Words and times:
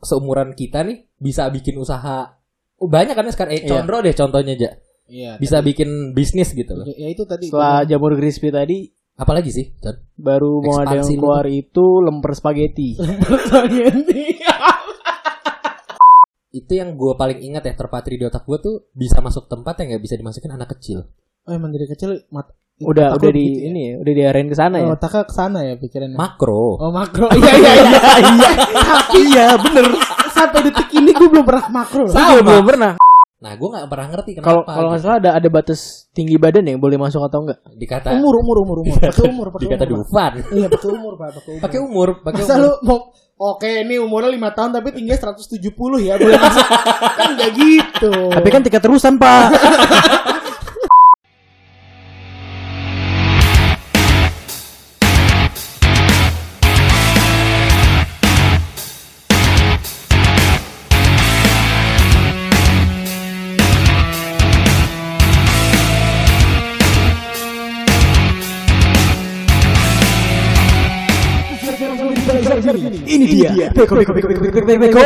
seumuran 0.00 0.52
kita 0.52 0.82
nih 0.82 1.06
bisa 1.14 1.48
bikin 1.48 1.76
usaha 1.76 2.36
Oh, 2.76 2.88
banyak 2.88 3.12
kan 3.12 3.28
sekarang 3.28 3.52
eh 3.52 3.60
Iya. 3.60 3.68
Condro 3.76 4.00
deh 4.00 4.12
contohnya 4.12 4.52
aja 4.54 4.70
Iya. 5.04 5.36
bisa 5.36 5.60
bikin 5.60 6.12
bisnis 6.12 6.50
gitu 6.50 6.72
loh 6.72 6.88
Ya 6.88 7.08
itu 7.08 7.22
tadi. 7.24 7.52
Setelah 7.52 7.84
jamur 7.84 8.14
crispy 8.14 8.48
tadi 8.48 8.88
apalagi 9.14 9.52
sih 9.52 9.68
Con? 9.76 10.00
baru 10.16 10.64
mau 10.64 10.80
ada 10.80 10.96
yang 10.96 11.12
keluar 11.12 11.44
itu 11.44 11.84
lemper 12.00 12.32
spaghetti. 12.32 12.96
itu 16.50 16.72
yang 16.72 16.96
gue 16.96 17.12
paling 17.14 17.38
ingat 17.38 17.62
ya 17.62 17.74
terpatri 17.76 18.16
di 18.16 18.24
otak 18.24 18.42
gue 18.42 18.58
tuh 18.58 18.74
bisa 18.90 19.20
masuk 19.20 19.46
tempat 19.46 19.78
yang 19.78 19.94
nggak 19.94 20.02
bisa 20.02 20.14
dimasukin 20.16 20.50
anak 20.50 20.72
kecil 20.72 21.06
Oh 21.42 21.52
emang 21.52 21.70
dari 21.70 21.86
kecil 21.86 22.26
mat 22.28 22.50
udah 22.80 23.06
otak 23.12 23.18
udah 23.20 23.30
di 23.30 23.44
begitu 23.44 23.60
ya? 23.60 23.68
ini 23.68 23.80
ya, 23.80 23.94
udah 24.00 24.12
diarahin 24.16 24.48
ke 24.48 24.56
sana 24.56 24.76
ya. 24.80 24.86
Oh, 24.88 24.96
otaknya 24.96 25.22
ke 25.22 25.34
sana 25.34 25.58
ya 25.62 25.74
pikirannya. 25.76 26.16
makro 26.16 26.64
Oh 26.76 26.90
makro. 26.90 27.26
Iya 27.36 27.52
iya 27.52 27.72
iya. 27.84 27.92
iya. 28.24 28.50
Tapi 28.72 29.18
iya 29.28 29.46
bener. 29.54 29.86
Sampai 30.30 30.60
detik 30.64 30.88
ini 30.90 31.10
gue 31.10 31.28
belum 31.28 31.44
pernah 31.44 31.64
makro. 31.68 32.04
Gue 32.08 32.40
belum 32.40 32.64
pernah. 32.66 32.92
nah 33.40 33.56
gue 33.56 33.68
nggak 33.72 33.88
pernah 33.88 34.06
ngerti 34.12 34.30
kenapa 34.36 34.44
Kalau 34.44 34.62
kalau 34.68 34.88
nggak 34.92 35.00
gitu. 35.00 35.08
salah 35.08 35.16
ada 35.16 35.30
ada 35.32 35.48
batas 35.48 35.80
tinggi 36.12 36.36
badan 36.36 36.60
yang 36.60 36.76
boleh 36.76 37.00
masuk 37.00 37.24
atau 37.24 37.40
enggak? 37.40 37.56
dikata 37.72 38.12
Umur 38.12 38.36
umur 38.36 38.56
umur 38.60 38.76
umur. 38.84 39.00
Pakai 39.00 39.24
umur 39.32 39.46
pakai 39.48 39.64
dikata. 39.64 39.84
Dufan 39.88 40.32
Iya 40.52 40.66
pakai 40.68 40.88
umur 40.92 41.12
pak 41.16 41.28
pakai 41.32 41.48
umur. 41.48 41.60
pakai 41.64 41.78
umur 41.80 42.08
pakai 42.20 42.42
Masa 42.44 42.52
umur 42.52 42.60
lu 42.60 42.70
mau 42.84 42.98
Oke, 43.40 43.64
ini 43.80 43.96
umurnya 43.96 44.28
5 44.36 44.52
tahun 44.52 44.70
tapi 44.76 44.88
tingginya 44.92 45.16
170 45.16 45.64
ya. 46.04 46.20
Boleh 46.20 46.36
masuk. 46.36 46.66
kan 47.16 47.28
enggak 47.32 47.50
gitu. 47.56 48.12
Tapi 48.28 48.48
kan 48.52 48.60
tiga 48.60 48.76
terusan 48.76 49.16
pak. 49.16 49.48
Ini 73.30 73.46
dia. 73.54 73.68
Beko 73.70 73.94
beko 73.94 74.10
beko 74.10 74.26
beko 74.26 74.42
beko 74.42 74.78
beko. 74.82 74.98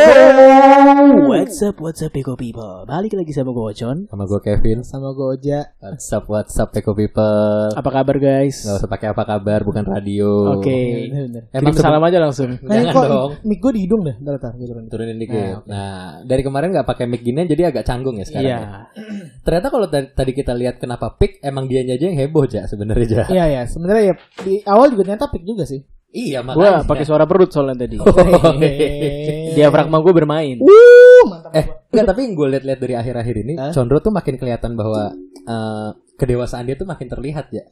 What's 1.29 1.61
up 1.61 1.77
what's 1.77 2.01
up 2.01 2.09
beko 2.09 2.33
people. 2.33 2.83
Balik 2.89 3.13
lagi 3.13 3.31
sama 3.31 3.53
gue 3.53 3.65
Ocon. 3.69 3.97
sama 4.09 4.23
gue 4.25 4.39
Kevin 4.41 4.81
sama 4.81 5.13
Goja. 5.13 5.69
WhatsApp 5.77 6.25
WhatsApp 6.25 6.69
Peko 6.73 6.97
People 6.97 7.69
Apa 7.71 7.89
kabar 7.91 8.17
guys? 8.17 8.65
nggak 8.65 8.81
usah 8.81 8.89
pakai 8.89 9.07
apa 9.13 9.23
kabar 9.23 9.61
bukan 9.61 9.85
radio 9.85 10.57
Oke. 10.57 11.09
Sebe- 11.53 11.77
salam 11.77 12.01
aja 12.01 12.17
langsung. 12.17 12.57
Nah, 12.65 12.73
Jangan 12.73 12.93
kok 12.93 13.05
dong. 13.05 13.31
mic 13.45 13.59
gue 13.61 13.71
di 13.77 13.81
hidung 13.85 14.01
deh. 14.01 14.15
Gue 14.17 14.35
turunin. 14.41 14.87
turunin 14.89 15.17
dikit. 15.21 15.61
Nah, 15.69 15.75
Nah, 15.75 16.01
dari 16.25 16.41
kemarin 16.41 16.73
nggak 16.73 16.87
pakai 16.87 17.05
mic 17.05 17.21
gini 17.21 17.45
jadi 17.45 17.69
agak 17.69 17.85
canggung 17.85 18.17
ya 18.17 18.25
sekarang. 18.25 18.49
Iya. 18.49 18.57
ya. 18.57 18.79
Ternyata 19.45 19.67
kalau 19.69 19.87
tadi, 19.91 20.31
kita 20.33 20.57
lihat 20.57 20.81
kenapa 20.81 21.13
pick 21.15 21.37
emang 21.39 21.69
dia 21.69 21.85
aja 21.85 22.01
yang 22.01 22.17
heboh 22.17 22.49
aja 22.49 22.65
sebenarnya 22.65 23.05
aja. 23.05 23.21
Iya 23.29 23.45
ya, 23.45 23.61
sebenarnya 23.69 24.03
ya 24.09 24.13
di 24.41 24.53
awal 24.65 24.89
juga 24.89 25.05
ternyata 25.05 25.29
pick 25.29 25.45
juga 25.45 25.63
sih. 25.69 25.85
Iya 26.15 26.39
Gua 26.47 26.55
makanya. 26.55 26.87
pakai 26.87 27.05
suara 27.05 27.25
perut 27.27 27.49
soalnya 27.51 27.85
tadi. 27.87 27.99
Hehehe. 27.99 29.51
Diafragma 29.55 29.99
gue 29.99 30.13
bermain. 30.15 30.55
Uh, 30.63 31.23
mantap. 31.27 31.51
eh 31.51 31.65
enggak 31.91 32.05
tapi 32.11 32.19
yang 32.27 32.33
gue 32.35 32.47
lihat-lihat 32.55 32.79
dari 32.79 32.93
akhir-akhir 32.95 33.35
ini 33.43 33.53
Hah? 33.59 33.71
Condro 33.75 33.99
tuh 33.99 34.11
makin 34.15 34.35
kelihatan 34.39 34.75
bahwa 34.79 35.11
eh, 35.43 35.89
kedewasaan 36.15 36.67
dia 36.67 36.75
tuh 36.79 36.87
makin 36.87 37.07
terlihat 37.11 37.51
ya. 37.51 37.63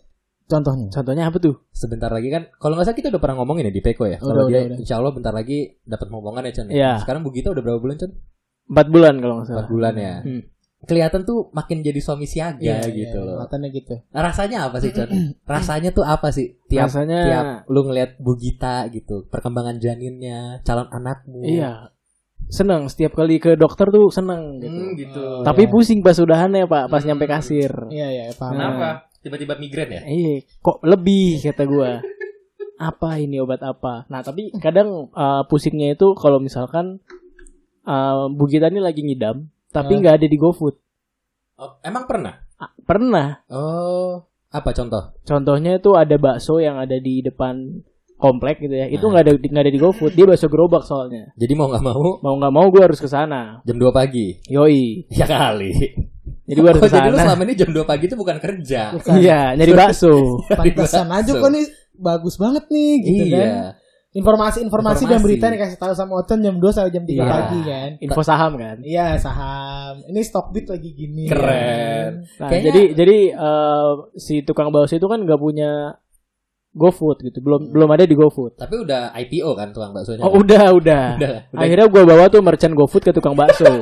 Contohnya. 0.44 0.92
Contohnya 0.92 1.24
apa 1.32 1.40
tuh? 1.40 1.56
Sebentar 1.72 2.12
lagi 2.12 2.28
kan 2.28 2.52
kalau 2.60 2.76
nggak 2.76 2.88
salah 2.92 2.98
kita 3.00 3.08
udah 3.16 3.22
pernah 3.24 3.36
ngomongin 3.44 3.72
ya 3.72 3.74
di 3.74 3.80
Peko 3.80 4.04
ya. 4.12 4.20
Kalau 4.20 4.52
dia 4.52 4.68
udah, 4.68 4.76
insya 4.80 5.00
Allah 5.00 5.12
bentar 5.16 5.32
lagi 5.32 5.80
dapat 5.88 6.08
momongan 6.12 6.44
ya 6.44 6.52
Con. 6.52 6.68
ya? 6.68 6.74
Iya. 6.76 6.92
Sekarang 7.00 7.22
Bu 7.24 7.32
Gita 7.32 7.56
udah 7.56 7.64
berapa 7.64 7.80
bulan 7.80 7.96
Con? 7.96 8.12
Empat 8.64 8.88
bulan 8.92 9.14
kalau 9.24 9.34
nggak 9.40 9.48
salah. 9.48 9.56
Empat 9.60 9.70
bulan 9.72 9.94
ya. 9.96 10.16
Hmm. 10.20 10.42
Kelihatan 10.84 11.24
tuh 11.24 11.48
makin 11.56 11.80
jadi 11.80 11.96
suami 12.04 12.28
siaga 12.28 12.60
Iya, 12.60 12.92
gitu 12.92 13.20
iya, 13.20 13.28
loh. 13.28 13.40
Matanya 13.40 13.72
gitu. 13.72 13.96
Rasanya 14.12 14.68
apa 14.68 14.78
sih, 14.84 14.92
Con? 14.92 15.08
Rasanya 15.56 15.90
tuh 15.96 16.04
apa 16.04 16.28
sih? 16.36 16.60
Tiap 16.68 16.92
Rasanya 16.92 17.20
tiap 17.24 17.46
lu 17.72 17.88
ngelihat 17.88 18.20
Bu 18.20 18.36
Gita 18.36 18.92
gitu, 18.92 19.24
perkembangan 19.32 19.80
janinnya, 19.80 20.60
calon 20.68 20.92
anakmu. 20.92 21.44
iya. 21.48 21.88
Seneng 22.52 22.92
setiap 22.92 23.16
kali 23.16 23.40
ke 23.40 23.56
dokter 23.56 23.88
tuh 23.88 24.12
seneng 24.12 24.60
gitu. 24.60 24.76
Hmm, 24.76 24.92
gitu. 25.00 25.26
Tapi 25.48 25.64
pusing 25.72 26.04
pas 26.04 26.20
udahannya 26.20 26.68
Pak, 26.68 26.92
pas 26.92 27.00
nyampe 27.08 27.24
kasir. 27.26 27.72
Iya 27.88 28.08
iya 28.12 28.24
paham. 28.36 28.60
Kenapa? 28.60 29.08
Tiba-tiba 29.24 29.56
migrain 29.56 29.88
ya? 29.88 30.02
Iya, 30.04 30.44
kok 30.60 30.84
lebih 30.84 31.40
kata 31.40 31.64
gua. 31.64 32.04
Apa 32.76 33.16
ini 33.24 33.40
obat 33.40 33.64
apa? 33.64 34.04
Nah, 34.12 34.20
tapi 34.20 34.52
kadang 34.60 35.08
uh, 35.16 35.48
pusingnya 35.48 35.96
itu 35.96 36.12
kalau 36.20 36.44
misalkan 36.44 37.00
uh, 37.88 38.28
Bu 38.28 38.52
Gita 38.52 38.68
ini 38.68 38.84
lagi 38.84 39.00
ngidam, 39.08 39.48
tapi 39.74 39.94
Ah. 39.94 40.00
nggak 40.00 40.16
ada 40.16 40.28
di 40.30 40.38
GoFood. 40.38 40.76
Oh, 41.56 41.82
emang 41.82 42.06
pernah? 42.06 42.38
Ah, 42.56 42.70
Pernah. 42.80 43.42
Oh, 43.48 44.24
apa 44.48 44.70
contoh? 44.72 45.18
Contohnya 45.24 45.76
itu 45.76 45.92
ada 45.94 46.16
bakso 46.16 46.58
yang 46.58 46.78
ada 46.78 46.96
di 46.96 47.20
depan 47.20 47.82
komplek 48.16 48.60
gitu 48.60 48.72
ya. 48.72 48.88
Itu 48.88 49.06
Nah. 49.06 49.12
nggak 49.12 49.24
ada 49.24 49.32
nggak 49.36 49.64
ada 49.64 49.72
di 49.72 49.80
GoFood. 49.80 50.14
Dia 50.14 50.26
bakso 50.26 50.48
gerobak 50.48 50.84
soalnya. 50.84 51.34
Jadi 51.34 51.54
mau 51.54 51.68
nggak 51.68 51.82
mau 51.82 52.02
Mau 52.20 52.36
nggak 52.38 52.54
mau 52.54 52.68
gue 52.70 52.82
harus 52.82 52.98
ke 52.98 53.08
sana. 53.08 53.60
jam 53.62 53.76
2 53.76 53.90
pagi. 53.90 54.38
Yoi. 54.46 55.10
Ya 55.10 55.26
kali. 55.26 55.74
Jadi 56.44 56.58
gue 56.58 56.70
harus 56.70 56.80
Oh, 56.80 56.88
ke 56.88 56.94
jadi 56.94 57.08
lu 57.08 57.18
sana. 57.18 57.26
selama 57.30 57.42
ini 57.44 57.54
jam 57.56 57.70
2 57.70 57.84
pagi 57.84 58.04
itu 58.06 58.16
bukan 58.16 58.38
kerja. 58.38 58.82
Bukan. 58.94 59.12
Iya, 59.16 59.42
nyari 59.56 59.74
bakso. 59.74 60.14
Pantesan 60.60 61.08
aja 61.10 61.32
kok 61.32 61.50
nih 61.50 61.66
bagus 61.94 62.36
banget 62.36 62.64
nih 62.68 62.92
gitu 63.02 63.24
iya. 63.28 63.40
kan. 63.40 63.54
Informasi-informasi 64.14 64.70
dan 65.04 65.18
Informasi. 65.18 65.26
berita 65.26 65.46
nih 65.50 65.60
kasih 65.60 65.78
tahu 65.78 65.94
sama 65.94 66.22
Oton 66.22 66.38
jam 66.38 66.56
2 66.56 66.70
sampai 66.70 66.92
jam 66.92 67.02
3 67.02 67.10
Iya. 67.12 67.26
pagi 67.26 67.60
kan. 67.64 67.90
Info 67.98 68.22
saham 68.22 68.52
kan. 68.56 68.78
Iya 68.80 69.18
saham. 69.18 70.06
Ini 70.06 70.22
Stockbit 70.22 70.66
lagi 70.68 70.90
gini. 70.92 71.26
Keren. 71.26 72.30
Nah, 72.38 72.46
Kayaknya- 72.46 72.66
jadi 72.70 72.82
jadi 72.94 73.18
eh, 73.32 73.92
si 74.16 74.36
tukang 74.42 74.70
bakso 74.70 74.94
itu 74.94 75.06
kan 75.06 75.18
nggak 75.18 75.38
punya 75.38 75.98
GoFood 76.72 77.22
gitu. 77.24 77.38
Belum 77.40 77.70
belum 77.70 77.90
ada 77.90 78.04
di 78.04 78.14
GoFood. 78.14 78.54
Tapi 78.56 78.76
udah 78.80 79.14
IPO 79.16 79.50
kan 79.52 79.70
tukang 79.70 79.92
baksonya. 79.92 80.22
Oh, 80.22 80.34
udah, 80.36 80.66
udah. 80.72 81.06
Udah, 81.18 81.34
udah. 81.50 81.60
Akhirnya 81.60 81.86
gua 81.88 82.04
bawa 82.04 82.26
tuh 82.28 82.40
merchant 82.40 82.74
GoFood 82.74 83.04
ke 83.04 83.12
tukang 83.12 83.34
bakso. 83.34 83.66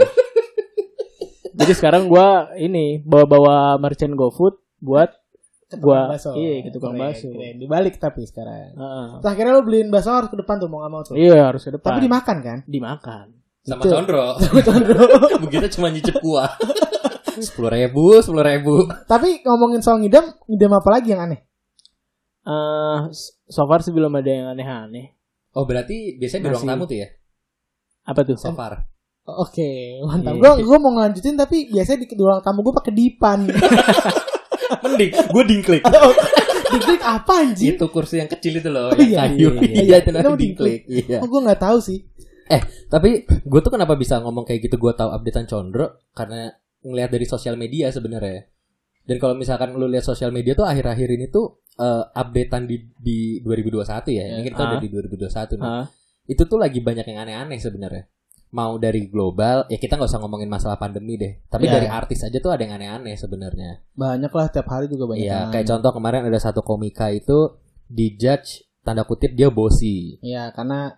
jadi 1.53 1.71
sekarang 1.71 2.07
gua 2.07 2.51
ini 2.55 2.99
bawa-bawa 3.01 3.75
merchant 3.77 4.11
GoFood 4.11 4.55
buat 4.79 5.11
Gua- 5.79 6.11
bakso. 6.11 6.35
iya, 6.35 6.65
ke 6.65 6.69
tukang 6.73 6.99
bakso. 6.99 7.31
Dibalik 7.31 7.95
tapi 8.01 8.27
sekarang. 8.27 8.75
Heeh. 8.75 9.07
Terus 9.23 9.29
akhirnya 9.31 9.53
lo 9.55 9.63
beliin 9.63 9.87
bakso 9.87 10.11
harus 10.11 10.27
ke 10.27 10.37
depan 10.41 10.59
tuh 10.59 10.67
mau 10.67 10.83
gak 10.83 10.91
mau 10.91 11.01
tuh. 11.05 11.15
Iya, 11.15 11.47
harus 11.47 11.63
ke 11.63 11.71
depan. 11.71 11.95
Tapi 11.95 11.99
dimakan 12.03 12.37
kan? 12.43 12.57
dimakan. 12.67 13.25
sama 13.61 13.85
Itu. 13.85 13.93
Condro. 13.93 14.25
Begitu 15.45 15.65
cuma 15.77 15.87
nyicip 15.93 16.17
kuah. 16.17 16.49
Sepuluh 17.45 17.71
ribu, 17.71 18.19
sepuluh 18.19 18.43
ribu. 18.43 18.91
Tapi 19.07 19.39
ngomongin 19.45 19.79
soal 19.79 20.03
ngidam, 20.03 20.35
ngidam 20.49 20.71
apa 20.75 20.89
lagi 20.91 21.15
yang 21.15 21.21
aneh? 21.29 21.39
Eh, 22.41 22.97
so 23.47 23.63
far 23.69 23.85
sih 23.85 23.93
belum 23.93 24.11
ada 24.17 24.29
yang 24.29 24.47
aneh-aneh. 24.51 25.13
Oh 25.53 25.63
berarti 25.63 26.17
biasanya 26.17 26.47
di 26.47 26.49
ruang 26.51 26.67
tamu 26.67 26.83
tuh 26.89 26.97
ya? 26.99 27.07
Apa 28.03 28.25
tuh? 28.25 28.35
So 28.35 28.51
far. 28.51 28.83
Oke, 29.21 30.01
mantap. 30.01 30.33
Iya. 30.33 30.57
Gue 30.59 30.65
gua 30.65 30.77
mau 30.81 30.91
ngelanjutin 30.97 31.37
tapi 31.37 31.69
biasanya 31.69 32.03
di 32.03 32.05
ruang 32.17 32.41
tamu 32.41 32.65
gue 32.65 32.73
pakai 32.73 32.93
dipan. 32.93 33.39
Mending, 34.91 35.11
gue 35.27 35.43
dingklik. 35.47 35.83
Diklik 36.71 37.01
apa 37.01 37.33
anjing? 37.43 37.75
itu 37.75 37.85
kursi 37.87 38.15
yang 38.17 38.27
kecil 38.27 38.53
itu 38.55 38.67
loh, 38.67 38.89
Oh, 38.89 38.95
iya, 38.95 39.27
yang 39.27 39.35
kayu. 39.35 39.47
iya, 39.49 39.59
iya. 39.59 39.81
Iya, 39.81 39.95
itu 39.97 40.01
Itu 40.01 40.11
namanya 40.13 40.37
dingklik. 40.37 40.81
dingklik. 40.87 41.05
Iya. 41.07 41.17
Oh, 41.19 41.27
gue 41.27 41.41
nggak 41.43 41.61
tahu 41.61 41.77
sih. 41.79 41.99
Eh, 42.47 42.61
tapi 42.85 43.09
gue 43.27 43.59
tuh 43.59 43.71
kenapa 43.71 43.93
bisa 43.95 44.19
ngomong 44.19 44.43
kayak 44.43 44.59
gitu? 44.63 44.75
Gue 44.75 44.91
tahu 44.91 45.09
updatean 45.09 45.45
Condro 45.45 45.87
karena 46.11 46.51
ngelihat 46.81 47.09
dari 47.09 47.25
sosial 47.25 47.55
media 47.55 47.87
sebenarnya. 47.89 48.47
Dan 49.01 49.17
kalau 49.17 49.33
misalkan 49.33 49.73
lu 49.73 49.85
lihat 49.85 50.03
sosial 50.03 50.29
media 50.29 50.53
tuh 50.53 50.63
akhir-akhir 50.63 51.09
ini 51.11 51.27
tuh 51.27 51.59
eh, 51.73 52.03
updatean 52.07 52.63
di 52.65 52.77
di 52.93 53.17
2021 53.41 53.83
ya. 54.09 54.23
Ini 54.29 54.41
kita 54.45 54.55
Ah. 54.57 54.67
udah 54.69 54.79
di 54.79 54.89
2021 54.89 55.55
nih. 55.57 55.71
Itu 56.29 56.43
tuh 56.45 56.55
lagi 56.55 56.79
banyak 56.79 57.03
yang 57.05 57.19
aneh-aneh 57.19 57.57
sebenarnya. 57.57 58.03
Mau 58.51 58.75
dari 58.75 59.07
global, 59.07 59.63
ya 59.71 59.79
kita 59.79 59.95
nggak 59.95 60.11
usah 60.11 60.19
ngomongin 60.19 60.51
masalah 60.51 60.75
pandemi 60.75 61.15
deh. 61.15 61.39
Tapi 61.47 61.65
Iya. 61.65 61.73
dari 61.79 61.87
artis 61.87 62.19
aja 62.21 62.35
tuh 62.35 62.51
ada 62.51 62.61
yang 62.61 62.75
aneh-aneh 62.75 63.15
sebenarnya. 63.15 63.79
Banyak 63.95 64.27
lah 64.27 64.47
tiap 64.51 64.67
hari 64.67 64.91
juga 64.91 65.07
banyak. 65.07 65.23
Iya, 65.23 65.47
yang 65.47 65.51
kayak 65.51 65.67
contoh 65.71 65.91
kemarin 65.95 66.27
ada 66.27 66.35
satu 66.35 66.59
komika 66.59 67.07
itu 67.09 67.55
dijudge 67.87 68.67
tanda 68.83 69.07
kutip 69.07 69.31
dia 69.33 69.47
bosi. 69.47 70.19
Iya, 70.19 70.51
karena 70.51 70.91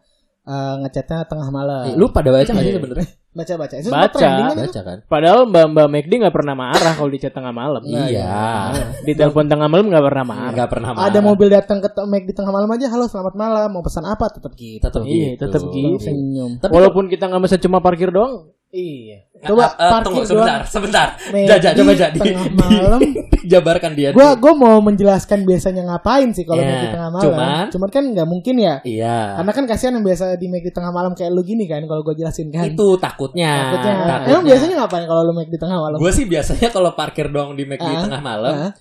eh, 0.44 0.74
ngechatnya 0.82 1.24
tengah 1.24 1.50
malam. 1.50 1.84
Eh, 1.88 1.96
lu 1.96 2.10
pada 2.10 2.28
baca 2.28 2.44
nggak 2.44 2.58
sih 2.60 2.74
Iya. 2.74 2.80
sebenarnya? 2.82 3.08
baca 3.34 3.54
baca. 3.58 3.76
Itu 3.82 3.90
Baca. 3.90 4.14
trending 4.14 4.46
kan 4.46 4.54
itu? 4.54 4.64
Baca 4.70 4.82
kan? 4.86 4.98
Padahal 5.10 5.42
Mbak 5.50 5.66
Mbak 5.74 5.88
McD 5.90 6.12
nggak 6.22 6.36
pernah 6.38 6.54
marah 6.54 6.94
kalau 6.94 7.10
di 7.10 7.20
chat 7.20 7.34
tengah 7.34 7.50
malam. 7.50 7.82
Nah, 7.82 8.06
iya. 8.06 8.70
Di 9.02 9.14
telepon 9.18 9.50
tengah 9.50 9.66
malam 9.66 9.90
nggak 9.90 10.06
pernah 10.06 10.26
marah. 10.26 10.54
Nggak 10.54 10.70
pernah 10.70 10.90
marah. 10.94 11.06
Ada 11.10 11.20
mobil 11.26 11.48
datang 11.50 11.78
ke 11.82 11.90
Mac 12.06 12.24
di 12.30 12.34
tengah 12.38 12.54
malam 12.54 12.70
aja, 12.70 12.86
halo 12.94 13.10
selamat 13.10 13.34
malam, 13.34 13.68
mau 13.74 13.82
pesan 13.82 14.06
apa? 14.06 14.30
Tetap 14.30 14.54
gitu. 14.54 14.86
tetap 14.86 15.02
Iya, 15.02 15.34
gitu. 15.34 15.42
tetap 15.50 15.62
gitu. 15.74 15.98
Senyum. 15.98 16.52
Tapi 16.62 16.72
Walaupun 16.72 17.10
kita 17.10 17.26
nggak 17.26 17.42
bisa 17.42 17.58
cuma 17.58 17.82
parkir 17.82 18.14
doang, 18.14 18.53
Iya. 18.74 19.30
Coba 19.40 19.70
Coba 19.70 19.76
parkir 19.78 20.02
tunggu 20.04 20.18
doang. 20.18 20.28
sebentar, 20.28 20.60
sebentar. 20.66 21.08
Nih, 21.30 21.46
Jaja, 21.46 21.70
di 21.70 21.78
coba 21.78 21.92
jadi. 21.94 22.18
tengah 22.18 22.50
malam. 22.64 23.00
Jabarkan 23.46 23.92
dia. 23.94 24.10
Gua 24.10 24.34
gua 24.34 24.54
mau 24.56 24.82
menjelaskan 24.82 25.46
biasanya 25.46 25.86
ngapain 25.86 26.34
sih 26.34 26.42
kalau 26.42 26.58
make 26.60 26.82
di 26.82 26.90
tengah 26.90 27.10
malam. 27.12 27.24
cuman- 27.24 27.70
cuman 27.70 27.90
kan 27.92 28.04
nggak 28.10 28.26
mungkin 28.26 28.56
ya. 28.58 28.76
Iya. 28.82 29.38
Karena 29.38 29.52
kan 29.54 29.64
kasihan 29.68 29.94
yang 29.94 30.02
biasa 30.02 30.26
di 30.36 30.48
make 30.50 30.64
di 30.64 30.74
tengah 30.74 30.90
malam 30.90 31.14
kayak 31.14 31.30
lu 31.30 31.44
gini 31.44 31.64
kan 31.64 31.86
kalau 31.86 32.02
gua 32.02 32.18
jelasin 32.18 32.50
kan. 32.50 32.66
Itu 32.66 32.98
takutnya. 32.98 33.52
Takutnya. 33.70 33.94
takutnya. 34.02 34.32
Emang 34.32 34.44
biasanya 34.44 34.76
ngapain 34.80 35.06
kalau 35.06 35.22
lu 35.22 35.34
make 35.34 35.48
di 35.48 35.60
tengah 35.60 35.78
malam? 35.78 35.98
Gue 36.02 36.10
sih 36.10 36.26
biasanya 36.26 36.68
kalau 36.68 36.92
parkir 36.92 37.30
dong 37.30 37.54
di 37.54 37.64
McD 37.64 37.86
Ah, 37.86 38.02
tengah 38.02 38.22
malam 38.22 38.54
ah. 38.60 38.72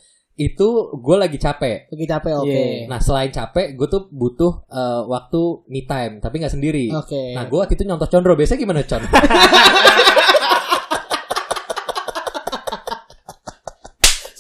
Itu 0.43 0.69
gue 0.99 1.17
lagi 1.17 1.39
capek. 1.39 1.87
Lagi 1.93 2.07
capek 2.11 2.33
oke. 2.43 2.51
Iya. 2.51 2.91
Nah 2.91 2.99
selain 2.99 3.31
capek, 3.31 3.79
gue 3.79 3.87
tuh 3.87 4.11
butuh 4.11 4.67
eh, 4.67 5.03
waktu 5.07 5.41
me 5.71 5.87
time, 5.87 6.19
tapi 6.19 6.43
nggak 6.43 6.55
sendiri. 6.55 6.91
Oke. 6.91 7.35
Nah 7.39 7.47
gue 7.47 7.59
waktu 7.59 7.75
itu 7.79 7.85
nyontoh 7.87 8.09
Condro. 8.11 8.35
Biasanya 8.35 8.61
gimana 8.61 8.83
Con? 8.83 9.03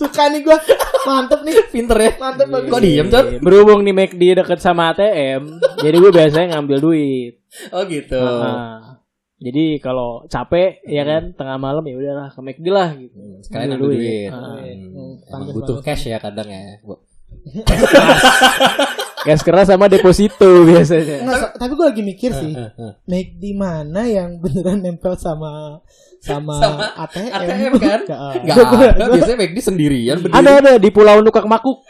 Suka 0.02 0.26
nih 0.28 0.42
gua. 0.42 0.58
Mantep 1.02 1.40
nih. 1.46 1.54
Pinter 1.70 1.98
ya. 1.98 2.10
Mantep 2.18 2.46
bagus. 2.50 2.70
Kok 2.70 2.80
diem 2.82 3.06
Con? 3.10 3.24
Iya, 3.26 3.38
Berhubung 3.38 3.80
nih 3.86 3.94
McD 3.94 4.22
deket 4.42 4.58
sama 4.58 4.90
ATM, 4.94 5.62
jadi 5.78 5.96
gue 5.98 6.10
biasanya 6.10 6.46
ngambil 6.58 6.78
duit. 6.82 7.32
Oh 7.70 7.82
gitu. 7.86 8.18
Nah, 8.18 9.01
jadi 9.42 9.64
kalau 9.78 10.10
capek 10.24 10.80
ya 10.84 11.02
kan 11.02 11.22
tengah 11.32 11.56
malam 11.56 11.82
ya 11.82 11.94
udahlah 11.94 12.28
ke 12.28 12.40
McD 12.40 12.66
lah 12.68 12.88
gitu. 12.94 13.12
Hmm, 13.12 13.38
Sekalian 13.40 13.68
Ambil 13.68 13.76
ambil 13.76 13.88
duit. 13.90 14.00
duit. 14.00 14.28
Ah. 14.28 14.38
Hmm, 14.38 14.88
Hmm, 14.88 15.14
Emang 15.28 15.42
butuh 15.50 15.76
banget. 15.76 15.86
cash 15.88 16.04
ya 16.06 16.16
kadang 16.16 16.46
ya. 16.46 16.62
Bu- 16.80 17.02
Gas 19.22 19.40
keras 19.40 19.66
sama 19.66 19.86
deposito 19.86 20.46
biasanya. 20.64 21.22
Nggak, 21.22 21.38
so- 21.38 21.54
tapi 21.56 21.72
gua 21.72 21.86
lagi 21.88 22.02
mikir 22.02 22.30
sih. 22.32 22.52
Eh, 22.52 22.70
eh. 22.72 22.92
Make 23.04 23.36
di 23.36 23.52
mana 23.52 24.02
yang 24.04 24.36
beneran 24.36 24.78
nempel 24.78 25.14
sama 25.14 25.78
sama, 26.18 26.54
Sama 26.56 26.86
ATM, 27.00 27.30
ATM 27.30 27.72
kan? 27.78 28.00
Ada. 28.10 28.18
Gak 28.44 28.56
ada. 28.90 29.04
Biasanya 29.12 29.38
McD 29.40 29.58
sendirian 29.60 30.16
berdiri. 30.18 30.34
Ada 30.36 30.50
ada 30.56 30.72
di 30.76 30.88
Pulau 30.88 31.18
Nukak 31.18 31.46
Makuk. 31.46 31.86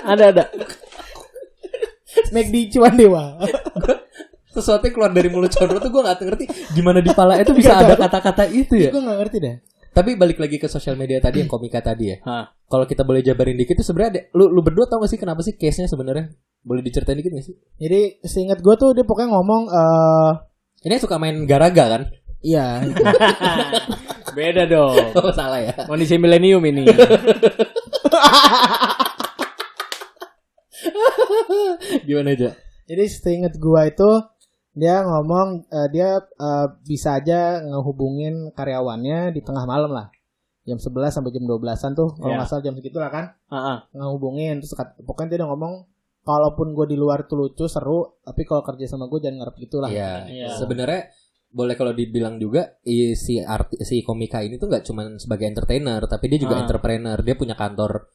ada 0.00 0.24
ada. 0.28 0.44
Make 2.30 2.50
di 2.50 2.60
Cuan 2.68 2.94
Dewa. 2.94 3.34
Sesuatu 4.48 4.80
yang 4.80 4.92
keluar 4.92 5.10
dari 5.10 5.28
mulut 5.28 5.50
Condro 5.50 5.76
tuh 5.76 5.88
gue 5.88 6.00
gak 6.00 6.18
ngerti 6.18 6.44
gimana 6.72 6.98
di 6.98 7.10
pala 7.10 7.36
itu 7.36 7.52
bisa 7.52 7.76
ada 7.76 7.94
kata-kata 7.94 8.48
itu 8.48 8.74
ya. 8.78 8.90
Gue 8.90 9.00
gak 9.00 9.18
ngerti 9.18 9.38
dah. 9.38 9.56
Tapi 9.88 10.14
balik 10.14 10.38
lagi 10.38 10.56
ke 10.56 10.66
sosial 10.66 10.94
media 10.94 11.18
tadi 11.18 11.40
yang 11.40 11.48
komika 11.48 11.80
tadi 11.80 12.12
ya. 12.12 12.16
Kalau 12.64 12.84
kita 12.84 13.02
boleh 13.02 13.20
jabarin 13.20 13.54
dikit 13.54 13.76
tuh 13.76 13.86
sebenarnya 13.86 14.10
ada- 14.14 14.26
lu 14.32 14.48
lu 14.48 14.60
berdua 14.60 14.84
tau 14.84 14.98
gak 14.98 15.08
sih 15.08 15.16
kenapa 15.16 15.40
sih 15.40 15.52
case-nya 15.52 15.86
sebenarnya? 15.86 16.32
Boleh 16.60 16.80
diceritain 16.80 17.16
dikit 17.16 17.32
gak 17.32 17.44
sih? 17.44 17.54
Jadi 17.76 18.00
seingat 18.22 18.58
gue 18.58 18.74
tuh 18.74 18.92
dia 18.92 19.02
pokoknya 19.02 19.30
ngomong 19.30 19.62
eh 19.68 20.32
Ini 20.80 20.94
suka 20.96 21.18
main 21.18 21.44
garaga 21.44 21.84
kan? 21.90 22.02
iya 22.38 22.78
Beda 24.36 24.62
dong. 24.64 24.94
Oh 25.18 25.32
salah 25.32 25.58
ya. 25.58 25.74
Kondisi 25.84 26.14
milenium 26.14 26.62
ini. 26.62 26.86
Gimana 32.06 32.32
aja? 32.32 32.50
jadi 32.88 33.04
seingat 33.04 33.52
gue 33.54 33.82
itu 33.84 34.10
dia 34.72 35.00
ngomong 35.00 35.64
eh, 35.66 35.88
dia 35.88 36.08
eh, 36.18 36.66
bisa 36.82 37.16
aja 37.16 37.60
ngehubungin 37.60 38.52
karyawannya 38.52 39.30
di 39.30 39.40
tengah 39.40 39.64
malam 39.64 39.90
lah 39.90 40.08
jam 40.62 40.76
11 40.76 40.92
sampai 41.10 41.30
jam 41.30 41.42
12an 41.42 41.92
tuh 41.92 42.12
kalau 42.14 42.32
nggak 42.34 42.46
salah 42.46 42.60
jam 42.60 42.74
segitu 42.74 42.96
lah 42.96 43.08
kan 43.08 43.32
Heeh. 43.48 43.76
ngehubungin 43.94 44.60
terus 44.60 44.72
kat- 44.72 45.00
pokoknya 45.00 45.28
dia 45.30 45.38
udah 45.40 45.48
ngomong 45.50 45.74
kalaupun 46.22 46.72
gue 46.72 46.86
di 46.86 46.96
luar 46.96 47.24
tuh 47.24 47.40
lucu 47.40 47.64
seru 47.64 48.20
tapi 48.20 48.44
kalau 48.44 48.60
kerja 48.60 48.84
sama 48.86 49.08
gue 49.08 49.16
jangan 49.18 49.40
ngarep 49.40 49.56
gitu 49.58 49.80
lah 49.80 49.88
Iya. 49.88 50.28
Iya. 50.28 50.46
Sebenarnya 50.54 51.08
boleh 51.48 51.72
kalau 51.72 51.96
dibilang 51.96 52.36
juga 52.36 52.76
si 53.14 53.40
arti 53.40 53.80
si 53.80 54.04
komika 54.04 54.44
ini 54.44 54.60
tuh 54.60 54.68
nggak 54.68 54.84
cuma 54.84 55.08
sebagai 55.16 55.48
entertainer 55.48 56.04
tapi 56.04 56.28
dia 56.28 56.36
juga 56.38 56.60
Ah. 56.60 56.62
entrepreneur. 56.62 57.16
Dia 57.18 57.32
punya 57.32 57.56
kantor 57.56 58.12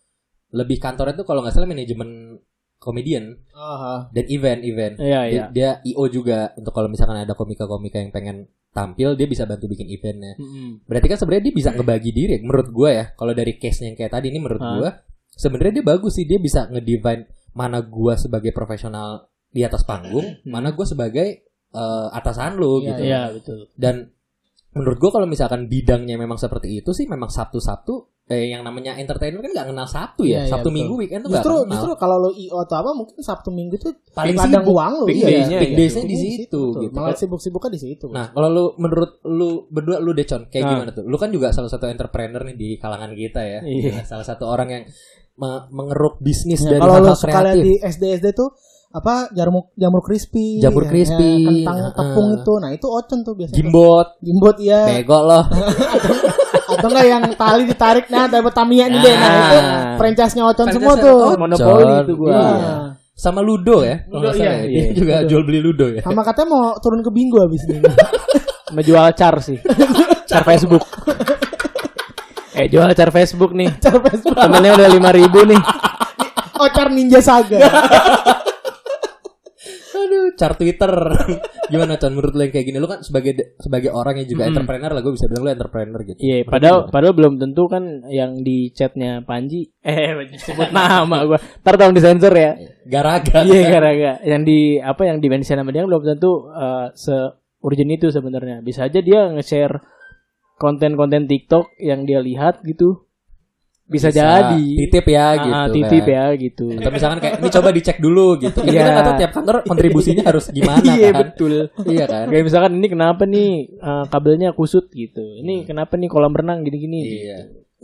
lebih 0.53 0.77
kantornya 0.77 1.17
tuh 1.17 1.25
kalau 1.25 1.41
nggak 1.41 1.49
salah 1.51 1.65
manajemen 1.65 2.37
komedian 2.83 3.39
Aha. 3.55 4.11
dan 4.11 4.25
event-event. 4.27 4.99
Iya 4.99 5.21
Dia, 5.23 5.31
iya. 5.31 5.45
dia 5.49 5.69
IO 5.87 6.03
juga 6.11 6.51
untuk 6.59 6.75
kalau 6.75 6.91
misalkan 6.91 7.15
ada 7.15 7.31
komika-komika 7.33 8.03
yang 8.03 8.11
pengen 8.11 8.51
tampil 8.73 9.15
dia 9.15 9.29
bisa 9.29 9.47
bantu 9.47 9.71
bikin 9.71 9.87
eventnya. 9.87 10.35
Mm-mm. 10.35 10.83
Berarti 10.83 11.07
kan 11.07 11.17
sebenarnya 11.17 11.47
dia 11.47 11.55
bisa 11.55 11.69
ngebagi 11.71 12.11
diri 12.11 12.35
menurut 12.43 12.67
gua 12.73 12.89
ya. 12.91 13.05
Kalau 13.15 13.31
dari 13.31 13.55
case-nya 13.55 13.93
yang 13.93 13.97
kayak 13.97 14.11
tadi 14.11 14.27
ini 14.33 14.39
menurut 14.43 14.59
Hah? 14.59 14.73
gua 14.75 14.89
sebenarnya 15.31 15.79
dia 15.79 15.85
bagus 15.85 16.13
sih 16.19 16.25
dia 16.27 16.37
bisa 16.37 16.67
ngedivine 16.67 17.29
mana 17.55 17.79
gua 17.85 18.17
sebagai 18.17 18.49
profesional 18.51 19.29
di 19.53 19.61
atas 19.61 19.85
panggung, 19.85 20.25
Hmm. 20.25 20.49
mana 20.49 20.73
gua 20.73 20.83
sebagai 20.83 21.45
eh, 21.73 22.07
atasan 22.13 22.57
lu 22.57 22.81
Iya, 22.81 22.87
gitu. 22.93 23.01
Iya 23.05 23.21
betul. 23.33 23.59
Dan 23.73 23.95
menurut 24.73 24.97
gua 24.97 25.11
kalau 25.21 25.25
misalkan 25.29 25.69
bidangnya 25.69 26.17
memang 26.17 26.37
seperti 26.37 26.81
itu 26.81 26.93
sih 26.93 27.05
memang 27.05 27.29
Sabtu-Sabtu 27.29 28.12
eh 28.23 28.49
yang 28.49 28.63
namanya 28.63 28.95
entertainer 28.95 29.35
kan 29.37 29.51
nggak 29.51 29.67
kenal 29.67 29.83
Sabtu 29.83 30.23
ya. 30.23 30.27
Iya, 30.27 30.39
iya, 30.39 30.49
Sabtu 30.49 30.67
betul. 30.67 30.77
Minggu 30.79 30.93
weekend 30.95 31.21
tuh 31.21 31.31
Justru 31.31 31.53
kenal. 31.59 31.71
justru 31.75 31.91
kalau 31.97 32.17
lo 32.17 32.29
IO 32.31 32.55
atau 32.57 32.75
apa 32.79 32.91
mungkin 32.93 33.15
Sabtu 33.19 33.49
Minggu 33.49 33.75
tuh 33.75 33.91
Paling 34.09 34.37
sibuk. 34.37 34.63
uang 34.65 34.93
lo 34.95 35.05
iya. 35.07 35.27
days-nya, 35.27 35.57
big 35.59 35.69
iya. 35.69 35.77
days-nya 35.77 36.03
di 36.03 36.15
situ 36.15 36.61
betul. 36.71 36.81
gitu. 36.81 36.95
Malah 36.95 37.15
sibuk-sibuknya 37.15 37.69
di 37.69 37.81
situ. 37.81 38.05
Nah, 38.07 38.31
kalau 38.31 38.47
lu 38.47 38.65
menurut 38.77 39.11
lu 39.23 39.49
berdua 39.67 39.99
lu 39.99 40.11
Decon 40.11 40.47
kayak 40.47 40.63
Ah. 40.63 40.69
gimana 40.71 40.91
tuh? 40.91 41.03
Lu 41.03 41.15
kan 41.15 41.29
juga 41.29 41.51
salah 41.51 41.67
satu 41.67 41.83
entrepreneur 41.85 42.41
nih 42.43 42.55
di 42.55 42.69
kalangan 42.77 43.11
kita 43.11 43.41
ya. 43.43 43.59
Iya. 43.59 44.07
Salah 44.07 44.23
satu 44.23 44.47
orang 44.47 44.67
yang 44.71 44.83
me- 45.33 45.65
mengeruk 45.69 46.15
bisnis 46.17 46.61
Ya, 46.61 46.69
dari 46.69 46.79
kalau 46.79 46.93
lo 46.93 46.97
hal-hal 47.03 47.17
suka 47.17 47.27
lihat 47.33 47.43
kreatif. 47.43 47.63
di 47.65 47.73
SD 47.81 48.03
SD 48.17 48.27
tuh 48.31 48.49
apa 48.93 49.33
jamur 49.33 49.73
jamur 49.73 49.99
crispy, 49.99 50.61
Jamur 50.61 50.85
ya, 50.85 50.89
crispy, 50.93 51.31
ya, 51.43 51.65
kentang 51.65 51.77
tepung 51.91 52.29
itu. 52.31 52.53
Nah, 52.55 52.69
itu 52.71 52.87
ocon 52.87 53.19
tuh 53.19 53.33
biasanya. 53.33 53.57
Gimbot, 53.57 54.07
Gimbot 54.21 54.57
ya. 54.61 54.79
bego 54.87 55.19
loh. 55.19 55.43
atau 56.83 56.91
enggak 56.91 57.07
yang 57.07 57.23
tali 57.39 57.63
ditarik 57.63 58.05
nah 58.11 58.27
dapat 58.27 58.51
Tamiya 58.51 58.91
nih 58.91 58.99
deh. 58.99 59.15
Nah, 59.15 59.23
Nah. 59.23 59.39
itu 59.39 59.57
franchise-nya 60.03 60.43
ocon 60.51 60.67
semua 60.67 60.93
tuh. 60.99 61.39
Monopoli 61.39 61.93
itu 62.03 62.13
gua. 62.19 62.31
Iya. 62.35 62.71
Sama 63.15 63.39
Ludo 63.39 63.87
ya. 63.87 64.03
Ludo, 64.11 64.35
iya, 64.35 64.51
ya. 64.51 64.67
iya. 64.67 64.83
Dia 64.91 64.93
juga 64.99 65.15
jual 65.23 65.47
beli 65.47 65.63
Ludo 65.63 65.87
ya. 65.87 66.03
Sama 66.03 66.27
katanya 66.27 66.51
mau 66.51 66.75
turun 66.83 66.99
ke 66.99 67.07
Bingo 67.07 67.39
habis 67.39 67.63
ini. 67.71 67.79
Menjual 68.75 69.15
car 69.15 69.39
sih. 69.39 69.63
car 70.27 70.43
Facebook. 70.43 70.83
eh 72.51 72.67
jual 72.67 72.91
car 72.91 73.15
Facebook 73.15 73.55
nih. 73.55 73.71
Cara 73.79 74.03
Facebook. 74.03 74.35
Temennya 74.35 74.71
udah 74.75 74.89
lima 74.91 75.09
ribu 75.15 75.39
nih. 75.47 75.61
Ocar 76.59 76.91
Ninja 76.91 77.23
Saga. 77.23 77.63
Car 80.43 80.59
Twitter. 80.59 80.91
Gimana 81.71 81.95
Con 81.95 82.11
menurut 82.11 82.35
lu 82.35 82.43
yang 82.43 82.51
kayak 82.51 82.67
gini? 82.67 82.77
Lu 82.83 82.91
kan 82.91 82.99
sebagai 82.99 83.55
sebagai 83.55 83.95
orang 83.95 84.19
yang 84.19 84.27
juga 84.27 84.43
Mm-mm. 84.43 84.51
entrepreneur 84.59 84.91
lah, 84.91 84.99
gue 84.99 85.13
bisa 85.15 85.25
bilang 85.31 85.43
lu 85.47 85.51
entrepreneur 85.55 86.01
gitu. 86.03 86.19
Iya, 86.19 86.35
Menurut 86.43 86.51
padahal 86.51 86.77
gimana? 86.83 86.91
padahal 86.91 87.13
belum 87.15 87.33
tentu 87.39 87.63
kan 87.71 87.83
yang 88.11 88.31
di 88.43 88.57
chatnya 88.75 89.23
Panji 89.23 89.71
eh 89.87 90.11
sebut 90.35 90.69
nama 90.75 91.17
gua. 91.23 91.39
Ntar 91.39 91.73
tolong 91.79 91.95
disensor 91.95 92.35
ya. 92.35 92.51
Garaga. 92.83 93.47
Iya 93.47 93.61
gara-gara 93.71 94.13
yang 94.27 94.43
di 94.43 94.75
apa 94.83 95.07
yang 95.07 95.23
di 95.23 95.27
mention 95.31 95.55
sama 95.55 95.71
dia 95.71 95.87
belum 95.87 96.03
tentu 96.03 96.51
uh, 96.51 96.91
se 96.91 97.15
urgent 97.63 97.91
itu 97.95 98.11
sebenarnya. 98.11 98.59
Bisa 98.59 98.91
aja 98.91 98.99
dia 98.99 99.31
nge-share 99.31 99.79
konten-konten 100.59 101.25
TikTok 101.25 101.79
yang 101.79 102.03
dia 102.03 102.19
lihat 102.19 102.59
gitu. 102.67 103.02
Bisa, 103.83 104.07
jadi. 104.09 104.57
Titip 104.57 105.05
ya 105.05 105.27
gitu. 105.37 105.53
Ah, 105.53 105.67
titip 105.67 106.03
kan. 106.03 106.15
ya 106.15 106.25
gitu. 106.33 106.65
Atau 106.73 106.89
misalkan 106.89 107.19
kayak 107.19 107.35
ini 107.37 107.49
coba 107.51 107.69
dicek 107.69 107.97
dulu 107.99 108.27
gitu. 108.37 108.57
Kan 108.57 108.71
Iya. 108.71 108.81
kita 108.81 109.01
tahu 109.01 109.15
tiap 109.17 109.31
kantor 109.33 109.55
kontribusinya 109.63 110.23
harus 110.25 110.45
gimana 110.49 110.87
iya 110.89 111.09
kan. 111.09 111.19
betul. 111.21 111.53
Iya 111.83 112.05
kan? 112.07 112.25
Kayak 112.27 112.43
misalkan 112.43 112.71
ini 112.73 112.87
kenapa 112.87 113.23
nih 113.25 113.49
uh, 113.77 114.05
kabelnya 114.07 114.49
kusut 114.51 114.87
gitu. 114.89 115.21
Ini 115.37 115.63
kenapa 115.63 115.93
nih 115.93 116.07
kolam 116.07 116.31
renang 116.31 116.63
gini-gini. 116.63 117.01
Iya. 117.21 117.39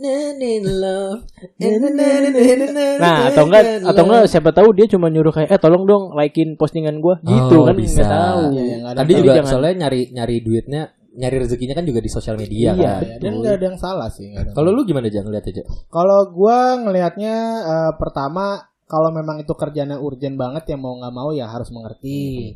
Nah, 3.00 3.28
atau 3.28 3.44
enggak 3.44 3.62
atau 3.84 4.02
enggak 4.02 4.22
siapa 4.26 4.50
tahu 4.50 4.72
dia 4.72 4.86
cuma 4.86 5.08
nyuruh 5.08 5.28
kayak 5.30 5.50
eh 5.50 5.60
tolong 5.60 5.84
dong 5.84 6.12
likein 6.12 6.56
postingan 6.56 6.98
gua 6.98 7.20
gitu 7.20 7.56
Oh, 7.56 7.64
kan 7.64 7.76
bisa. 7.76 8.02
tahu. 8.02 8.42
Iya, 8.50 8.62
iya, 8.62 8.76
nggak 8.78 8.90
ada 8.90 8.98
Tadi 8.98 9.12
juga 9.14 9.32
jangan- 9.34 9.50
soalnya 9.50 9.74
nyari 9.78 10.00
nyari 10.10 10.36
duitnya, 10.40 10.82
nyari 11.12 11.36
rezekinya 11.38 11.74
kan 11.74 11.82
juga 11.82 11.98
di 11.98 12.06
sosial 12.06 12.34
media 12.34 12.70
Iya, 12.70 12.92
kan. 12.96 13.02
Ya, 13.02 13.16
dan 13.18 13.32
nggak 13.36 13.54
ada 13.56 13.64
yang 13.66 13.78
salah 13.78 14.08
sih. 14.08 14.30
yang 14.30 14.50
Kalau 14.50 14.70
lu 14.70 14.82
gimana 14.82 15.06
aja 15.06 15.20
ngeliat 15.20 15.42
aja? 15.42 15.62
Kalau 15.88 16.20
gua 16.30 16.58
ngelihatnya 16.78 17.34
eh, 17.60 17.92
pertama 17.96 18.58
kalau 18.84 19.10
memang 19.10 19.38
itu 19.38 19.52
kerjanya 19.52 19.96
urgent 19.96 20.34
banget 20.34 20.66
ya 20.66 20.76
mau 20.76 20.94
nggak 20.94 21.10
mau 21.10 21.30
ya 21.30 21.46
harus 21.46 21.70
mengerti. 21.70 22.54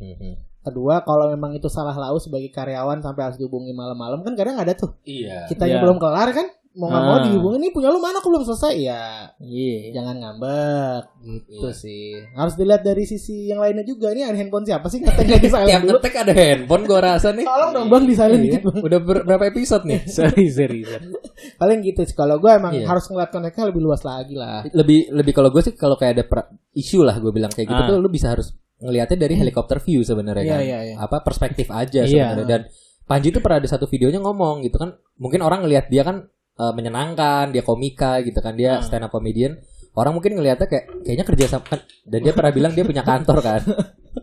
Kedua 0.59 0.99
kalau 0.99 1.29
memang 1.29 1.53
itu 1.53 1.69
salah 1.69 1.93
lau 1.93 2.17
sebagai 2.17 2.49
karyawan 2.49 2.97
sampai 2.97 3.21
harus 3.23 3.37
dihubungi 3.37 3.69
malam-malam 3.69 4.19
kan 4.19 4.33
kadang 4.33 4.57
ada 4.57 4.73
tuh 4.73 4.97
Iya. 5.03 5.45
kita 5.45 5.63
yang 5.63 5.77
Iya. 5.77 5.83
belum 5.85 5.97
kelar 5.97 6.29
kan 6.31 6.47
mau 6.75 6.85
nggak 6.85 7.01
mau 7.01 7.15
Ah. 7.15 7.23
dihubungin 7.23 7.59
ini 7.59 7.69
punya 7.69 7.87
lu 7.87 7.97
mana 7.97 8.19
aku 8.19 8.27
belum 8.27 8.43
selesai 8.43 8.73
ya 8.75 9.31
Iya. 9.37 9.91
jangan 9.91 10.15
ngambek 10.17 11.03
gitu 11.23 11.65
Iya. 11.65 11.71
sih 11.73 12.05
harus 12.31 12.53
dilihat 12.53 12.81
dari 12.81 13.03
sisi 13.03 13.45
yang 13.45 13.57
lainnya 13.57 13.81
juga 13.81 14.11
ini 14.11 14.21
ada 14.21 14.33
handphone 14.33 14.63
siapa 14.63 14.85
sih 14.85 14.99
ngetek 14.99 15.25
di 15.37 15.47
silent 15.47 15.71
Tiap 15.71 15.83
ngetek 15.85 16.13
ada 16.17 16.33
handphone 16.33 16.83
gua 16.83 16.99
rasa 17.01 17.31
nih. 17.31 17.43
tolong 17.43 17.71
dong 17.71 17.87
bang 17.87 18.03
di 18.03 18.13
silent 18.13 18.41
dikit 18.41 18.61
bang 18.61 18.77
Udah 18.81 18.99
ber- 18.99 19.23
berapa 19.25 19.45
episode 19.47 19.83
nih? 19.83 19.99
sorry 20.15 20.45
sorry. 20.47 20.79
sorry. 20.83 21.07
paling 21.55 21.79
gitu 21.81 22.01
sih 22.01 22.13
kalau 22.13 22.35
gua 22.37 22.55
emang 22.55 22.73
Iya. 22.73 22.85
harus 22.85 23.05
ngeliat 23.05 23.29
konteksnya 23.29 23.65
lebih 23.65 23.81
luas 23.81 24.01
lagi 24.01 24.35
lah 24.35 24.67
lebih 24.67 25.09
lebih 25.09 25.31
kalau 25.31 25.49
gue 25.49 25.61
sih 25.61 25.73
kalau 25.73 25.95
kayak 25.95 26.19
ada 26.19 26.23
isu 26.71 27.01
lah 27.01 27.15
gue 27.15 27.31
bilang 27.31 27.49
kayak 27.49 27.67
gitu 27.67 27.81
Ah. 27.81 27.87
tuh 27.87 27.97
lu 27.97 28.07
bisa 28.07 28.29
harus 28.29 28.51
ngelihatnya 28.77 29.15
dari 29.17 29.35
helikopter 29.35 29.79
view 29.79 30.03
sebenarnya 30.03 30.43
Iya, 30.43 30.51
kan 30.51 30.61
iya, 30.61 30.79
iya. 30.83 30.95
apa 30.97 31.21
perspektif 31.21 31.71
aja 31.71 32.03
Iya. 32.03 32.35
sebenarnya 32.35 32.45
dan 32.45 32.61
Panji 33.05 33.29
itu 33.29 33.37
pernah 33.37 33.61
ada 33.61 33.69
satu 33.69 33.85
videonya 33.85 34.17
ngomong 34.17 34.65
gitu 34.65 34.81
kan. 34.81 34.97
Mungkin 35.15 35.37
orang 35.39 35.61
ngelihat 35.61 35.93
dia 35.93 36.01
kan 36.01 36.25
eh, 36.55 36.73
menyenangkan, 36.73 37.51
dia 37.51 37.61
komika 37.61 38.19
gitu 38.23 38.39
kan, 38.39 38.55
dia 38.55 38.79
Hmm. 38.79 38.83
stand 38.85 39.05
up 39.05 39.11
comedian. 39.11 39.59
Orang 39.95 40.19
mungkin 40.19 40.35
ngelihatnya 40.35 40.67
kayak 40.67 40.85
kayaknya 41.07 41.23
kerja 41.23 41.45
sama 41.47 41.63
kan 41.71 41.79
dan 42.03 42.19
dia 42.19 42.35
pernah 42.35 42.51
bilang 42.51 42.75
dia 42.75 42.83
punya 42.83 43.03
kantor 43.03 43.39
kan. 43.39 43.61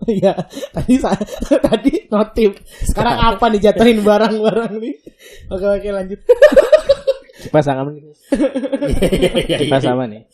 Iya, 0.02 0.34
tadi 0.72 0.96
tadi 1.68 1.92
notif. 2.08 2.58
Sekarang 2.82 3.12
apa 3.12 3.44
nih 3.52 3.70
jatuhin 3.70 4.00
barang-barang 4.00 4.80
nih? 4.80 4.94
Oke 5.52 5.68
oke 5.68 5.88
lanjut. 5.92 6.20
Kipas 7.44 7.64
sama 7.68 7.92
nih. 7.92 8.02
Kipas 9.62 9.84
sama 9.84 10.08
nih. 10.08 10.24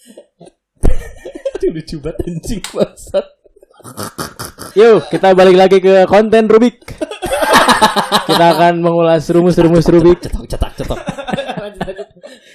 Aduh, 1.58 1.70
lucu 1.74 1.98
banget 1.98 2.16
anjing 2.24 2.62
bangsat. 2.70 3.26
Yuk, 4.78 5.10
kita 5.10 5.34
balik 5.34 5.58
lagi 5.58 5.82
ke 5.82 6.06
konten 6.06 6.46
Rubik. 6.46 6.96
kita 8.30 8.46
akan 8.54 8.78
mengulas 8.78 9.26
rumus-rumus 9.26 9.90
Rubik. 9.90 10.22
Cetok 10.22 10.46
cetak 10.46 10.72
cetok. 10.78 11.00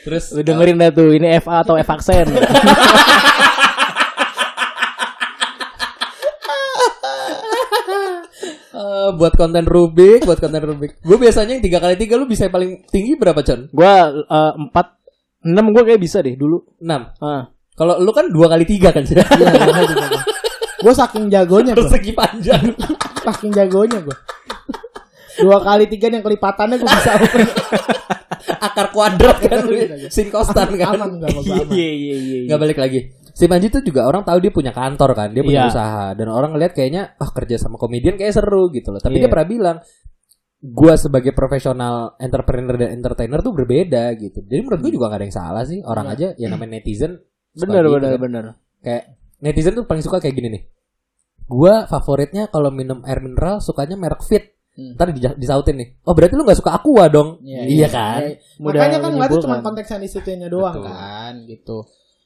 Terus 0.03 0.23
Lu 0.35 0.41
dengerin 0.43 0.77
dah 0.79 0.91
tuh, 0.91 1.09
ini 1.15 1.39
FA 1.39 1.63
atau 1.63 1.75
F 1.79 1.89
aksen. 1.89 2.27
eh, 8.73 9.09
buat 9.15 9.33
konten 9.35 9.65
Rubik, 9.65 10.25
buat 10.25 10.39
konten 10.39 10.61
Rubik. 10.63 10.99
Gue 11.01 11.17
biasanya 11.17 11.57
yang 11.57 11.63
tiga 11.63 11.79
kali 11.79 11.95
tiga 11.95 12.15
lu 12.17 12.25
bisa 12.25 12.47
yang 12.47 12.53
paling 12.53 12.71
tinggi 12.89 13.15
berapa 13.15 13.39
Con? 13.41 13.69
gua 13.71 13.93
eh, 14.11 14.53
empat, 14.59 14.87
enam 15.45 15.65
gua 15.73 15.83
kayak 15.85 16.01
bisa 16.01 16.21
deh 16.21 16.35
dulu. 16.35 16.63
Enam. 16.81 17.09
Ah, 17.19 17.49
Kalau 17.73 17.97
lu 17.97 18.13
kan 18.13 18.29
dua 18.29 18.53
kali 18.53 18.69
tiga 18.69 18.93
kan 18.93 19.01
sih. 19.01 19.17
Gue 20.83 20.91
saking 20.91 21.31
jagonya 21.31 21.71
gue, 21.71 21.79
Persegi 21.79 22.11
panjang. 22.11 22.59
saking 23.23 23.55
jagonya 23.55 24.03
gue. 24.03 24.17
Dua 25.39 25.57
kali 25.63 25.87
tiga 25.87 26.11
yang 26.11 26.21
kelipatannya 26.21 26.75
gue 26.75 26.89
bisa. 26.91 27.11
Akar 28.63 28.95
kuadrat 28.95 29.37
kan 29.43 29.59
lu. 29.67 29.75
Sin 30.07 30.31
kostan 30.31 30.71
kan. 30.79 30.95
Aman 30.95 31.19
gak 31.19 31.29
mau 31.35 31.43
aman. 31.43 31.67
iya 31.75 31.89
iya 31.91 32.15
iya. 32.15 32.37
Nggak 32.47 32.59
balik 32.59 32.79
lagi. 32.79 32.99
Si 33.33 33.49
Panji 33.49 33.67
tuh 33.67 33.81
juga 33.81 34.05
orang 34.05 34.21
tahu 34.21 34.37
dia 34.39 34.53
punya 34.53 34.69
kantor 34.69 35.17
kan, 35.17 35.33
dia 35.33 35.41
punya 35.41 35.65
Iya. 35.65 35.71
usaha 35.73 36.05
dan 36.13 36.27
orang 36.29 36.53
ngeliat 36.53 36.71
kayaknya 36.71 37.17
ah 37.17 37.33
kerja 37.33 37.57
sama 37.57 37.75
komedian 37.75 38.13
kayak 38.13 38.29
seru 38.31 38.69
gitu 38.69 38.93
loh. 38.93 39.01
Tapi 39.01 39.17
Iya. 39.17 39.25
dia 39.25 39.29
pernah 39.29 39.47
bilang 39.49 39.77
gua 40.63 40.93
sebagai 40.95 41.33
profesional 41.33 42.13
entrepreneur 42.17 42.77
dan 42.77 42.93
entertainer 42.93 43.41
tuh 43.41 43.51
berbeda 43.51 44.13
gitu. 44.15 44.39
Jadi 44.39 44.59
menurut 44.61 44.79
gue 44.79 44.91
juga 44.93 45.11
gak 45.11 45.19
ada 45.19 45.25
yang 45.27 45.35
salah 45.35 45.63
sih. 45.65 45.81
Orang 45.81 46.07
aja 46.07 46.31
ya 46.37 46.47
namanya 46.47 46.79
netizen. 46.79 47.19
suka 47.51 47.69
Bener 47.69 47.83
gitu 47.83 47.93
bener 47.97 48.09
kan. 48.09 48.21
bener. 48.21 48.43
Kayak 48.79 49.03
netizen 49.37 49.73
tuh 49.75 49.85
paling 49.85 50.01
suka 50.01 50.17
kayak 50.17 50.33
gini 50.33 50.49
nih. 50.53 50.63
Gua 51.43 51.83
favoritnya 51.85 52.47
kalau 52.47 52.71
minum 52.71 53.03
air 53.03 53.19
mineral 53.19 53.59
sukanya 53.59 53.93
merek 53.93 54.23
Fit. 54.23 54.55
Hmm. 54.73 54.97
Ntar 54.97 55.13
disautin 55.37 55.77
nih. 55.77 55.89
Oh 56.01 56.17
berarti 56.17 56.33
lu 56.33 56.41
gak 56.43 56.57
suka 56.57 56.73
Aqua 56.73 57.05
dong? 57.05 57.37
Iya, 57.45 57.61
iya 57.69 57.87
kan? 57.93 58.21
Ya, 58.25 58.41
Mudah 58.57 58.81
Makanya 58.81 58.97
kan 58.97 59.09
ngeliatnya 59.13 59.37
cuma 59.37 59.45
menyimpulkan. 59.53 59.61
konteks 59.69 59.89
yang 59.93 60.01
di 60.01 60.09
situnya 60.09 60.47
doang 60.49 60.75
Betul. 60.81 60.89
kan 60.89 61.33
gitu. 61.45 61.77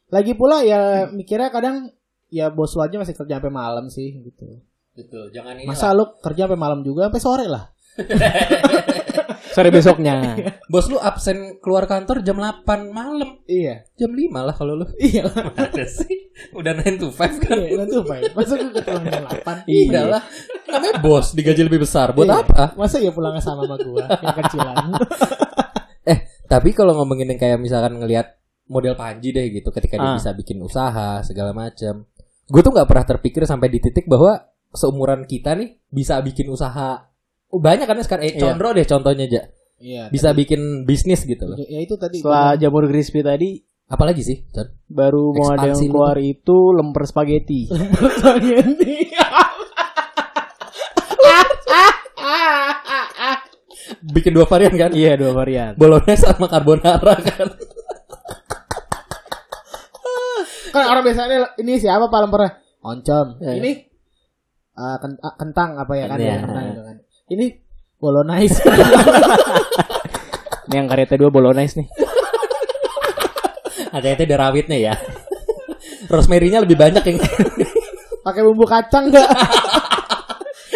Lagi 0.07 0.31
pula 0.39 0.57
ya 0.63 0.79
mikirnya 1.11 1.51
kadang 1.51 1.91
ya 2.31 2.47
bos 2.47 2.71
lu 2.71 2.83
aja 2.83 2.95
masih 2.95 3.15
kerja 3.19 3.43
sampai 3.43 3.51
malam 3.51 3.91
sih 3.91 4.23
gitu. 4.23 4.63
Betul. 4.95 5.27
Jangan 5.35 5.59
ini 5.59 5.67
Masa 5.67 5.91
lu 5.91 6.07
kerja 6.23 6.47
sampai 6.47 6.55
malam 6.55 6.79
juga 6.87 7.11
sampai 7.11 7.19
sore 7.19 7.45
lah. 7.51 7.67
Sore 9.57 9.73
besoknya. 9.73 10.37
Bos 10.71 10.85
lu 10.85 11.01
absen 11.01 11.57
keluar 11.57 11.89
kantor 11.89 12.21
jam 12.21 12.37
8 12.37 12.61
malam. 12.93 13.41
Iya. 13.49 13.89
Jam 13.97 14.13
5 14.13 14.29
lah 14.37 14.53
kalau 14.53 14.77
lu. 14.77 14.85
Iya. 15.01 15.25
Ada 15.33 15.81
sih. 15.89 16.29
Udah 16.53 16.77
9 16.77 17.01
to 17.01 17.09
5 17.09 17.41
kan. 17.41 17.57
Iya, 17.57 17.81
itu 17.81 17.97
apa 18.05 18.13
ya? 18.21 18.23
Masa 18.37 18.53
gue 18.53 18.69
ketemuan 18.69 19.03
jam 19.09 19.23
8? 19.25 19.65
Iya 19.65 20.01
lah. 20.05 20.21
Namanya 20.69 21.01
bos 21.01 21.33
digaji 21.33 21.65
lebih 21.65 21.81
besar. 21.81 22.13
Buat 22.13 22.29
Iya. 22.29 22.37
apa? 22.45 22.63
Masa 22.77 23.01
ya 23.01 23.09
pulangnya 23.09 23.41
sama 23.41 23.65
sama 23.65 23.81
gua 23.81 24.05
yang 24.21 24.35
kecilan. 24.37 24.77
Eh, 26.07 26.23
tapi 26.47 26.71
kalau 26.71 26.95
ngomongin 26.95 27.27
yang 27.27 27.35
kayak 27.35 27.59
misalkan 27.59 27.99
ngelihat 27.99 28.39
model 28.71 28.95
Panji 28.95 29.35
deh 29.35 29.51
gitu 29.51 29.75
ketika 29.75 29.99
dia 29.99 30.07
Ah. 30.07 30.15
bisa 30.15 30.31
bikin 30.31 30.63
usaha 30.63 31.19
segala 31.19 31.51
macam. 31.51 32.07
Gue 32.47 32.61
tuh 32.63 32.71
nggak 32.71 32.87
pernah 32.87 33.03
terpikir 33.03 33.43
sampai 33.43 33.67
di 33.67 33.83
titik 33.83 34.07
bahwa 34.07 34.39
seumuran 34.71 35.27
kita 35.27 35.59
nih 35.59 35.75
bisa 35.89 36.15
bikin 36.23 36.47
usaha. 36.47 37.11
Oh, 37.47 37.63
banyak 37.63 37.87
kan 37.87 37.95
sekarang 38.03 38.27
eh 38.27 38.35
Iya. 38.35 38.43
Condro 38.43 38.75
deh 38.75 38.83
contohnya 38.83 39.23
aja. 39.25 39.41
Iya. 39.77 40.03
Bisa 40.11 40.35
bikin 40.35 40.83
bisnis 40.83 41.23
gitu 41.23 41.47
loh. 41.47 41.57
Ya 41.57 41.79
itu 41.79 41.95
tadi. 41.95 42.19
Setelah 42.19 42.59
jamur 42.59 42.83
crispy 42.89 43.23
tadi 43.23 43.63
Apalagi 43.87 44.19
sih, 44.19 44.43
Con? 44.51 44.67
baru 44.91 45.31
mau 45.31 45.55
ada 45.55 45.71
yang 45.71 45.79
keluar 45.79 46.19
itu 46.19 46.75
lemper 46.75 47.07
spaghetti. 47.07 47.71
Spaghetti. 48.19 49.07
Bikin 54.11 54.35
dua 54.35 54.43
varian 54.43 54.75
kan? 54.75 54.91
iya 54.91 55.15
dua 55.15 55.31
varian. 55.31 55.71
Bolognese 55.79 56.27
sama 56.27 56.51
carbonara 56.51 57.15
kan. 57.23 57.47
kan 60.75 60.83
orang 60.91 61.03
biasanya 61.07 61.55
ini 61.63 61.79
siapa 61.79 62.11
pak 62.11 62.27
lempernya? 62.27 62.59
Oncom. 62.83 63.39
Iya. 63.39 63.55
Ini 63.55 63.71
ken- 64.75 65.21
ah, 65.23 65.35
kentang 65.39 65.79
apa 65.79 65.95
ya 65.95 66.11
kan? 66.11 66.19
Iya. 66.19 66.43
Kentang 66.43 66.65
gitu 66.75 66.83
kan. 66.83 67.06
Ini 67.27 67.45
bolognese. 67.99 68.63
Ini 70.67 70.75
yang 70.75 70.87
karetnya 70.87 71.17
dua 71.17 71.31
bolognese 71.31 71.79
nih. 71.79 71.87
Hati-hati 73.91 74.23
ada 74.27 74.37
rawitnya 74.47 74.77
ya. 74.77 74.93
Rosemary-nya 76.07 76.63
lebih 76.63 76.79
banyak 76.79 77.03
yang 77.03 77.17
Pakai 78.23 78.41
bumbu 78.43 78.67
kacang 78.67 79.07
enggak? 79.07 79.27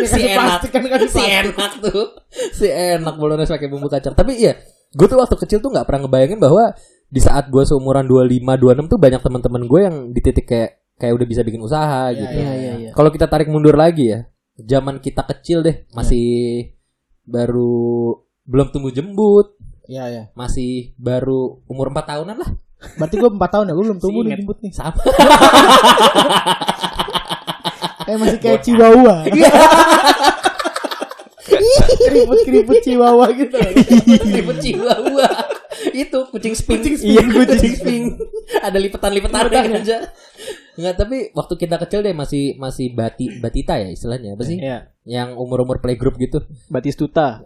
si 0.01 0.17
enak. 0.23 0.39
plastik 0.39 0.71
kan 0.71 0.83
kasih 0.87 1.09
si 1.11 1.19
enak 1.21 1.71
tuh. 1.83 2.05
Si 2.31 2.67
enak 2.67 3.15
bolognese 3.15 3.51
pakai 3.51 3.67
bumbu 3.67 3.87
kacang. 3.87 4.15
Tapi 4.15 4.39
iya, 4.39 4.55
gue 4.91 5.07
tuh 5.07 5.19
waktu 5.19 5.35
kecil 5.35 5.59
tuh 5.59 5.67
nggak 5.69 5.83
pernah 5.83 6.07
ngebayangin 6.07 6.39
bahwa 6.39 6.71
di 7.11 7.19
saat 7.19 7.51
gue 7.51 7.63
seumuran 7.63 8.07
25 8.07 8.87
26 8.87 8.91
tuh 8.91 8.99
banyak 8.99 9.19
teman-teman 9.19 9.63
gue 9.67 9.79
yang 9.83 9.95
di 10.15 10.19
titik 10.23 10.47
kayak 10.47 10.69
kayak 10.95 11.11
udah 11.11 11.27
bisa 11.27 11.41
bikin 11.43 11.59
usaha 11.59 12.07
Iya, 12.07 12.19
gitu. 12.23 12.35
Iya 12.39 12.51
iya 12.55 12.73
iya. 12.79 12.91
Kalau 12.95 13.11
kita 13.11 13.27
tarik 13.27 13.51
mundur 13.51 13.75
lagi 13.75 14.15
ya, 14.15 14.30
zaman 14.67 14.99
kita 15.01 15.23
kecil 15.25 15.63
deh, 15.65 15.85
masih 15.93 16.27
baru 17.25 18.17
belum 18.45 18.73
tumbuh 18.73 18.91
jembut, 18.91 19.55
Iya 19.87 20.05
ya. 20.09 20.23
masih 20.33 20.95
baru 20.97 21.61
umur 21.67 21.91
4 21.93 22.03
tahunan 22.15 22.37
lah. 22.37 22.51
Berarti 22.97 23.15
gue 23.21 23.29
4 23.29 23.53
tahun 23.53 23.69
ya, 23.69 23.73
gue 23.77 23.85
belum 23.85 23.99
tumbuh 24.01 24.21
nih 24.25 24.37
jembut 24.39 24.57
nih. 24.65 24.71
Sama. 24.73 24.97
Kayak 28.01 28.17
masih 28.27 28.39
kayak 28.41 28.59
chihuahua. 28.65 29.15
Keriput-keriput 32.01 32.77
chihuahua 32.83 33.27
gitu. 33.37 33.57
Ribut 34.35 34.57
chihuahua. 34.59 35.27
Itu 35.95 36.27
kucing 36.33 36.53
sping. 36.57 36.81
Iya, 36.83 37.23
kucing 37.29 37.73
sping. 37.77 38.03
Ada 38.59 38.77
lipetan-lipetan 38.81 39.47
aja. 39.53 40.11
Enggak, 40.79 40.95
tapi 40.97 41.17
waktu 41.35 41.53
kita 41.59 41.75
kecil 41.83 41.99
deh 41.99 42.15
masih 42.15 42.55
masih 42.55 42.95
bati 42.95 43.27
batita 43.43 43.75
ya 43.75 43.91
istilahnya 43.91 44.39
apa 44.39 44.43
sih? 44.47 44.57
Iya. 44.57 44.87
Yang 45.03 45.35
umur-umur 45.35 45.83
playgroup 45.83 46.15
gitu. 46.15 46.47
Batistuta. 46.71 47.41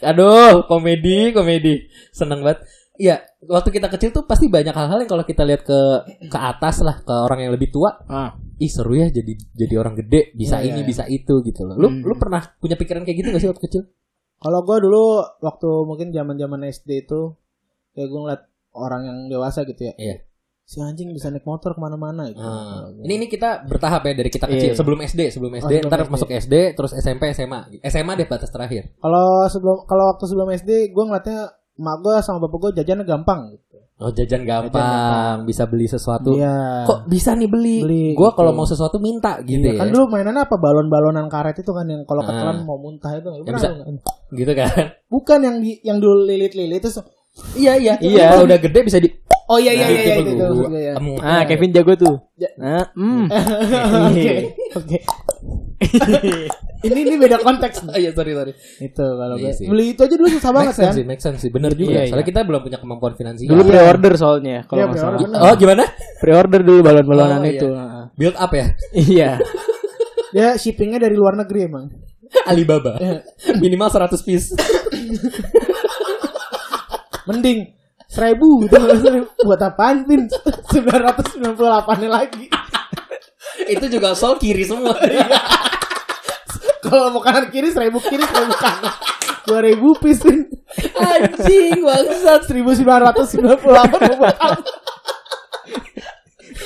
Aduh, 0.00 0.64
komedi, 0.64 1.34
komedi. 1.34 1.86
Seneng 2.14 2.40
banget. 2.40 2.64
Iya, 2.98 3.22
waktu 3.46 3.70
kita 3.70 3.86
kecil 3.94 4.10
tuh 4.10 4.26
pasti 4.26 4.50
banyak 4.50 4.74
hal-hal 4.74 4.98
yang 4.98 5.10
kalau 5.10 5.22
kita 5.22 5.46
lihat 5.46 5.62
ke 5.62 5.80
ke 6.26 6.38
atas 6.38 6.82
lah, 6.82 6.98
ke 6.98 7.14
orang 7.14 7.46
yang 7.46 7.52
lebih 7.54 7.70
tua, 7.70 7.94
Ah. 8.10 8.34
ih 8.58 8.66
seru 8.66 8.98
ya 8.98 9.06
jadi 9.06 9.38
jadi 9.54 9.74
orang 9.78 9.94
gede, 10.02 10.34
bisa 10.34 10.58
Iya, 10.58 10.74
ini, 10.74 10.80
iya, 10.82 10.86
bisa 10.86 11.04
itu 11.06 11.34
gitu 11.46 11.62
loh. 11.62 11.78
Lu 11.78 11.88
Hmm. 11.94 12.02
lu 12.02 12.14
pernah 12.18 12.42
punya 12.58 12.74
pikiran 12.74 13.06
kayak 13.06 13.16
gitu 13.22 13.28
gak 13.30 13.38
sih 13.38 13.50
waktu 13.54 13.62
kecil? 13.70 13.82
Kalau 14.38 14.60
gue 14.62 14.76
dulu 14.80 15.04
waktu 15.42 15.68
mungkin 15.82 16.08
zaman-zaman 16.14 16.62
SD 16.64 17.06
itu 17.06 17.34
kayak 17.92 18.06
gue 18.06 18.20
ngeliat 18.22 18.42
orang 18.74 19.02
yang 19.04 19.18
dewasa 19.26 19.66
gitu 19.66 19.90
ya. 19.90 19.94
Iya. 19.98 20.16
Si 20.68 20.78
anjing 20.78 21.10
bisa 21.10 21.32
naik 21.32 21.48
motor 21.48 21.72
ke 21.72 21.80
mana-mana 21.80 22.28
gitu. 22.28 22.44
Gua. 22.44 22.92
ini 23.00 23.24
ini 23.24 23.26
kita 23.26 23.64
bertahap 23.64 24.04
ya 24.04 24.12
dari 24.12 24.28
kita 24.28 24.44
kecil 24.46 24.70
Iya. 24.72 24.76
sebelum 24.76 25.00
SD 25.00 25.20
sebelum 25.32 25.52
SD 25.56 25.72
sebelum 25.80 25.90
ntar 25.90 26.04
SD. 26.04 26.12
masuk 26.12 26.28
SD 26.28 26.54
terus 26.76 26.92
SMP 26.92 27.32
SMA 27.32 27.60
SMA 27.88 28.12
deh 28.20 28.28
batas 28.28 28.52
terakhir 28.52 28.92
Kalau 29.00 29.48
sebelum 29.48 29.88
kalau 29.88 30.04
waktu 30.12 30.24
sebelum 30.28 30.48
SD 30.52 30.92
gue 30.92 31.04
ngeliatnya 31.08 31.40
mak 31.80 31.96
gue 32.04 32.14
sama 32.20 32.38
bapak 32.44 32.58
gue 32.60 32.70
jajannya 32.82 33.06
gampang 33.08 33.40
gitu. 33.56 33.67
Oh 33.98 34.10
jajan 34.10 34.42
gampang, 34.42 34.78
gampang. 34.78 35.36
bisa 35.42 35.66
beli 35.66 35.84
sesuatu 35.84 36.30
Iya. 36.32 36.84
kok 36.84 37.06
bisa 37.06 37.34
nih 37.34 37.46
beli, 37.46 37.76
Beli, 37.80 38.04
gua 38.12 38.30
kalau 38.30 38.50
gitu. 38.50 38.58
mau 38.58 38.66
sesuatu 38.66 38.96
minta 38.98 39.42
gitu 39.42 39.58
Iya, 39.60 39.74
ya 39.74 39.80
kan 39.80 39.88
dulu 39.88 40.06
mainannya 40.08 40.42
apa 40.42 40.54
balon-balonan 40.54 41.26
karet 41.26 41.56
itu 41.56 41.70
kan 41.70 41.82
yang 41.84 42.02
kalau 42.04 42.22
Ah. 42.22 42.26
ketelan 42.28 42.62
mau 42.62 42.76
muntah 42.76 43.10
itu. 43.12 43.26
Pernah 43.42 43.58
bisa- 43.58 43.74
nggak? 43.74 43.86
gitu 44.30 44.52
kan 44.54 44.84
Bukan 45.08 45.38
yang 45.40 45.56
di, 45.58 45.70
yang 45.82 45.98
dulu 45.98 46.22
lilit-lilit 46.22 46.78
terus 46.78 47.02
iya 47.54 47.74
iya 47.74 47.98
Iya. 47.98 48.32
kalau 48.32 48.46
udah 48.46 48.58
gede 48.58 48.80
bisa 48.82 48.98
di 48.98 49.10
Oh 49.46 49.56
iya 49.56 49.72
iya 49.72 49.80
Nah, 49.80 49.88
iya, 49.88 49.98
iya, 49.98 50.14
itu 50.14 50.20
itu, 50.28 50.36
gua- 50.36 50.48
maksud 50.52 50.68
gue 50.68 50.82
ya. 50.82 50.94
Em, 50.94 51.06
Ah, 51.18 51.42
Kevin 51.42 51.70
jago 51.72 51.92
tuh. 51.96 52.14
Ja- 52.36 52.52
Nah, 52.54 52.84
hmm. 52.92 53.24
Oke. 54.12 54.32
Oke. 54.76 54.98
ini 56.80 57.00
ini 57.04 57.16
beda 57.16 57.38
konteks. 57.38 57.82
Oh, 57.88 57.94
iya 57.94 58.10
sorry 58.10 58.32
sorry. 58.32 58.52
itu 58.78 59.00
kalau 59.02 59.34
Iya 59.34 59.50
gue- 59.50 59.66
beli 59.66 59.84
itu 59.92 60.00
aja 60.00 60.14
dulu 60.14 60.28
susah 60.28 60.50
banget 60.52 60.66
Make 60.68 60.76
sense 60.76 60.86
kan. 60.86 60.94
sih, 60.94 61.04
make 61.04 61.22
sense 61.22 61.38
sih. 61.40 61.50
Bener 61.50 61.72
juga. 61.72 61.90
Iya, 61.90 62.00
iya. 62.00 62.10
Soalnya 62.10 62.26
kita 62.26 62.40
belum 62.42 62.60
punya 62.62 62.78
kemampuan 62.78 63.12
finansial. 63.14 63.50
Dulu 63.50 63.62
pre-order 63.64 64.12
soalnya 64.14 64.56
kalau 64.64 64.78
Iya, 64.78 64.86
nggak 64.86 64.98
salah. 64.98 65.18
pre-order. 65.18 65.42
Oh 65.42 65.54
gimana? 65.54 65.84
Pre-order 66.18 66.60
dulu 66.62 66.78
balon-balonan 66.82 67.38
Oh, 67.38 67.44
iya. 67.44 67.52
itu. 67.54 67.68
Heeh. 67.68 68.04
Build 68.14 68.36
up 68.36 68.52
ya. 68.52 68.66
Iya. 68.92 69.30
Dia 70.30 70.48
shippingnya 70.60 70.98
dari 70.98 71.14
luar 71.14 71.34
negeri 71.34 71.60
emang. 71.64 71.86
Alibaba. 72.50 73.00
Minimal 73.56 73.88
100 73.88 74.20
piece. 74.22 74.52
Mending 77.24 77.72
seribu 78.08 78.64
gitu 78.64 78.76
buat 79.44 79.60
apaan 79.60 80.04
pin 80.04 80.24
998 80.24 81.52
nya 82.00 82.08
lagi 82.08 82.48
Itu 83.68 83.84
juga 83.86 84.12
sol 84.12 84.36
kiri 84.36 84.64
semua. 84.64 84.96
Kalau 86.88 87.12
mau 87.12 87.22
kanan 87.22 87.52
kiri 87.52 87.68
seribu 87.70 88.00
kiri 88.00 88.24
seribu 88.24 88.54
kanan 88.56 88.92
dua 89.44 89.60
ribu 89.64 89.96
piece 90.00 90.24
pin 90.24 90.48
Anjing 90.78 91.80
bangsat. 91.80 92.44
1998 92.44 93.64
buat 93.64 93.88
apa 93.88 94.28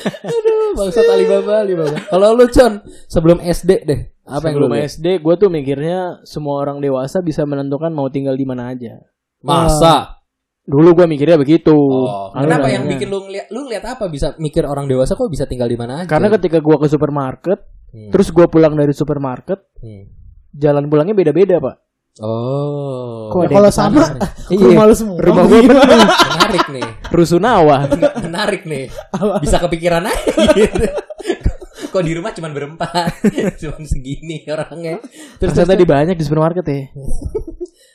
Aduh, 0.02 0.75
bangsat 0.75 1.07
Alibaba, 1.07 1.62
Alibaba. 1.62 1.95
Kalau 2.11 2.35
lu 2.35 2.50
Con, 2.50 2.83
sebelum 3.07 3.38
SD 3.38 3.87
deh, 3.87 4.00
apa 4.26 4.50
yang 4.50 4.59
lu 4.59 4.67
Sebelum 4.67 4.73
lihat? 4.75 4.91
SD 4.91 5.07
gue 5.23 5.35
tuh 5.38 5.50
mikirnya 5.50 6.23
semua 6.26 6.59
orang 6.59 6.83
dewasa 6.83 7.23
bisa 7.23 7.47
menentukan 7.47 7.95
mau 7.95 8.11
tinggal 8.11 8.35
di 8.35 8.43
mana 8.43 8.75
aja. 8.75 8.99
Masa? 9.47 10.19
Dulu 10.62 10.95
gue 10.95 11.07
mikirnya 11.11 11.38
begitu. 11.38 11.75
Oh, 11.75 12.31
kenapa 12.35 12.71
yang 12.71 12.87
bikin 12.87 13.11
lu 13.11 13.26
ngeliat 13.26 13.50
lu 13.50 13.67
ngeliat 13.67 13.85
apa 13.99 14.07
bisa 14.07 14.35
mikir 14.38 14.62
orang 14.62 14.87
dewasa 14.87 15.19
kok 15.19 15.26
bisa 15.31 15.47
tinggal 15.47 15.67
di 15.67 15.79
mana 15.79 16.02
aja? 16.02 16.11
Karena 16.11 16.31
ketika 16.35 16.62
gue 16.62 16.76
ke 16.79 16.87
supermarket, 16.87 17.59
Hmm. 17.92 18.08
terus 18.08 18.28
gue 18.28 18.46
pulang 18.46 18.72
dari 18.72 18.90
supermarket, 18.90 19.61
Hmm. 19.78 20.08
jalan 20.50 20.88
pulangnya 20.88 21.12
beda-beda 21.12 21.61
pak. 21.61 21.76
Oh. 22.20 23.28
Kok 23.30 23.42
Ya, 23.42 23.49
kalau 23.50 23.70
sama, 23.70 24.04
nih? 24.04 24.52
ke 24.52 24.64
rumah 24.66 24.84
lu 24.84 24.92
semua. 24.92 25.16
Rumah 25.16 25.42
gue 25.44 25.61
penuh. 25.62 25.80
Menarik 26.32 26.64
nih. 26.68 26.88
Rusunawa. 27.08 27.76
Menarik 28.25 28.62
nih. 28.62 28.84
Bisa 29.40 29.56
kepikiran 29.58 30.04
aja 30.04 30.32
gitu. 30.52 30.84
Kok 31.92 32.00
di 32.00 32.12
rumah 32.12 32.32
cuman 32.32 32.52
berempat, 32.52 33.20
cuman 33.58 33.84
segini 33.84 34.44
orangnya. 34.46 34.96
Terus 35.37 35.52
Ternyata 35.52 35.72
di 35.75 35.84
banyak 35.84 36.16
di 36.16 36.25
supermarket 36.25 36.64
ya. 36.64 36.88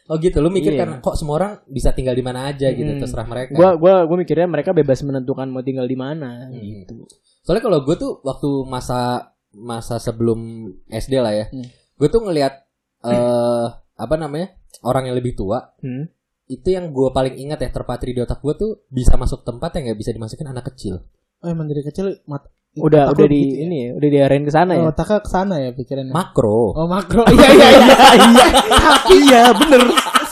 oh 0.08 0.16
gitu, 0.16 0.38
lu 0.38 0.48
mikir 0.48 0.72
Iya. 0.72 0.80
karena 0.80 0.96
kok 1.00 1.14
semua 1.14 1.36
orang 1.36 1.52
bisa 1.66 1.92
tinggal 1.92 2.14
di 2.14 2.22
mana 2.22 2.46
aja 2.48 2.70
gitu, 2.70 2.86
Hmm. 2.88 3.02
terserah 3.02 3.26
mereka. 3.26 3.52
Gua 3.52 3.74
gua 3.74 4.06
gua 4.06 4.18
mikirnya 4.18 4.46
mereka 4.46 4.70
bebas 4.72 5.02
menentukan 5.02 5.46
mau 5.48 5.60
tinggal 5.60 5.84
di 5.84 5.94
mana 5.94 6.46
Hmm. 6.46 6.62
gitu. 6.62 7.10
Soalnya 7.42 7.64
kalau 7.64 7.80
gue 7.82 7.96
tuh 7.96 8.22
waktu 8.22 8.50
masa 8.66 9.34
masa 9.54 9.98
sebelum 9.98 10.40
SD 10.88 11.14
lah 11.18 11.34
ya, 11.34 11.46
Hmm. 11.48 11.66
gue 11.96 12.08
tuh 12.08 12.22
ngelihat 12.22 12.54
eh 13.00 13.68
apa 13.96 14.16
namanya 14.16 14.54
orang 14.82 15.06
yang 15.06 15.16
lebih 15.16 15.34
tua 15.34 15.74
Hmm. 15.78 16.10
itu 16.46 16.68
yang 16.68 16.90
gue 16.90 17.10
paling 17.10 17.36
ingat 17.36 17.60
ya 17.60 17.70
terpatri 17.70 18.12
di 18.12 18.20
otak 18.20 18.40
gue 18.40 18.54
tuh 18.54 18.72
bisa 18.88 19.16
masuk 19.16 19.42
tempat 19.42 19.74
yang 19.74 19.88
nggak 19.88 20.00
bisa 20.00 20.12
dimasukin 20.12 20.48
anak 20.48 20.68
kecil. 20.68 21.02
Oh, 21.38 21.48
emang 21.48 21.66
dari 21.66 21.82
kecil 21.82 22.18
mat 22.26 22.48
Udah 22.78 23.10
udah 23.10 23.26
di 23.26 23.42
begitu 23.42 23.54
ya? 23.54 23.64
ini 23.64 23.78
ya, 23.80 23.90
udah 23.92 24.10
diarahin 24.12 24.44
ke 24.44 24.52
sana 24.52 24.72
Oh, 24.72 24.78
ya. 24.80 24.86
otaknya 24.88 25.20
ke 25.20 25.30
sana 25.30 25.56
ya 25.58 25.70
pikirannya. 25.72 26.14
Makro. 26.14 26.74
Oh 26.74 26.86
makro, 26.86 27.26
iya 27.34 27.50
iya 27.50 27.68
iya. 27.72 27.88
iya. 28.14 28.46
Tapi 28.70 29.16
Iya 29.18 29.42
bener. 29.52 29.82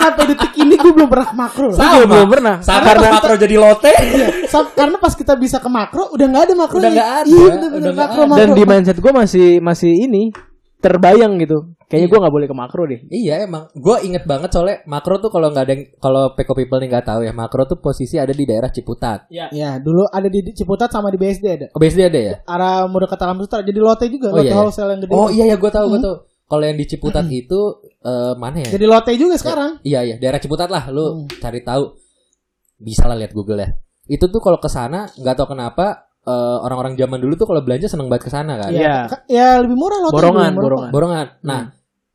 Sampai 0.06 0.24
detik 0.30 0.52
ini 0.56 0.74
gue 0.76 0.92
belum 0.92 1.10
pernah 1.10 1.28
ke 1.28 1.36
makro. 1.36 1.70
Saya 1.72 1.90
juga 1.98 2.08
belum 2.12 2.30
pernah. 2.30 2.56
Saat 2.62 2.82
karena 2.84 3.08
makro 3.12 3.34
jadi 3.36 3.56
lote. 3.56 3.94
Sa- 4.54 4.72
karena 4.72 4.98
pas 4.98 5.14
kita 5.14 5.34
bisa 5.36 5.58
ke 5.58 5.68
makro 5.68 6.14
udah 6.14 6.26
nggak 6.26 6.44
ada 6.46 6.54
makro. 6.54 6.78
Udah 6.78 6.92
nggak 6.92 7.12
ada, 7.22 7.28
Iya, 7.28 7.46
udah 7.50 7.70
bener, 7.74 7.92
nggak 7.92 7.96
makro, 7.98 8.22
ada. 8.22 8.30
makro. 8.30 8.40
Dan 8.42 8.50
di 8.54 8.64
mindset 8.64 8.98
gue 8.98 9.12
masih 9.12 9.48
masih 9.60 9.92
ini 9.92 10.24
terbayang 10.76 11.42
gitu. 11.42 11.74
Kayaknya 11.86 12.08
gue 12.08 12.20
nggak 12.20 12.34
boleh 12.34 12.48
ke 12.48 12.56
makro 12.56 12.84
deh. 12.86 13.00
Iya 13.08 13.46
emang, 13.46 13.70
gue 13.72 13.96
inget 14.06 14.26
banget 14.26 14.50
soalnya 14.50 14.82
makro 14.86 15.18
tuh 15.18 15.30
kalau 15.30 15.50
nggak 15.50 15.66
ada 15.66 15.76
kalau 15.98 16.34
Peko 16.34 16.54
People 16.54 16.78
nih 16.78 16.90
nggak 16.90 17.06
tahu 17.06 17.22
ya, 17.22 17.34
makro 17.34 17.66
tuh 17.66 17.78
posisi 17.78 18.18
ada 18.18 18.34
di 18.34 18.42
daerah 18.44 18.70
Ciputat. 18.70 19.26
Ya 19.30 19.78
dulu 19.78 20.06
ada 20.06 20.26
di 20.26 20.42
Ciputat 20.52 20.90
sama 20.90 21.10
di 21.10 21.18
BSD 21.18 21.46
ada. 21.46 21.68
Oh, 21.74 21.80
BSD 21.80 22.02
ada 22.06 22.20
ya? 22.20 22.34
Arah 22.46 22.86
mau 22.86 22.98
dekat 22.98 23.18
Alam 23.18 23.42
Sutra 23.42 23.62
jadi 23.62 23.78
lote 23.78 24.06
juga, 24.10 24.30
Oh, 24.30 24.38
lote 24.38 24.46
iya, 24.46 24.54
iya. 24.54 24.58
wholesale 24.58 24.90
yang 24.94 25.02
gede. 25.02 25.14
Oh 25.14 25.30
iya 25.30 25.44
ya 25.46 25.56
gue 25.58 25.72
tahu 25.72 25.86
gue 25.90 26.02
tahu. 26.02 26.16
Kalau 26.46 26.62
yang 26.62 26.76
di 26.76 26.86
Ciputat 26.86 27.26
itu 27.28 27.60
eh, 28.00 28.34
mana 28.36 28.62
ya? 28.62 28.70
Jadi 28.70 28.86
lote 28.86 29.12
juga 29.14 29.34
sekarang. 29.36 29.82
Iya 29.82 30.00
iya 30.04 30.16
daerah 30.16 30.38
Ciputat 30.38 30.68
lah, 30.68 30.88
lu 30.88 31.02
Hmm. 31.02 31.30
cari 31.36 31.60
tahu. 31.60 31.98
Bisa 32.78 33.04
lah 33.04 33.16
lihat 33.16 33.32
Google 33.32 33.60
ya. 33.60 33.70
Itu 34.06 34.28
tuh 34.28 34.38
kalau 34.38 34.58
ke 34.58 34.68
sana 34.68 35.10
nggak 35.12 35.36
tahu 35.36 35.48
kenapa 35.52 36.06
eh, 36.22 36.32
orang-orang 36.60 36.94
zaman 36.94 37.18
dulu 37.18 37.34
tuh 37.36 37.46
kalau 37.46 37.62
belanja 37.62 37.86
seneng 37.86 38.06
banget 38.06 38.26
ke 38.26 38.32
sana 38.32 38.58
kan. 38.58 38.70
Iya. 38.70 38.96
Ka- 39.08 39.26
Ya 39.28 39.58
lebih 39.58 39.74
murah 39.74 40.00
lote. 40.00 40.14
Borongan, 40.14 40.52
murah. 40.52 40.64
borongan. 40.64 40.90
Borongan. 40.90 41.28
Nah, 41.42 41.62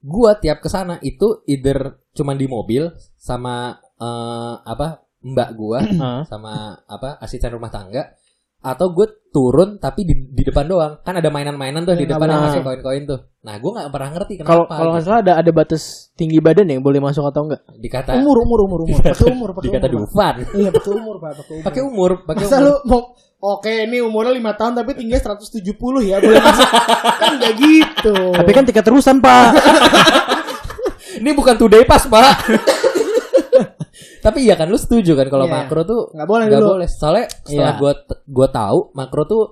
gua 0.01 0.35
tiap 0.35 0.59
ke 0.59 0.67
sana 0.67 0.99
itu 1.01 1.43
either 1.45 1.79
cuman 2.13 2.35
di 2.35 2.47
mobil 2.47 2.87
sama 3.15 3.79
eh, 3.97 4.55
apa 4.61 4.99
mbak 5.21 5.49
gua 5.53 5.79
Hah? 5.79 6.23
sama 6.25 6.53
apa 6.83 7.19
asisten 7.19 7.53
rumah 7.53 7.69
tangga 7.69 8.15
atau 8.61 8.93
gue 8.93 9.07
turun 9.27 9.77
tapi 9.77 10.05
di, 10.05 10.13
di 10.29 10.43
depan 10.43 10.65
doang 10.65 11.01
kan 11.01 11.15
ada 11.15 11.27
mainan-mainan 11.27 11.81
tuh 11.81 11.95
di 11.95 12.05
Iya, 12.05 12.13
depan 12.13 12.27
yang 12.27 12.41
benar. 12.41 12.51
masih 12.51 12.61
koin-koin 12.61 13.03
tuh 13.05 13.21
nah 13.41 13.57
gue 13.57 13.71
nggak 13.71 13.89
pernah 13.89 14.09
ngerti 14.11 14.33
Kalau 14.39 14.47
kenapa 14.63 14.73
kalau 14.75 14.91
nggak 14.91 15.01
gitu. 15.01 15.09
salah 15.09 15.21
ada 15.23 15.33
ada 15.35 15.51
batas 15.51 15.83
tinggi 16.13 16.39
badan 16.39 16.67
ya 16.67 16.77
yang 16.77 16.85
boleh 16.85 17.01
masuk 17.01 17.25
atau 17.25 17.43
enggak? 17.43 17.61
dikata 17.75 18.11
Umur 18.15 18.37
umur 18.43 18.59
umur 18.63 18.81
umur. 18.85 19.01
Pakai 19.01 19.27
umur 19.27 19.49
pakai 19.51 19.67
dikata. 19.67 19.87
Dufan 19.89 20.35
Iya 20.51 20.69
pakai 20.71 20.93
umur 20.93 21.15
pak 21.17 21.31
pakai 21.33 21.51
umur. 21.51 21.65
pakai 21.65 21.81
umur 21.83 22.11
pakai 22.23 22.45
Masa 22.45 22.57
umur 22.59 22.67
lu 22.67 22.75
mau 22.87 23.01
Oke 23.41 23.73
ini 23.89 23.99
umurnya 23.99 24.37
5 24.37 24.53
tahun 24.55 24.73
tapi 24.77 24.91
tingginya 24.93 25.21
170 25.33 25.65
ya 26.05 26.21
boleh 26.21 26.37
masuk 26.39 26.69
kan 27.17 27.33
nggak 27.41 27.55
gitu. 27.57 28.17
Tapi 28.37 28.51
kan 28.53 28.65
tiket 28.65 28.85
terusan 28.85 29.17
pak. 29.19 29.57
ini 31.17 31.33
bukan 31.33 31.57
today 31.57 31.81
pas 31.83 32.05
pak 32.05 32.33
tapi 34.21 34.39
iya 34.43 34.55
kan 34.55 34.67
lu 34.67 34.77
setuju 34.77 35.13
kan 35.13 35.27
kalau 35.27 35.45
Iya. 35.45 35.55
makro 35.59 35.83
tuh 35.83 36.01
nggak 36.13 36.29
boleh 36.29 36.45
nggak 36.47 36.63
boleh 36.63 36.89
soalnya 36.89 37.27
setelah 37.43 37.75
Iya. 37.75 37.81
gue 37.81 37.93
gue 38.27 38.49
tahu 38.51 38.79
makro 38.93 39.23
tuh 39.25 39.43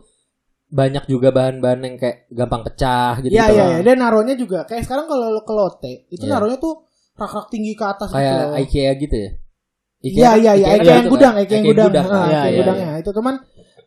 banyak 0.68 1.04
juga 1.06 1.28
bahan-bahan 1.30 1.80
yang 1.80 1.96
kayak 1.96 2.28
gampang 2.28 2.60
pecah 2.62 3.16
gitu 3.18 3.32
Iya 3.32 3.44
gitu 3.46 3.56
iya 3.56 3.64
iya. 3.70 3.78
Dia 3.80 3.94
naruhnya 3.96 4.34
juga 4.34 4.58
kayak 4.62 4.84
sekarang 4.84 5.08
kalau 5.08 5.32
lu 5.32 5.40
ke 5.40 5.52
lote 5.52 5.92
itu 6.08 6.22
Iya. 6.22 6.36
naruhnya 6.36 6.58
tuh 6.58 6.84
rak-rak 7.14 7.48
tinggi 7.48 7.72
ke 7.72 7.82
atas 7.82 8.08
kayak 8.08 8.28
gitu. 8.28 8.46
IKEA 8.62 8.92
gitu 8.96 9.16
ya 9.16 9.30
Iya 9.98 10.12
kan- 10.30 10.38
iya 10.38 10.52
iya. 10.54 10.66
kan 10.68 10.76
Ikea 10.76 10.86
yang 10.86 11.02
gitu 11.02 11.10
gudang, 11.10 11.34
kan? 11.34 11.42
Ikea 11.42 11.50
yang 11.50 11.64
Ikea 11.64 11.72
gudang. 11.72 11.88
gudang. 11.90 12.06
Nah, 12.06 12.22
Iya, 12.22 12.28
Ikea 12.38 12.46
iya, 12.46 12.58
gudangnya. 12.62 12.88
Itu 12.98 13.10
cuman 13.10 13.34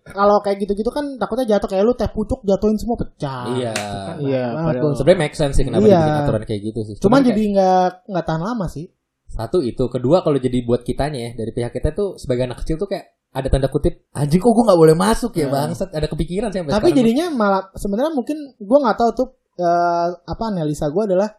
kalau 0.04 0.38
kayak 0.42 0.58
gitu-gitu 0.60 0.90
kan 0.90 1.06
takutnya 1.16 1.46
jatuh 1.48 1.68
kayak 1.70 1.84
lu 1.86 1.94
teh 1.94 2.10
pucuk 2.10 2.40
jatuhin 2.42 2.76
semua 2.76 2.98
pecah. 2.98 3.44
Iya. 3.48 3.72
Kan 3.72 4.16
Iya, 4.20 4.44
tuh. 4.76 4.92
sebenarnya 4.92 5.20
make 5.22 5.36
sense 5.38 5.56
sih 5.56 5.64
kenapa 5.64 5.86
Iya. 5.86 5.96
dibikin 5.96 6.20
aturan 6.20 6.44
kayak 6.44 6.62
gitu 6.66 6.80
sih 6.84 6.96
Cuman 6.98 7.16
kayak- 7.16 7.28
jadi 7.32 7.42
nggak 7.48 7.90
nggak 8.10 8.26
tahan 8.26 8.42
lama 8.44 8.66
sih. 8.68 8.86
Satu 9.32 9.58
itu 9.60 9.88
kedua 9.88 10.20
kalau 10.20 10.36
jadi 10.38 10.60
buat 10.62 10.82
kitanya 10.82 11.20
ya 11.22 11.32
dari 11.34 11.50
pihak 11.50 11.72
kita 11.72 11.92
tuh 11.92 12.16
sebagai 12.16 12.46
anak 12.46 12.60
kecil 12.60 12.76
tuh 12.76 12.86
kayak 12.86 13.08
ada 13.32 13.48
tanda 13.48 13.66
kutip 13.66 14.12
anjing 14.12 14.38
kok 14.38 14.52
gue 14.52 14.66
nggak 14.66 14.76
boleh 14.78 14.92
masuk 14.94 15.32
ya 15.34 15.48
Nah. 15.48 15.66
bangsat 15.66 15.90
ada 15.90 16.06
kepikiran 16.06 16.52
sih 16.52 16.60
Tapi 16.62 16.92
jadinya 16.92 17.32
malah 17.32 17.72
sebenarnya 17.74 18.12
mungkin 18.12 18.36
gua 18.60 18.78
nggak 18.84 18.98
tahu 18.98 19.10
tuh 19.16 19.28
eh, 19.56 20.08
apa 20.22 20.44
analisa 20.46 20.88
gua 20.88 21.08
adalah 21.08 21.32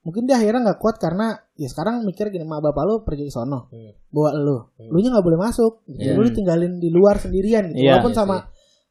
mungkin 0.00 0.24
dia 0.24 0.36
akhirnya 0.36 0.60
nggak 0.64 0.78
kuat 0.78 0.96
karena 0.96 1.32
ya 1.54 1.64
sekarang 1.66 2.00
mikir 2.02 2.28
gini 2.28 2.44
mak 2.44 2.60
bapak 2.60 2.82
lu 2.82 2.94
pergi 3.02 3.24
ke 3.24 3.32
sono 3.32 3.68
Hmm. 3.68 3.92
bawa 4.08 4.30
lu 4.34 4.56
Hmm. 4.74 4.88
lu 4.88 4.98
nya 4.98 5.12
nggak 5.12 5.24
boleh 5.24 5.38
masuk 5.38 5.72
gitu. 5.86 6.00
Iya. 6.00 6.12
lu 6.12 6.22
ditinggalin 6.24 6.72
di 6.76 6.88
luar 6.88 7.16
sendirian 7.18 7.68
gitu 7.68 7.76
Iya, 7.78 8.00
walaupun 8.00 8.10
iya 8.10 8.18
sama 8.18 8.36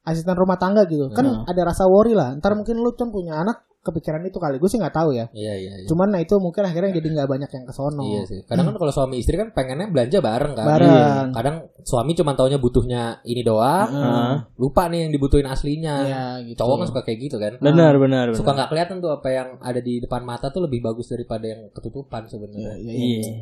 asisten 0.03 0.35
rumah 0.35 0.57
tangga 0.57 0.85
gitu 0.85 1.09
kan 1.09 1.25
Hmm. 1.25 1.45
ada 1.45 1.61
rasa 1.63 1.85
worry 1.85 2.13
lah 2.13 2.37
ntar 2.37 2.53
mungkin 2.53 2.77
lu 2.77 2.93
kan 2.93 3.09
punya 3.09 3.39
anak 3.39 3.65
kepikiran 3.83 4.23
itu 4.23 4.39
kali 4.39 4.57
gue 4.57 4.65
sih 4.65 4.79
nggak 4.79 4.95
tahu 4.95 5.11
ya 5.11 5.27
iya 5.35 5.53
iya 5.53 5.83
iya. 5.83 5.87
cuman 5.91 6.07
nah 6.07 6.23
itu 6.23 6.39
mungkin 6.39 6.63
akhirnya 6.63 6.95
jadi 6.95 7.07
nggak 7.13 7.27
banyak 7.27 7.51
yang 7.51 7.65
ke 7.67 7.73
sono 7.75 8.03
Iya 8.03 8.21
sih. 8.23 8.39
Kadang 8.47 8.71
kan 8.71 8.75
kalau 8.79 8.91
suami 8.91 9.19
istri 9.19 9.35
kan 9.35 9.51
pengennya 9.51 9.91
belanja 9.91 10.19
bareng 10.19 10.53
kan. 10.53 10.65
Bareng. 10.65 10.87
Iya. 10.87 11.07
Kadang 11.35 11.55
suami 11.83 12.11
cuma 12.13 12.31
taunya 12.33 12.55
butuhnya 12.55 13.19
ini 13.23 13.43
doang, 13.43 13.89
Heeh. 13.91 14.33
lupa 14.55 14.87
nih 14.87 15.03
yang 15.03 15.11
dibutuhin 15.11 15.43
aslinya. 15.45 15.95
Iya, 16.03 16.23
gitu. 16.47 16.63
Cowok 16.63 16.75
kan 16.79 16.87
suka 16.87 17.01
kayak 17.03 17.19
gitu 17.21 17.35
kan. 17.37 17.53
Benar 17.59 17.99
benar. 17.99 18.25
Suka 18.31 18.53
nggak 18.53 18.69
kelihatan 18.69 18.97
tuh 18.99 19.11
apa 19.11 19.27
yang 19.27 19.47
ada 19.59 19.79
di 19.79 19.99
depan 19.99 20.23
mata 20.23 20.47
tuh 20.47 20.63
lebih 20.63 20.79
bagus 20.79 21.11
daripada 21.11 21.43
yang 21.43 21.67
ketutupan 21.71 22.23
Iya, 22.23 22.31
sebenarnya. 22.31 22.73
iya, 22.79 22.93
iya. 22.93 23.19
Iya. 23.19 23.33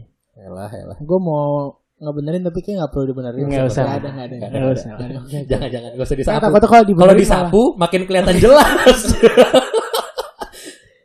Elah, 0.41 0.71
elah. 0.71 0.97
gue 0.97 1.19
mau 1.19 1.75
ngebenerin 2.01 2.41
tapi 2.41 2.59
kayak 2.59 2.75
nggak 2.81 2.91
perlu 2.91 3.05
dibenerin 3.07 3.45
Nggak 3.45 3.65
usah. 3.67 3.83
Nggak 3.83 3.93
ada 3.93 4.09
nggak 4.09 4.25
ada 4.25 4.35
Nggak 4.35 4.49
nggak 4.49 4.61
Nggak 4.65 4.73
usah. 4.73 4.89
Nggak. 4.89 5.43
Jangan 5.45 5.69
jangan 5.69 5.89
gak 5.91 6.05
usah 6.07 6.17
disapu. 6.17 6.33
takutnya 6.39 6.49
kalau 6.49 6.69
Kalau 6.71 6.85
dibenerin 6.89 7.19
disapu 7.19 7.61
makin 7.77 8.01
kelihatan 8.05 8.35
jelas. 8.37 8.99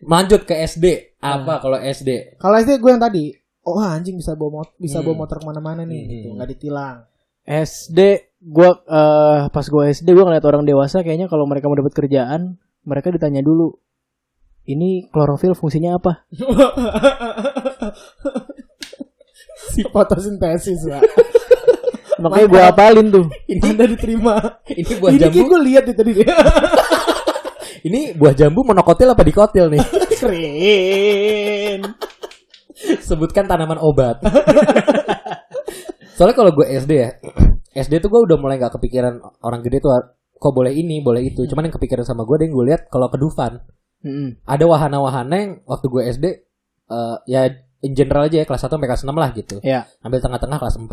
Lanjut 0.06 0.42
ke 0.42 0.54
SD. 0.56 0.86
Apa 1.18 1.58
kalau 1.58 1.76
SD? 1.76 2.36
Kalau 2.36 2.56
SD 2.56 2.78
gue 2.78 2.88
yang 2.88 3.02
tadi, 3.02 3.34
oh 3.62 3.76
anjing 3.76 4.14
bisa 4.14 4.32
bawa 4.32 4.62
motor, 4.62 4.72
bisa 4.76 4.98
Hmm. 4.98 5.04
bawa 5.04 5.16
motor 5.20 5.36
ke 5.36 5.44
mana-mana 5.44 5.82
nih, 5.82 5.98
Hmm. 5.98 6.08
gitu, 6.08 6.28
nggak 6.32 6.48
ditilang. 6.48 6.96
SD 7.42 7.98
gua 8.40 8.70
eh, 8.80 9.40
pas 9.48 9.62
gua 9.64 9.86
SD 9.86 10.10
gua 10.10 10.24
ngeliat 10.24 10.42
orang 10.44 10.62
dewasa 10.62 11.00
kayaknya 11.00 11.26
kalau 11.26 11.44
mereka 11.44 11.66
mau 11.66 11.74
dapat 11.74 11.90
kerjaan 11.92 12.58
mereka 12.82 13.10
ditanya 13.10 13.38
dulu 13.38 13.74
ini 14.64 15.06
klorofil 15.08 15.54
fungsinya 15.54 15.94
apa? 15.94 16.26
Si 19.66 19.82
fotosintesis 19.84 20.86
lah. 20.86 21.02
Makanya 22.16 22.46
gua 22.46 22.62
apalin 22.70 23.06
tuh. 23.08 23.26
Ini 23.44 23.62
Anda 23.66 23.84
diterima. 23.86 24.34
ini 24.68 24.92
buah 24.96 25.10
Ini 25.12 25.18
jambu. 25.20 25.42
gue 25.44 25.60
lihat 25.64 25.84
di 25.84 25.92
tadi 25.92 26.12
dia. 26.14 26.32
Ini 27.84 28.16
buah 28.16 28.32
jambu 28.32 28.64
monokotil 28.64 29.12
apa 29.12 29.22
dikotil 29.26 29.68
nih? 29.72 29.82
Keren. 30.20 31.80
Sebutkan 33.02 33.44
tanaman 33.50 33.80
obat. 33.80 34.20
Soalnya 36.16 36.36
kalau 36.36 36.52
gue 36.56 36.64
SD 36.64 36.92
ya, 36.96 37.10
SD 37.84 38.00
tuh 38.00 38.08
gue 38.08 38.20
udah 38.24 38.40
mulai 38.40 38.56
nggak 38.56 38.80
kepikiran 38.80 39.20
orang 39.44 39.60
gede 39.60 39.84
tuh 39.84 39.92
kok 40.36 40.52
boleh 40.52 40.72
ini, 40.72 41.04
boleh 41.04 41.20
itu. 41.28 41.44
Cuman 41.44 41.68
yang 41.68 41.74
kepikiran 41.76 42.04
sama 42.08 42.24
gue 42.24 42.36
deh 42.40 42.48
gue 42.48 42.64
lihat 42.72 42.88
kalau 42.88 43.12
ke 43.12 43.20
Dufan 43.20 43.60
Mm-mm. 44.04 44.40
ada 44.44 44.64
wahana-wahana 44.64 45.36
yang 45.36 45.52
waktu 45.68 45.86
gue 45.88 46.02
SD 46.16 46.24
eh, 46.92 47.16
ya 47.28 47.48
in 47.84 47.92
general 47.92 48.28
aja 48.28 48.40
ya 48.40 48.46
kelas 48.48 48.64
1 48.64 48.72
sampai 48.72 48.88
kelas 48.88 49.04
6 49.04 49.12
lah 49.12 49.30
gitu. 49.36 49.56
Ya. 49.60 49.84
Ambil 50.00 50.24
tengah-tengah 50.24 50.56
kelas 50.56 50.76
4 50.80 50.88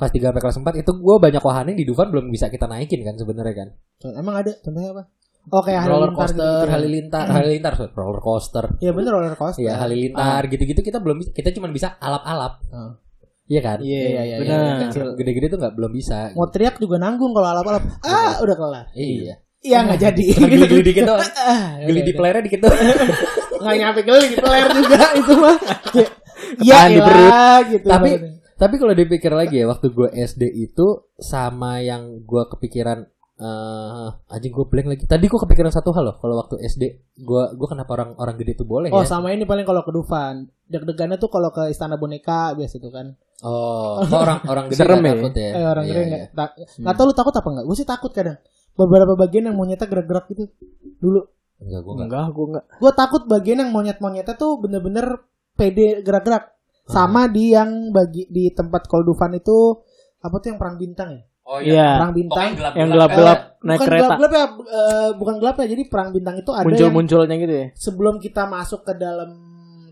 kelas 0.00 0.12
3 0.16 0.28
sampai 0.32 0.42
kelas 0.42 0.56
4 0.64 0.80
itu 0.80 0.90
gue 0.96 1.16
banyak 1.20 1.42
wahana 1.44 1.68
yang 1.72 1.80
di 1.84 1.86
Dufan 1.88 2.08
belum 2.08 2.32
bisa 2.32 2.48
kita 2.48 2.64
naikin 2.64 3.04
kan 3.04 3.20
sebenarnya 3.20 3.54
kan. 3.54 3.68
Emang 4.16 4.40
ada 4.40 4.56
contohnya 4.64 4.96
apa? 4.96 5.02
Oh 5.48 5.64
kayak 5.64 5.88
roller 5.88 6.12
halilintar 6.12 6.20
coaster, 6.20 6.44
gitu-gitu. 6.44 6.70
halilintar, 6.70 7.26
halilintar, 7.32 7.72
sorry, 7.74 7.92
roller 7.96 8.20
coaster. 8.20 8.64
Iya 8.78 8.92
bener 8.92 9.10
roller 9.16 9.34
coaster. 9.40 9.64
Ya 9.64 9.80
halilintar 9.80 10.42
gitu-gitu 10.46 10.80
kita 10.84 11.00
belum 11.00 11.16
bisa, 11.24 11.30
kita 11.32 11.48
cuma 11.56 11.72
bisa 11.72 11.96
alap-alap. 11.96 12.60
Ah. 12.70 13.00
Iya 13.50 13.60
kan? 13.66 13.78
Iya 13.82 13.98
iya 13.98 14.22
iya. 14.22 14.36
Benar. 14.38 14.58
iya, 14.62 14.74
kecil. 14.86 15.02
Gede-gede 15.18 15.46
tuh 15.50 15.58
nggak 15.58 15.74
belum 15.74 15.90
bisa. 15.90 16.30
Mau 16.38 16.46
teriak 16.46 16.78
juga 16.78 17.02
nanggung 17.02 17.34
kalau 17.34 17.48
alap-alap. 17.50 17.82
Ah, 18.06 18.38
udah 18.38 18.54
kelar. 18.54 18.86
Iya. 18.94 19.42
Iya 19.64 19.78
nggak 19.90 19.98
jadi. 20.06 20.24
Geli-geli 20.38 20.82
dikit 20.86 21.04
doang. 21.08 21.24
Ah, 21.40 21.82
Geli 21.82 22.00
di 22.06 22.12
pelernya 22.14 22.42
dikit 22.46 22.60
doang. 22.62 22.78
nggak 23.64 23.76
nyampe 23.76 24.00
geli 24.06 24.26
di 24.30 24.36
peler 24.38 24.68
juga 24.70 25.00
itu 25.18 25.32
mah. 25.34 25.56
Iya 26.62 26.76
elah, 26.94 27.58
gitu. 27.68 27.86
Tapi 27.90 28.10
tapi 28.60 28.74
kalau 28.76 28.92
dipikir 28.92 29.32
lagi 29.32 29.64
ya 29.64 29.66
waktu 29.72 29.88
gue 29.88 30.08
SD 30.12 30.42
itu 30.52 31.08
sama 31.16 31.80
yang 31.80 32.20
gue 32.28 32.42
kepikiran 32.44 33.08
eh 33.40 34.08
anjing 34.28 34.52
gue 34.52 34.64
blank 34.64 34.86
lagi. 34.86 35.04
Tadi 35.04 35.24
gue 35.24 35.40
kepikiran 35.40 35.70
satu 35.70 35.90
hal 35.90 36.04
loh 36.04 36.16
kalau 36.16 36.36
waktu 36.36 36.60
SD 36.60 36.82
gue 37.18 37.42
gue 37.50 37.66
kenapa 37.66 37.90
orang 37.94 38.10
orang 38.14 38.36
gede 38.36 38.52
itu 38.52 38.64
boleh 38.64 38.88
Oh 38.88 39.00
ya? 39.00 39.08
sama 39.08 39.32
ini 39.32 39.42
paling 39.42 39.64
kalau 39.64 39.80
ke 39.80 39.88
Dufan 39.88 40.44
Deg-degannya 40.66 41.16
tuh 41.16 41.26
kalau 41.26 41.48
ke 41.48 41.66
istana 41.66 41.96
boneka 41.96 42.52
biasa 42.52 42.76
tuh 42.76 42.90
kan 42.90 43.16
Oh, 43.40 44.04
orang 44.04 44.44
orang 44.44 44.64
gede 44.68 44.76
Serem 44.76 45.00
ya? 45.00 45.16
takut 45.16 45.32
ya? 45.34 45.50
Eh 45.50 45.64
orang 45.64 45.84
Iya, 45.84 45.90
gede 45.90 45.98
iya. 45.98 46.08
nggak 46.10 46.22
ta- 46.30 46.54
nggak 46.76 46.94
tahu 46.94 47.06
lu 47.06 47.14
takut 47.14 47.34
apa 47.34 47.48
nggak? 47.50 47.64
Gue 47.64 47.74
sih 47.74 47.88
takut 47.88 48.10
kadang. 48.10 48.36
Beberapa 48.70 49.12
bagian 49.14 49.44
yang 49.46 49.56
monyetnya 49.56 49.86
gerak-gerak 49.86 50.24
gitu. 50.28 50.44
Dulu 50.98 51.20
Enggak 51.58 51.80
gue 51.80 51.92
enggak. 51.94 52.06
Enggak, 52.06 52.26
gue 52.30 52.44
enggak. 52.46 52.64
gue 52.76 52.92
takut 52.94 53.22
bagian 53.26 53.58
yang 53.58 53.70
monyet-monyetnya 53.70 54.34
tuh 54.34 54.52
bener-bener 54.56 55.24
pede 55.54 56.00
gerak-gerak. 56.00 56.52
Sama 56.84 57.24
di 57.24 57.52
yang 57.52 57.88
bagi 57.88 58.26
di 58.26 58.50
tempat 58.50 58.84
Koldufan 58.84 59.32
itu 59.32 59.80
apa 60.18 60.36
tuh 60.36 60.48
yang 60.48 60.58
perang 60.58 60.76
bintang 60.76 61.08
ya? 61.10 61.22
Oh 61.50 61.58
Iya. 61.58 61.98
Perang 61.98 62.12
bintang. 62.14 62.48
Yang 62.72 62.88
gelap-gelap 62.94 63.38
naik 63.60 63.76
bukan 63.76 63.86
kereta. 63.90 64.02
gelap-gelap 64.06 64.32
ya, 64.32 64.44
eh, 64.70 65.10
bukan 65.12 65.34
gelap 65.36 65.56
ya. 65.56 65.66
Jadi 65.66 65.82
perang 65.84 66.08
bintang 66.10 66.36
itu 66.36 66.50
ada 66.50 66.62
yang 66.62 66.68
Muncul-munculnya 66.70 67.36
gitu 67.36 67.54
ya. 67.56 67.66
sebelum 67.74 68.14
kita 68.16 68.42
masuk 68.46 68.80
ke 68.82 68.94
dalam 68.94 69.30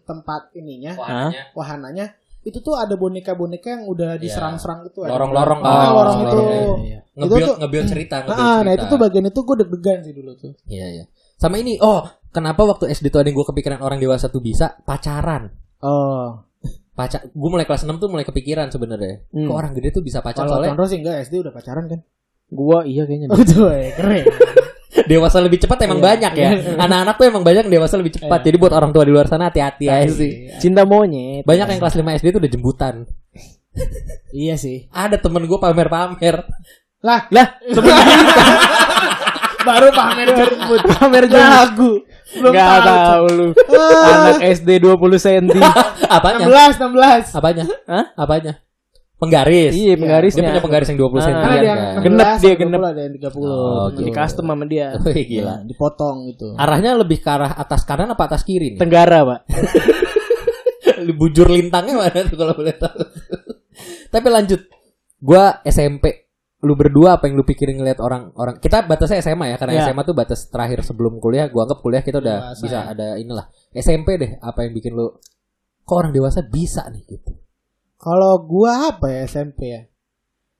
tempat 0.00 0.54
ininya, 0.54 0.94
Wahananya. 0.94 1.42
wahananya, 1.52 2.06
itu 2.40 2.58
tuh 2.58 2.72
ada 2.72 2.94
boneka-boneka 2.94 3.68
yang 3.68 3.84
udah 3.84 4.14
Iya. 4.14 4.22
diserang-serang 4.22 4.86
itu. 4.86 5.02
ada. 5.02 5.12
Lorong-lorong 5.12 5.60
Ah, 5.60 5.68
kan. 5.68 5.88
lorong 5.92 6.18
itu. 6.22 6.38
Iya, 6.38 6.62
iya. 6.80 7.00
Itu 7.18 7.34
tuh- 7.36 7.58
ngebuild 7.58 7.88
cerita, 7.90 8.16
ngebuild 8.22 8.38
Nah, 8.38 8.46
nah 8.46 8.56
cerita. 8.62 8.72
itu 8.72 8.84
tuh 8.86 8.98
bagian 8.98 9.24
itu 9.26 9.40
gue 9.42 9.56
deg-degan 9.58 9.98
sih 10.00 10.14
dulu 10.14 10.32
tuh. 10.32 10.52
Iya, 10.64 10.86
iya. 10.88 11.04
Sama 11.34 11.58
ini, 11.58 11.76
oh, 11.76 12.02
kenapa 12.30 12.62
waktu 12.64 12.88
SD 12.88 13.10
tuh 13.10 13.20
ada 13.20 13.28
yang 13.28 13.36
gue 13.36 13.46
kepikiran 13.46 13.78
orang 13.78 13.98
dewasa 13.98 14.26
tuh 14.26 14.40
bisa 14.40 14.80
pacaran? 14.80 15.50
Oh, 15.80 16.40
Pacar, 16.98 17.30
gue 17.30 17.48
mulai 17.54 17.62
kelas 17.62 17.86
6 17.86 17.94
tuh 17.94 18.10
mulai 18.10 18.26
kepikiran 18.26 18.74
sebenarnya. 18.74 19.22
Hmm. 19.30 19.46
Kok 19.46 19.54
orang 19.54 19.70
gede 19.78 19.94
tuh 19.94 20.02
bisa 20.02 20.18
pacaran 20.18 20.50
kalau 20.50 20.66
Condro 20.66 20.90
sih 20.90 20.98
enggak 20.98 21.22
SD 21.30 21.46
udah 21.46 21.54
pacaran 21.54 21.86
kan? 21.86 22.02
Gua 22.50 22.82
iya 22.82 23.06
kayaknya. 23.06 23.30
Oh, 23.30 23.38
keren. 23.94 24.24
dewasa 25.10 25.38
lebih 25.38 25.62
cepat 25.62 25.86
emang 25.86 26.02
Iya. 26.02 26.06
banyak 26.10 26.32
ya. 26.34 26.50
Anak-anak 26.84 27.14
tuh 27.14 27.26
emang 27.30 27.44
banyak 27.46 27.70
dewasa 27.70 27.94
lebih 28.00 28.18
cepat. 28.18 28.42
Iya. 28.42 28.46
Jadi 28.50 28.56
buat 28.58 28.72
orang 28.74 28.90
tua 28.90 29.06
di 29.06 29.12
luar 29.14 29.30
sana 29.30 29.46
hati-hati 29.46 29.86
aja 29.86 30.10
sih. 30.10 30.50
Cinta 30.58 30.82
monyet. 30.82 31.46
Banyak 31.46 31.66
yang 31.70 31.80
kelas 31.80 31.94
5 31.94 32.18
SD 32.18 32.26
tuh 32.34 32.40
udah 32.42 32.50
jembutan. 32.50 32.94
iya 34.34 34.58
sih. 34.58 34.90
Ada 34.90 35.22
temen 35.22 35.46
gue 35.46 35.58
pamer-pamer. 35.60 36.36
Lah, 36.98 37.30
Lah, 37.30 37.46
baru 39.62 39.88
pamer 39.94 40.28
jemput. 40.34 40.80
pamer 40.82 41.24
Lagu. 41.30 42.02
Belum 42.28 42.52
Enggak 42.52 42.68
tahu. 42.68 42.84
tahu 42.84 43.24
lu. 43.32 43.46
Ah, 43.72 44.12
Anak 44.28 44.40
SD 44.52 44.68
20 44.80 45.00
cm. 45.16 45.46
Apanya? 46.16 46.44
16, 46.44 46.76
16. 46.76 47.32
Apanya? 47.34 47.64
Hah? 47.86 48.04
Apanya? 48.14 48.52
Penggaris. 49.18 49.74
Iya, 49.74 49.92
Dia 49.92 49.98
penggarisnya. 49.98 50.42
punya 50.46 50.62
penggaris 50.62 50.86
yang 50.86 50.98
20 51.00 51.08
Ah. 51.10 51.24
cm 51.24 51.34
Karena 51.34 51.48
ada 51.50 51.64
yang 51.64 51.78
kan. 51.78 52.02
Genep 52.04 52.18
16, 52.20 52.38
dia, 52.38 52.48
20, 52.48 52.60
genep. 52.60 52.80
Ada 52.80 53.00
yang 53.00 53.12
30. 53.16 53.34
Oh, 53.40 53.50
gitu. 53.90 53.98
Jadi 53.98 54.10
custom 54.12 54.44
sama 54.46 54.64
dia. 54.64 54.86
Wih, 54.94 55.24
gila. 55.32 55.46
Nah, 55.48 55.58
dipotong 55.64 56.16
gitu. 56.28 56.46
Arahnya 56.54 56.90
lebih 56.94 57.18
ke 57.18 57.28
arah 57.28 57.52
atas 57.52 57.80
kanan 57.82 58.08
apa 58.08 58.22
atas 58.24 58.42
kiri 58.42 58.76
nih? 58.76 58.78
Tenggara, 58.78 59.18
Pak. 59.24 59.40
Bujur 61.14 61.48
lintangnya 61.48 61.94
mana 61.96 62.20
tuh 62.22 62.36
kalau 62.36 62.54
boleh 62.54 62.74
tahu. 62.74 62.98
Tapi 64.08 64.28
lanjut. 64.28 64.60
Gua 65.16 65.58
SMP. 65.62 66.27
Lu 66.58 66.74
berdua 66.74 67.14
apa 67.14 67.24
yang 67.24 67.34
lu 67.34 67.44
pikirin 67.44 67.76
ngeliat 67.76 67.98
orang-orang 67.98 68.58
kita 68.58 68.82
batasnya 68.82 69.22
SMA 69.22 69.46
ya 69.48 69.56
karena 69.56 69.72
Ya. 69.76 69.82
SMA 69.86 70.02
tuh 70.02 70.12
batas 70.12 70.46
terakhir 70.46 70.82
sebelum 70.82 71.18
kuliah 71.18 71.46
gua 71.46 71.64
anggap 71.64 71.78
kuliah 71.78 72.02
kita 72.02 72.18
udah 72.18 72.50
Dewasa, 72.50 72.62
bisa 72.62 72.78
ya. 72.80 72.90
ada 72.90 73.06
inilah 73.14 73.46
SMP 73.72 74.16
deh 74.16 74.36
apa 74.38 74.62
yang 74.62 74.72
bikin 74.72 74.90
lu 74.90 75.06
kok 75.80 75.94
orang 75.94 76.10
dewasa 76.10 76.42
bisa 76.42 76.82
nih 76.88 77.06
gitu 77.06 77.30
Kalau 77.94 78.42
gua 78.42 78.90
apa 78.90 79.06
ya 79.08 79.22
SMP 79.24 79.60
ya? 79.68 79.82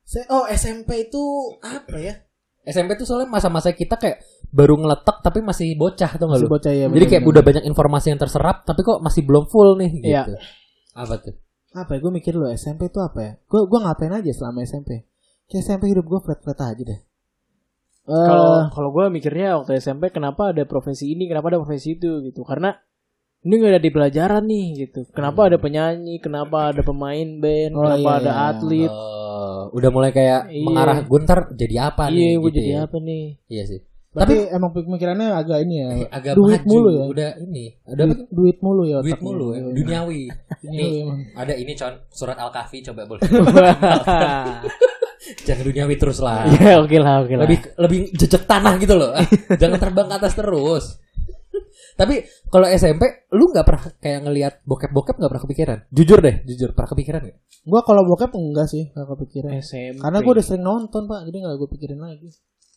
Se- 0.03 0.27
oh 0.29 0.47
SMP 0.47 1.05
itu 1.05 1.23
apa 1.59 1.97
ya? 1.97 2.15
SMP 2.63 2.95
tuh 2.95 3.03
soalnya 3.03 3.27
masa-masa 3.27 3.73
kita 3.73 3.97
kayak 3.97 4.21
baru 4.49 4.77
ngeletek 4.77 5.19
tapi 5.19 5.41
masih 5.41 5.73
bocah 5.75 6.11
tuh 6.11 6.27
nggak 6.27 6.39
lu 6.39 6.49
bocah 6.49 6.69
ya. 6.71 6.87
jadi 6.87 7.07
kayak 7.09 7.25
udah 7.25 7.41
banyak 7.41 7.65
informasi 7.65 8.13
yang 8.13 8.21
terserap 8.21 8.63
tapi 8.63 8.81
kok 8.83 9.01
masih 9.01 9.25
belum 9.25 9.47
full 9.47 9.75
nih 9.75 9.89
gitu 9.95 10.07
Iya. 10.07 10.37
apa 10.93 11.17
tuh 11.19 11.35
apa 11.71 11.91
ya? 11.91 11.99
Gue 11.99 12.13
mikir 12.13 12.33
dulu 12.33 12.49
SMP 12.51 12.87
itu 12.87 12.99
apa 12.99 13.19
ya? 13.19 13.33
Gue 13.43 13.65
gua 13.65 13.83
ngapain 13.83 14.09
aja 14.11 14.31
selama 14.31 14.61
SMP? 14.63 15.08
Kayak 15.49 15.63
SMP 15.65 15.85
hidup 15.89 16.05
gue 16.05 16.21
flat-flat 16.21 16.61
aja 16.63 16.83
deh. 16.85 17.01
Kalau 18.05 18.45
Eh, 18.59 18.63
kalau 18.71 18.89
gue 18.91 19.05
mikirnya 19.09 19.57
waktu 19.57 19.77
SMP 19.77 20.09
kenapa 20.09 20.53
ada 20.53 20.65
profesi 20.65 21.09
ini, 21.09 21.25
kenapa 21.25 21.49
ada 21.49 21.59
profesi 21.59 21.93
itu 21.93 22.21
gitu. 22.23 22.41
Karena 22.41 22.73
ini 23.39 23.53
nggak 23.55 23.73
ada 23.75 23.81
di 23.81 23.91
pelajaran 23.91 24.43
nih 24.45 24.67
gitu. 24.79 25.01
Kenapa 25.11 25.47
ada 25.47 25.57
penyanyi, 25.57 26.17
kenapa 26.19 26.71
ada 26.71 26.81
pemain 26.81 27.29
band, 27.39 27.73
Oh, 27.73 27.81
kenapa 27.83 28.01
iya, 28.03 28.19
ada 28.19 28.31
iya. 28.31 28.45
atlet. 28.51 28.91
Oh, 28.91 29.61
udah 29.71 29.91
mulai 29.91 30.11
kayak 30.11 30.49
Iya. 30.49 30.63
mengarah 30.63 30.99
gue 31.01 31.19
ntar 31.23 31.41
jadi 31.53 31.77
apa 31.87 32.09
nih 32.09 32.17
Iya, 32.19 32.33
gue 32.35 32.45
gitu 32.47 32.59
jadi 32.59 32.71
ya. 32.71 32.81
apa 32.83 32.97
nih? 32.99 33.25
iya 33.47 33.65
sih 33.65 33.81
berarti 34.09 34.37
emang 34.51 34.73
pemikirannya 34.73 35.29
agak 35.31 35.59
ini 35.63 35.75
ya. 35.79 35.89
agak 36.11 36.33
duit 36.35 36.59
maju 36.59 36.73
mulu 36.75 36.89
ya. 36.91 37.05
udah 37.07 37.31
ini 37.39 37.65
udah 37.87 38.05
Duit, 38.09 38.19
duit 38.31 38.59
mulu 38.59 38.83
ya. 38.83 38.99
duit 38.99 39.21
mulu 39.21 39.47
ya 39.53 39.61
Iya. 39.61 39.73
duniawi 39.77 40.23
Iya, 40.65 40.87
emang. 41.05 41.19
ada 41.37 41.53
ini 41.55 41.73
con 41.73 41.95
surat 42.11 42.35
al 42.35 42.51
kahfi 42.51 42.81
coba 42.83 43.05
boleh 43.05 43.21
jangan 45.38 45.64
duniawi 45.64 45.95
terus 45.95 46.19
lah 46.19 46.47
Iya, 46.47 46.79
oke 46.83 46.97
lah, 46.97 47.14
oke 47.23 47.35
lah. 47.35 47.43
lebih 47.45 47.59
lebih 47.77 47.99
jejak 48.12 48.45
tanah 48.45 48.75
gitu 48.77 48.95
loh 48.95 49.12
jangan 49.61 49.79
terbang 49.79 50.07
ke 50.07 50.14
atas 50.17 50.33
terus 50.33 50.85
tapi 51.95 52.23
kalau 52.47 52.64
SMP 52.64 53.27
lu 53.31 53.51
nggak 53.51 53.67
pernah 53.67 53.83
kayak 53.99 54.21
ngelihat 54.23 54.55
bokep-bokep 54.62 55.19
nggak 55.19 55.31
pernah 55.31 55.45
kepikiran 55.45 55.79
jujur 55.88 56.19
deh 56.19 56.37
jujur 56.45 56.71
pernah 56.71 56.91
kepikiran 56.91 57.23
nggak 57.25 57.38
Gua 57.69 57.85
kalau 57.85 58.01
bokep 58.01 58.33
enggak 58.33 58.64
sih, 58.64 58.88
enggak 58.88 59.12
kepikiran. 59.12 59.53
SMP. 59.61 60.01
Karena 60.01 60.19
gue 60.19 60.33
udah 60.33 60.41
sering 60.41 60.64
nonton 60.64 61.05
pak, 61.05 61.21
jadi 61.29 61.37
nggak 61.37 61.57
gue 61.59 61.69
pikirin 61.69 62.01
lagi. 62.01 62.29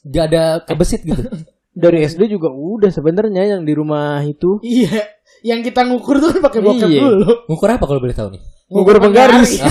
Gak 0.03 0.23
ada 0.27 0.43
kebesit 0.59 1.01
gitu 1.01 1.23
dari 1.77 2.03
SD 2.03 2.27
juga 2.27 2.51
udah 2.51 2.91
sebenarnya 2.91 3.55
yang 3.55 3.63
di 3.63 3.71
rumah 3.71 4.19
itu 4.19 4.59
Iya, 4.59 4.99
yang 5.41 5.63
kita 5.63 5.87
ngukur 5.87 6.19
tuh 6.19 6.35
pakai 6.35 6.59
bokep 6.59 6.89
Iya. 6.89 7.07
dulu. 7.07 7.29
ngukur 7.47 7.69
apa 7.71 7.85
kalau 7.85 8.03
boleh 8.03 8.11
tahu 8.11 8.35
nih 8.35 8.41
ngukur 8.67 8.99
penggaris. 8.99 9.63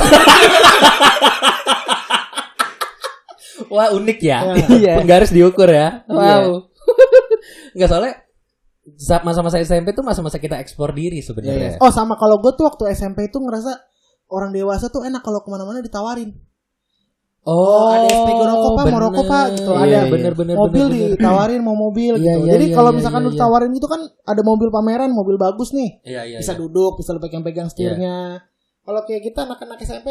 Wah 3.70 3.88
unik 3.94 4.18
ya. 4.18 4.38
Iya. 4.68 4.92
Penggaris 5.00 5.30
diukur 5.30 5.70
ya. 5.70 6.04
Iya. 6.06 6.14
Wow. 6.18 6.66
Enggak 7.70 7.88
soalnya 7.88 8.14
saat 8.98 9.22
masa-masa 9.22 9.62
SMP 9.62 9.94
tuh 9.94 10.02
masa-masa 10.02 10.42
kita 10.42 10.58
ekspor 10.58 10.90
diri 10.90 11.18
Iya, 11.18 11.22
iya. 11.22 11.26
sebenarnya. 11.30 11.70
Oh 11.78 11.94
sama 11.94 12.18
kalau 12.18 12.42
gue 12.42 12.50
tuh 12.58 12.66
waktu 12.66 12.90
SMP 12.92 13.30
itu 13.30 13.38
ngerasa 13.38 13.78
orang 14.30 14.50
dewasa 14.50 14.90
tuh 14.90 15.06
enak 15.06 15.22
kalau 15.22 15.40
ke 15.40 15.48
mana-mana 15.48 15.78
ditawarin. 15.78 16.34
Oh, 17.40 17.88
ada 17.88 18.04
SP 18.04 18.28
rokok 18.36 18.70
pak, 18.76 18.84
mau 18.92 19.00
rokok 19.00 19.24
pak 19.24 19.46
gitu. 19.56 19.72
Iya, 19.72 20.04
ada 20.04 20.12
bener 20.12 20.32
bener 20.36 20.54
mobil 20.60 20.86
bener, 20.92 20.92
bener. 20.92 21.10
ditawarin 21.16 21.60
mau 21.64 21.72
mobil 21.72 22.20
Iya, 22.20 22.36
gitu. 22.36 22.40
iya, 22.44 22.52
Jadi 22.52 22.64
iya, 22.68 22.76
kalau 22.76 22.90
iya, 22.92 22.96
misalkan 23.00 23.20
iya, 23.20 23.24
lu 23.24 23.30
iya. 23.32 23.36
ditawarin 23.40 23.72
itu 23.72 23.86
kan 23.88 24.00
ada 24.28 24.42
mobil 24.44 24.68
pameran, 24.68 25.10
mobil 25.16 25.36
bagus 25.40 25.72
nih. 25.72 25.90
Iya 26.04 26.22
iya. 26.28 26.38
bisa 26.44 26.52
iya. 26.52 26.60
duduk, 26.60 27.00
bisa 27.00 27.16
lu 27.16 27.20
pegang-pegang 27.22 27.72
setirnya. 27.72 28.44
Kalau 28.84 29.00
kayak 29.08 29.22
kita 29.24 29.48
anak-anak 29.48 29.78
SMP 29.80 30.08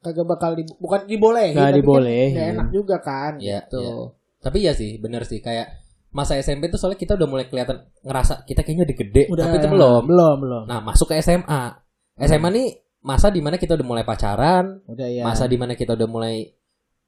kagak 0.00 0.26
bakal 0.26 0.50
di, 0.54 0.62
bukan 0.76 1.04
dibolehin, 1.04 1.54
Nggak 1.54 1.66
tapi 1.72 1.82
kan 1.82 2.52
enak 2.54 2.68
juga 2.70 2.96
kan 3.00 3.32
Iya, 3.36 3.64
gitu. 3.64 3.80
iya. 3.80 3.94
Tapi 4.38 4.58
ya 4.62 4.72
sih, 4.72 4.96
bener 4.96 5.22
sih 5.22 5.40
kayak 5.40 5.66
masa 6.10 6.36
SMP 6.36 6.66
tuh 6.66 6.78
soalnya 6.78 6.96
kita 6.96 7.12
udah 7.14 7.26
mulai 7.26 7.44
kelihatan 7.44 7.82
ngerasa 8.00 8.46
kita 8.46 8.62
kayaknya 8.62 8.84
udah 8.86 8.96
gede, 8.96 9.22
Udah 9.28 9.44
tapi 9.44 9.56
itu 9.58 9.68
belum. 9.68 10.02
Belum, 10.06 10.36
belum. 10.38 10.62
Nah, 10.64 10.80
masuk 10.80 11.10
ke 11.10 11.18
SMA. 11.18 11.62
SMA 12.16 12.48
nih 12.50 12.66
masa 13.02 13.28
di 13.28 13.40
mana 13.40 13.54
kita 13.54 13.74
udah 13.74 13.86
mulai 13.86 14.04
pacaran, 14.04 14.80
Udah 14.86 15.06
ya. 15.06 15.22
masa 15.22 15.44
di 15.44 15.56
mana 15.56 15.74
kita 15.74 15.92
udah 15.92 16.08
mulai 16.08 16.48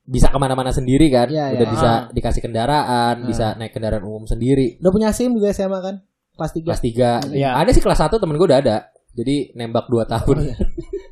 bisa 0.03 0.29
ke 0.29 0.39
mana-mana 0.41 0.73
sendiri 0.73 1.09
kan, 1.09 1.29
Iya, 1.29 1.55
udah 1.55 1.65
iya. 1.65 1.73
bisa 1.73 1.89
Ah. 1.89 2.01
dikasih 2.11 2.41
kendaraan, 2.41 3.15
Ah. 3.15 3.27
bisa 3.27 3.47
naik 3.55 3.73
kendaraan 3.73 4.03
umum 4.03 4.25
sendiri. 4.25 4.81
Udah 4.81 4.91
punya 4.91 5.09
SIM 5.11 5.33
juga 5.33 5.51
SMA 5.51 5.79
kan? 5.79 5.97
kelas 6.35 6.53
3 6.55 6.71
kelas 6.71 6.83
3 6.87 7.11
Iya. 7.35 7.51
ada 7.53 7.71
sih 7.75 7.83
kelas 7.83 7.99
1 7.99 8.15
temen 8.15 8.39
gue 8.39 8.47
udah 8.47 8.63
ada 8.63 8.77
jadi 9.19 9.37
nembak 9.53 9.87
2 9.87 10.07
tahun. 10.07 10.37
Oh, 10.37 10.45
iya. 10.47 10.57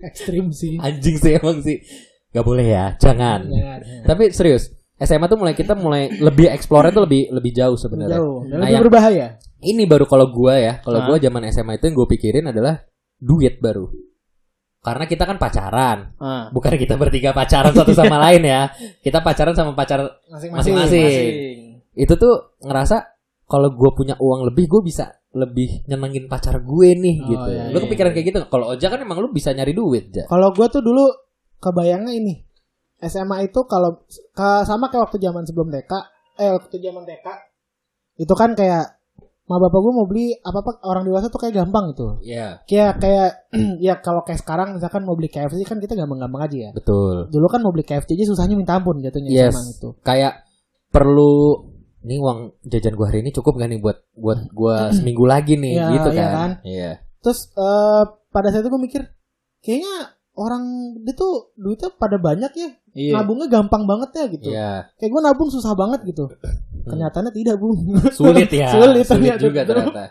ekstrim 0.01 0.49
sih. 0.51 0.79
Anjing 0.79 1.17
sih 1.17 1.35
emang 1.35 1.59
sih. 1.59 1.83
Gak 2.31 2.43
boleh 2.43 2.67
ya 2.67 2.95
jangan. 2.97 3.45
Jangan. 3.45 3.81
tapi 4.05 4.31
serius 4.31 4.71
SMA 4.97 5.27
tuh 5.27 5.37
mulai 5.37 5.53
kita 5.53 5.75
mulai 5.75 6.09
lebih 6.15 6.47
explore 6.47 6.89
tuh 6.89 7.03
lebih 7.03 7.29
lebih 7.29 7.51
jauh 7.51 7.75
sebenarnya. 7.75 8.17
Jauh. 8.17 8.45
Dan 8.45 8.55
Nah, 8.55 8.59
lebih 8.63 8.73
yang- 8.73 8.85
berbahaya. 8.85 9.27
Ini 9.57 9.83
baru 9.85 10.05
kalau 10.05 10.29
gua 10.29 10.55
ya 10.55 10.79
kalau 10.79 11.01
Hah? 11.01 11.07
gua 11.07 11.17
zaman 11.17 11.43
SMA 11.47 11.77
itu 11.77 11.85
yang 11.85 11.97
gue 11.97 12.09
pikirin 12.09 12.47
adalah 12.47 12.85
duit 13.17 13.57
baru. 13.59 13.89
Karena 14.79 15.05
kita 15.05 15.25
kan 15.25 15.35
pacaran. 15.35 16.15
Ah. 16.17 16.47
bukan 16.49 16.77
kita 16.77 16.95
bertiga 16.95 17.33
pacaran 17.33 17.73
satu 17.73 17.91
sama 17.91 18.21
lain 18.29 18.41
ya. 18.41 18.71
Kita 19.01 19.19
pacaran 19.19 19.51
sama 19.51 19.73
pacar 19.73 19.99
masing-masing 20.29 20.77
Masing-masing. 20.77 21.33
itu 21.97 22.15
tuh 22.15 22.35
ngerasa 22.61 23.17
kalau 23.43 23.73
gue 23.73 23.91
punya 23.93 24.15
uang 24.17 24.47
lebih 24.47 24.69
gue 24.69 24.83
bisa 24.83 25.16
lebih 25.37 25.85
nyenengin 25.85 26.27
pacar 26.27 26.57
gue 26.59 26.89
nih 26.93 27.17
Oh, 27.19 27.29
gitu 27.29 27.49
iya, 27.51 27.69
lu 27.69 27.77
iya, 27.77 27.85
kepikiran 27.85 28.11
kayak 28.11 28.27
gitu 28.27 28.37
nggak? 28.39 28.51
kalau 28.51 28.67
Oja 28.69 28.87
kan 28.87 28.99
emang 28.99 29.19
lu 29.19 29.29
bisa 29.29 29.53
nyari 29.53 29.71
duit 29.71 30.09
ja 30.11 30.25
Kalau 30.25 30.49
gue 30.51 30.67
tuh 30.67 30.81
dulu 30.81 31.05
kebayangnya 31.59 32.13
ini 32.13 32.35
SMA 32.99 33.45
itu 33.45 33.61
kalau 33.63 34.01
ka- 34.33 34.65
sama 34.65 34.89
kayak 34.89 35.05
waktu 35.05 35.21
zaman 35.21 35.45
sebelum 35.45 35.69
TK, 35.69 35.93
eh 36.39 36.49
waktu 36.51 36.77
zaman 36.79 37.05
TK 37.05 37.27
itu 38.17 38.33
kan 38.33 38.53
kayak 38.53 38.97
ma 39.45 39.57
bapak 39.57 39.77
gue 39.77 39.93
mau 39.93 40.05
beli 40.05 40.33
apa 40.35 40.59
apa 40.59 40.81
orang 40.83 41.05
dewasa 41.05 41.29
tuh 41.29 41.39
kayak 41.39 41.55
gampang 41.55 41.93
gitu. 41.93 42.19
Iya 42.21 42.65
Kayak 42.65 42.93
kayak 42.99 43.29
ya 43.87 44.01
kalau 44.01 44.25
kayak 44.25 44.41
sekarang 44.41 44.75
misalkan 44.75 45.05
mau 45.05 45.13
beli 45.13 45.29
KFC 45.29 45.61
kan 45.63 45.77
kita 45.77 45.93
gampang-gampang 45.95 46.43
aja 46.43 46.57
ya. 46.57 46.71
betul 46.73 47.29
Dulu 47.29 47.47
kan 47.47 47.61
mau 47.61 47.71
beli 47.71 47.85
KFC 47.85 48.17
aja 48.17 48.25
susahnya 48.27 48.57
minta 48.57 48.75
ampun 48.75 48.99
jatuhnya 48.99 49.29
Yes. 49.29 49.53
Itu. 49.71 49.95
kayak 50.01 50.41
perlu 50.89 51.69
ini 52.07 52.17
uang 52.17 52.39
jajan 52.63 52.95
gue 52.95 53.03
hari 53.05 53.19
ini 53.21 53.31
cukup 53.31 53.59
gak 53.59 53.67
nih 53.67 53.83
buat 53.83 53.99
buat 54.15 54.47
gue 54.49 54.77
seminggu 54.95 55.27
lagi 55.27 55.59
nih 55.59 55.75
Iya, 55.75 55.87
gitu 55.93 56.09
iya 56.11 56.23
kan 56.23 56.31
kan? 56.33 56.51
iya 56.63 56.93
Terus 57.19 57.51
eh, 57.53 58.03
pada 58.31 58.49
saat 58.49 58.63
itu 58.63 58.71
gue 58.71 58.79
mikir 58.81 59.03
kayaknya 59.59 60.15
orang 60.33 60.63
dia 61.01 61.11
tuh 61.13 61.51
duitnya 61.57 61.91
pada 61.91 62.21
banyak 62.21 62.53
ya. 62.53 62.71
Iya. 62.93 63.13
Nabungnya 63.17 63.49
gampang 63.51 63.83
banget 63.83 64.11
ya 64.13 64.25
gitu. 64.29 64.49
iya 64.49 64.71
Kayak 64.95 65.11
gue 65.11 65.23
nabung 65.25 65.51
susah 65.51 65.73
banget 65.73 66.07
gitu. 66.07 66.29
Kenyataannya 66.85 67.33
tidak, 67.33 67.57
Bung. 67.59 67.99
sulit 68.15 68.47
ya 68.47 68.71
Sulit, 68.77 69.03
sulit 69.03 69.33
ternyata. 69.35 69.43
juga 69.43 69.61
ternyata 69.65 70.03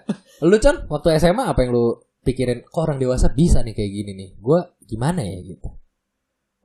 lu 0.43 0.59
Con 0.59 0.75
waktu 0.89 1.07
SMA 1.15 1.43
apa 1.45 1.63
yang 1.63 1.71
lu 1.71 1.85
pikirin 2.19 2.59
kok 2.61 2.81
orang 2.83 2.99
dewasa 2.99 3.31
bisa 3.31 3.63
nih 3.63 3.71
kayak 3.71 3.91
gini 3.93 4.11
nih 4.11 4.29
gue 4.35 4.59
gimana 4.83 5.23
ya 5.23 5.39
gitu 5.45 5.71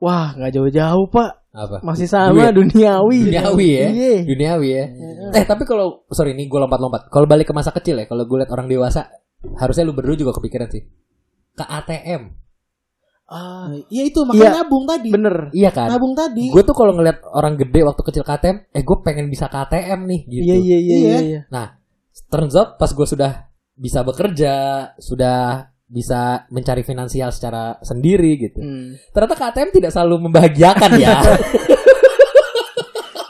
Wah, 0.01 0.33
nggak 0.33 0.51
jauh-jauh 0.51 1.05
pak. 1.07 1.31
apa 1.51 1.77
Masih 1.81 2.07
sama 2.07 2.47
duniawi. 2.49 3.27
Duniawi 3.27 3.67
ya. 3.69 3.87
Iya. 3.91 4.15
duniawi 4.23 4.67
ya 4.71 4.85
eh 5.31 5.43
tapi 5.43 5.63
kalau 5.63 6.07
sorry 6.07 6.31
nih 6.31 6.47
gue 6.47 6.55
lompat-lompat 6.57 7.07
kalau 7.07 7.23
balik 7.25 7.43
ke 7.43 7.53
masa 7.53 7.69
kecil 7.69 7.95
ya 7.95 8.05
kalau 8.05 8.23
gue 8.23 8.37
liat 8.37 8.47
orang 8.49 8.65
dewasa 8.65 9.11
harusnya 9.53 9.83
lu 9.83 9.91
berdua 9.91 10.15
juga 10.17 10.31
kepikiran 10.33 10.67
sih 10.69 10.83
ke 11.51 11.63
ATM 11.65 12.39
Ah, 13.27 13.71
iya 13.87 14.03
itu 14.05 14.19
makanya 14.21 14.43
Iya. 14.43 14.55
nabung 14.57 14.83
tadi. 14.85 15.07
Bener. 15.09 15.35
iya 15.51 15.69
kan 15.69 15.87
Nabung 15.87 16.11
tadi. 16.13 16.47
gue 16.47 16.61
tuh 16.61 16.71
kalau 16.71 16.91
ngeliat 16.91 17.23
orang 17.25 17.55
gede 17.55 17.79
waktu 17.81 18.01
kecil 18.01 18.23
ke 18.23 18.31
ATM 18.33 18.57
eh 18.69 18.81
gue 18.81 18.97
pengen 19.01 19.27
bisa 19.27 19.47
ke 19.47 19.57
ATM 19.57 19.99
nih 20.03 20.21
gitu 20.25 20.43
Iya 20.45 20.55
iya 20.57 20.77
iya 20.77 20.95
Iya. 20.97 21.19
iya. 21.21 21.39
nah 21.47 21.79
turns 22.27 22.55
out 22.55 22.75
pas 22.75 22.87
gue 22.89 23.03
sudah 23.05 23.47
bisa 23.73 24.03
bekerja 24.03 24.53
sudah 24.97 25.70
bisa 25.91 26.47
mencari 26.47 26.87
finansial 26.87 27.35
secara 27.35 27.75
sendiri 27.83 28.39
gitu 28.39 28.63
Hmm. 28.63 28.95
ternyata 29.11 29.35
ke 29.35 29.43
ATM 29.51 29.69
tidak 29.75 29.91
selalu 29.91 30.31
membahagiakan 30.31 30.91
ya 30.95 31.19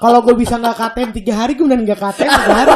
Kalau 0.02 0.26
gue 0.26 0.34
bisa 0.34 0.58
nggak 0.58 0.78
KTM 0.82 1.10
tiga 1.14 1.46
hari, 1.46 1.54
gue 1.54 1.62
beneran 1.62 1.86
nggak 1.86 2.02
KTM 2.02 2.32
tiga 2.34 2.56
hari. 2.58 2.74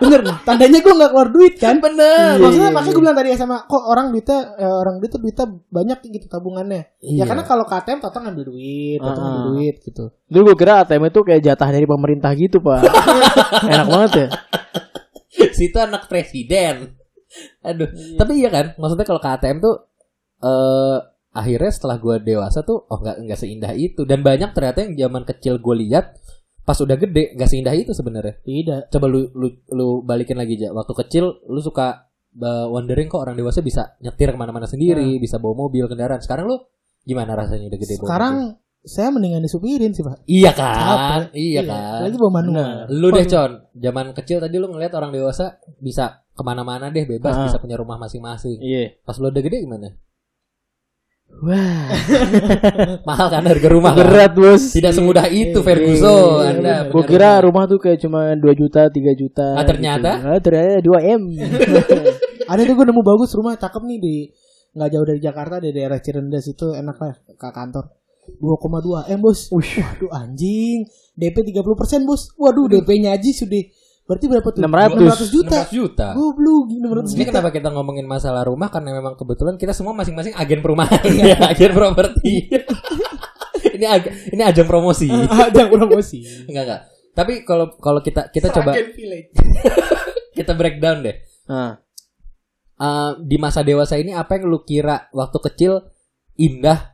Bener 0.00 0.20
nih. 0.24 0.36
Tandanya 0.40 0.78
gue 0.80 0.94
nggak 0.96 1.10
keluar 1.12 1.28
duit 1.28 1.54
kan. 1.60 1.76
bener 1.78 2.40
Maksudnya 2.40 2.70
makanya 2.72 2.94
gue 2.96 3.02
bilang 3.04 3.16
tadi 3.20 3.28
sama 3.36 3.56
kok 3.68 3.84
orang 3.84 4.06
duitnya 4.08 4.38
eh, 4.56 4.76
orang 4.80 4.94
duit 4.96 5.10
tuh 5.12 5.20
duitnya 5.20 5.46
banyak 5.68 5.98
gitu 6.08 6.26
tabungannya. 6.32 6.82
Iya. 7.04 7.22
Ya 7.22 7.24
karena 7.28 7.44
kalau 7.44 7.68
KTM 7.68 8.00
tata 8.00 8.18
ngambil 8.24 8.44
duit, 8.56 8.98
tata 9.04 9.20
ngambil 9.20 9.42
duit 9.52 9.74
gitu. 9.84 10.04
Dulu 10.32 10.42
gue 10.48 10.56
kira 10.56 10.72
ATM 10.80 11.12
itu 11.12 11.20
kayak 11.20 11.40
jatah 11.44 11.68
dari 11.68 11.84
pemerintah 11.84 12.30
gitu 12.32 12.56
pak. 12.64 12.82
Enak 13.76 13.88
banget 13.92 14.12
ya. 14.16 14.26
situ 15.60 15.76
anak 15.76 16.08
presiden. 16.08 16.96
Aduh, 17.64 17.88
tapi 18.20 18.32
iya 18.40 18.50
kan, 18.52 18.76
maksudnya 18.76 19.06
kalau 19.08 19.20
ke 19.20 19.28
ATM 19.28 19.58
tuh 19.62 19.76
eh 20.42 20.98
akhirnya 21.32 21.72
setelah 21.72 21.96
gue 21.96 22.20
dewasa 22.20 22.60
tuh 22.60 22.84
oh 22.84 22.98
nggak 23.00 23.24
nggak 23.24 23.38
seindah 23.40 23.72
itu 23.72 24.04
dan 24.04 24.20
banyak 24.20 24.52
ternyata 24.52 24.84
yang 24.84 25.08
zaman 25.08 25.24
kecil 25.24 25.56
gue 25.64 25.76
lihat 25.88 26.12
pas 26.62 26.78
udah 26.78 26.94
gede 26.94 27.34
nggak 27.34 27.50
seindah 27.50 27.74
itu 27.74 27.90
sebenarnya. 27.90 28.38
Tidak. 28.38 28.82
Coba 28.94 29.06
lu 29.10 29.26
lu 29.34 29.48
lu 29.74 29.86
balikin 30.06 30.38
lagi 30.38 30.60
aja. 30.62 30.70
Waktu 30.70 30.92
kecil 30.94 31.24
lu 31.50 31.58
suka 31.58 32.06
uh, 32.38 32.66
wondering 32.70 33.10
kok 33.10 33.18
orang 33.18 33.34
dewasa 33.34 33.60
bisa 33.66 33.98
nyetir 33.98 34.30
ke 34.30 34.38
mana-mana 34.38 34.70
sendiri, 34.70 35.18
bisa 35.18 35.42
bawa 35.42 35.66
mobil 35.66 35.90
kendaraan. 35.90 36.22
Sekarang 36.22 36.46
lu 36.46 36.56
gimana 37.02 37.34
rasanya 37.34 37.66
udah 37.66 37.80
gede? 37.82 37.94
Sekarang 37.98 38.34
saya 38.82 39.08
mendingan 39.08 39.40
disupirin 39.40 39.90
sih 39.90 40.02
pak. 40.02 40.26
iya 40.26 40.50
kan, 40.50 41.30
Capek. 41.30 41.38
iya 41.38 41.62
kan. 41.62 42.02
Lagi 42.02 42.16
bawa 42.16 42.32
manual. 42.36 42.90
Lu 42.90 43.08
deh 43.08 43.22
Con, 43.24 43.70
zaman 43.72 44.10
kecil 44.12 44.38
tadi 44.38 44.58
lu 44.58 44.66
ngeliat 44.66 44.90
orang 44.92 45.10
dewasa 45.10 45.56
bisa 45.78 46.26
ke 46.28 46.42
mana-mana 46.42 46.88
deh 46.88 47.04
bebas, 47.04 47.30
Ah. 47.32 47.46
bisa 47.46 47.56
punya 47.56 47.76
rumah 47.76 47.94
masing-masing. 47.96 48.58
Iya. 48.58 48.98
Pas 49.00 49.14
lu 49.16 49.28
udah 49.28 49.38
gede 49.38 49.62
gimana? 49.62 49.94
Wah. 51.32 51.88
Mahal 53.08 53.26
kan 53.28 53.42
harga 53.42 53.68
rumah 53.68 53.94
kan? 53.94 54.04
Berat 54.04 54.32
bos. 54.32 54.62
Tidak 54.70 54.92
semudah 54.92 55.26
itu 55.26 55.56
Iya, 55.56 55.64
Ferguson. 55.64 56.12
iya, 56.12 56.50
Anda 56.52 56.68
iya. 56.68 56.78
Gue 56.86 56.92
punya 56.98 57.08
kira 57.08 57.30
rumah. 57.30 57.42
rumah 57.42 57.62
tuh 57.66 57.78
kayak 57.80 57.98
cuma 57.98 58.20
2 58.34 58.52
juta, 58.52 58.82
3 58.86 59.12
juta. 59.14 59.48
Ah, 59.54 59.64
ternyata? 59.64 60.10
Gitu. 60.12 60.28
Ah, 60.28 60.40
ternyata 60.40 60.80
2 60.82 60.98
M. 61.08 61.22
Ada 62.52 62.60
tuh 62.62 62.74
gue 62.74 62.86
nemu 62.86 63.02
bagus 63.02 63.30
rumah 63.32 63.54
cakep 63.54 63.82
nih 63.86 63.98
di 63.98 64.16
nggak 64.72 64.88
jauh 64.88 65.06
dari 65.06 65.20
Jakarta 65.20 65.56
di 65.56 65.70
daerah 65.70 65.98
Cirendas 65.98 66.44
itu 66.44 66.72
enak 66.72 66.96
lah 66.96 67.14
ke 67.28 67.48
kantor. 67.48 67.84
2,2 68.22 69.10
M 69.10 69.20
bos. 69.22 69.50
Waduh 69.50 70.10
anjing. 70.14 70.86
DP 71.18 71.36
30% 71.54 72.06
bos. 72.08 72.30
Waduh 72.38 72.66
DP-nya 72.70 73.14
aja 73.18 73.28
sudah 73.34 73.62
berarti 74.02 74.26
berapa 74.26 74.48
tuh? 74.50 74.60
600. 74.62 75.30
600 75.30 75.34
juta. 75.34 75.58
16 75.70 75.78
juta. 75.78 76.06
Goblok 76.14 76.64
600 76.70 77.14
Ini 77.14 77.22
juta. 77.22 77.30
kenapa 77.30 77.48
kita 77.54 77.68
ngomongin 77.70 78.06
masalah 78.06 78.42
rumah 78.46 78.68
karena 78.68 78.90
memang 78.98 79.14
kebetulan 79.14 79.54
kita 79.58 79.72
semua 79.74 79.94
masing-masing 79.94 80.34
agen 80.34 80.60
perumahan 80.60 81.02
ya, 81.22 81.38
agen 81.54 81.72
properti. 81.74 82.50
ini 83.78 83.86
ag 83.86 84.04
ini 84.34 84.42
ajang 84.42 84.66
promosi. 84.66 85.08
Ajang 85.10 85.70
promosi. 85.70 86.22
enggak 86.50 86.64
enggak. 86.66 86.80
Tapi 87.12 87.32
kalau 87.46 87.74
kalau 87.78 88.00
kita 88.00 88.28
kita 88.32 88.48
coba 88.50 88.72
Seragen 88.74 88.90
Village. 88.96 89.30
kita 90.32 90.52
breakdown 90.56 91.04
deh. 91.04 91.16
Ah. 91.46 91.78
Eh, 92.82 93.10
di 93.22 93.36
masa 93.38 93.62
dewasa 93.62 93.94
ini 93.94 94.10
apa 94.10 94.34
yang 94.34 94.50
lu 94.50 94.66
kira 94.66 95.06
waktu 95.14 95.38
kecil 95.38 95.86
indah 96.34 96.91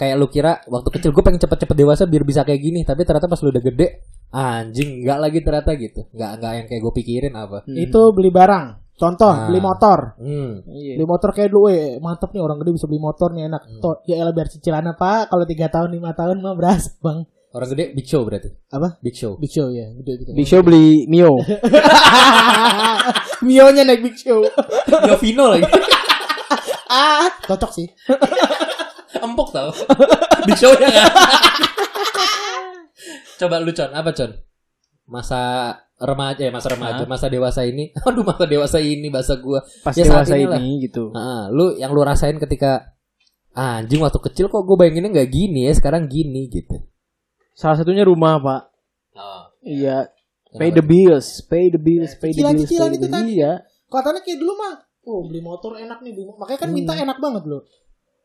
kayak 0.00 0.16
lu 0.16 0.26
kira 0.26 0.64
waktu 0.64 0.88
kecil 0.90 1.12
gue 1.12 1.20
pengen 1.20 1.36
cepet-cepet 1.38 1.76
dewasa 1.76 2.08
biar 2.08 2.24
bisa 2.24 2.40
kayak 2.40 2.56
gini 2.58 2.80
tapi 2.82 3.04
ternyata 3.04 3.28
pas 3.28 3.36
lu 3.38 3.52
udah 3.52 3.60
gede 3.60 3.86
anjing 4.30 5.04
nggak 5.04 5.18
lagi 5.20 5.38
ternyata 5.44 5.70
gitu 5.76 6.08
nggak 6.08 6.30
nggak 6.40 6.52
yang 6.56 6.66
kayak 6.66 6.80
gue 6.80 6.92
pikirin 6.96 7.34
apa 7.34 7.68
Itu 7.68 8.10
beli 8.10 8.30
barang. 8.30 8.66
Contoh, 8.94 9.32
Nah. 9.32 9.48
beli 9.48 9.60
motor. 9.60 9.98
hmm. 10.16 10.52
Iya. 10.68 10.92
Beli 10.94 11.06
motor 11.08 11.32
kayak 11.32 11.48
dulu, 11.48 11.68
eh, 11.68 11.96
mantep 11.96 12.30
nih 12.30 12.40
orang 12.40 12.60
gede 12.60 12.76
bisa 12.76 12.84
beli 12.84 13.00
motor 13.00 13.32
nih 13.32 13.48
enak. 13.48 13.62
Hmm. 13.64 13.80
Toh, 13.80 13.96
ya 14.04 14.20
elah 14.20 14.28
biar 14.30 14.44
cicilannya 14.46 14.92
pak. 14.92 15.32
Kalau 15.32 15.44
tiga 15.44 15.66
tahun, 15.68 15.88
lima 15.90 16.12
tahun 16.12 16.36
mah 16.38 16.52
berasa 16.52 16.92
bang. 17.00 17.24
orang 17.50 17.68
gede 17.72 17.84
big 17.90 18.06
show 18.06 18.22
berarti 18.22 18.46
Apa? 18.70 19.00
big 19.00 19.10
show 19.12 19.34
Big 19.34 19.50
Show 19.50 19.66
ya, 19.68 19.90
gede 19.90 20.12
gitu. 20.20 20.30
Big 20.32 20.46
Show 20.46 20.60
beli 20.60 21.08
Mio. 21.08 21.32
Mio-nya 23.42 23.82
naik 23.82 24.04
Big 24.04 24.14
Show. 24.14 24.44
Yovino 25.08 25.48
lagi 25.50 25.64
ah, 26.92 27.26
cocok 27.42 27.70
sih. 27.72 27.86
Empuk 29.20 29.50
tau 29.50 29.70
big 30.46 30.56
show 30.56 30.72
nya 30.74 30.88
kan 30.88 31.10
coba 33.40 33.56
lu 33.58 33.70
con 33.72 33.90
apa 33.90 34.10
con 34.12 34.30
masa 35.06 35.40
remaja 35.96 36.42
ya 36.46 36.50
masa 36.50 36.68
remaja 36.70 37.02
masa 37.04 37.26
dewasa 37.26 37.60
ini 37.62 37.90
aduh 38.06 38.22
masa 38.22 38.44
dewasa 38.46 38.78
ini 38.78 39.06
bahasa 39.08 39.36
gua 39.36 39.60
Pas 39.82 39.92
Ya, 39.92 40.06
dewasa 40.06 40.34
inilah. 40.34 40.56
ini 40.56 40.86
gitu. 40.86 41.10
Nah, 41.10 41.50
lu 41.50 41.74
yang 41.74 41.90
lu 41.90 42.00
rasain 42.00 42.38
ketika 42.38 42.94
"Ah, 43.50 43.82
anjing 43.82 43.98
waktu 43.98 44.16
kecil 44.22 44.46
kok 44.46 44.62
gue 44.62 44.76
bayanginnya 44.78 45.10
nggak 45.10 45.28
gini 45.28 45.66
ya 45.66 45.72
sekarang 45.74 46.06
gini 46.06 46.46
gitu. 46.46 46.86
Salah 47.52 47.76
satunya 47.76 48.06
rumah 48.06 48.38
pak. 48.38 48.62
Oh, 49.18 49.42
Iya. 49.60 50.08
Pay 50.50 50.70
the 50.70 50.80
bills, 50.80 51.42
pay 51.44 51.68
the 51.68 51.76
bills, 51.76 52.14
pay 52.16 52.30
the 52.30 52.40
bills. 52.40 52.64
Pay 52.64 52.94
itu 52.94 53.06
tadi. 53.06 53.36
Iya. 53.36 53.60
Katanya 53.86 54.22
kayak 54.22 54.38
dulu 54.38 54.52
mah. 54.54 54.74
Oh, 55.02 55.26
beli 55.26 55.42
motor 55.42 55.76
enak 55.76 55.98
nih. 56.00 56.14
Makanya 56.38 56.58
kan 56.58 56.70
minta 56.70 56.94
enak 56.94 57.18
banget 57.18 57.42
loh. 57.44 57.66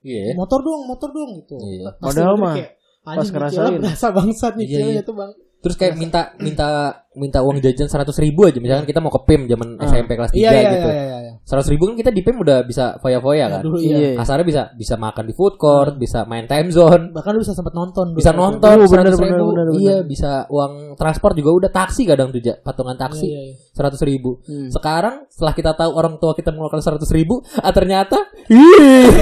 Iya. 0.05 0.37
Motor 0.37 0.59
dong, 0.61 0.81
motor 0.85 1.09
dong 1.09 1.29
gitu. 1.41 1.57
Iya. 1.57 1.97
Pas 1.97 2.13
Padahal 2.13 2.35
mah, 2.37 2.53
kayak, 2.53 2.71
pas 3.01 3.27
ngerasain. 3.27 3.79
berasa 3.81 4.07
bangsat 4.13 4.53
Iya, 4.53 4.59
nyicilnya 4.61 4.93
iya. 4.93 5.03
tuh 5.03 5.15
bang. 5.17 5.31
Terus 5.65 5.75
kayak 5.75 5.97
minta 5.97 6.21
minta 6.45 6.67
minta 7.15 7.39
uang 7.41 7.57
jajan 7.57 7.87
seratus 7.87 8.19
ribu 8.19 8.43
aja 8.43 8.59
misalkan 8.59 8.83
kita 8.85 8.99
mau 8.99 9.07
ke 9.09 9.23
PIM 9.23 9.47
zaman 9.47 9.79
Ah. 9.79 9.87
SMP 9.87 10.13
kelas 10.13 10.29
3 10.29 10.37
Iya 10.37 10.51
iya 10.51 10.61
gitu. 10.69 10.89
iya 10.91 11.01
iya. 11.01 11.17
iya. 11.25 11.33
Seratus 11.41 11.69
ribu 11.71 11.87
kan 11.87 11.95
kita 11.95 12.11
di 12.11 12.21
PIM 12.21 12.37
udah 12.37 12.61
bisa 12.61 12.99
foya-foya 12.99 13.45
kan. 13.49 13.61
Dulu 13.63 13.77
Iya. 13.81 13.97
iya. 13.97 14.09
Kasarnya 14.19 14.45
bisa 14.45 14.61
bisa 14.75 14.95
makan 14.95 15.23
di 15.25 15.33
food 15.33 15.55
court, 15.55 15.95
bisa 15.95 16.27
main 16.27 16.45
time 16.45 16.69
zone, 16.69 17.09
Bahkan 17.09 17.31
lu 17.33 17.41
bisa 17.41 17.55
sempat 17.55 17.73
nonton. 17.73 18.13
bisa 18.13 18.29
nonton 18.29 18.83
seratus 18.85 19.17
ribu. 19.17 19.45
bener, 19.49 19.65
bener. 19.65 19.79
Iya 19.79 19.97
bisa 20.03 20.45
uang 20.51 20.93
transport 20.93 21.33
juga 21.33 21.49
udah 21.55 21.71
taksi 21.71 22.03
kadang 22.05 22.29
tuh 22.29 22.41
patungan 22.61 22.93
Iya, 22.93 23.03
taksi 23.07 23.25
iya, 23.25 23.41
iya. 23.47 23.53
seratus 23.73 24.01
ribu. 24.03 24.37
Hmm. 24.45 24.69
Sekarang 24.69 25.25
setelah 25.31 25.53
kita 25.55 25.71
tahu 25.73 25.91
orang 25.95 26.19
tua 26.19 26.35
kita 26.35 26.51
mengeluarkan 26.53 26.83
seratus 26.83 27.09
ribu, 27.09 27.41
ah 27.57 27.73
ternyata 27.73 28.21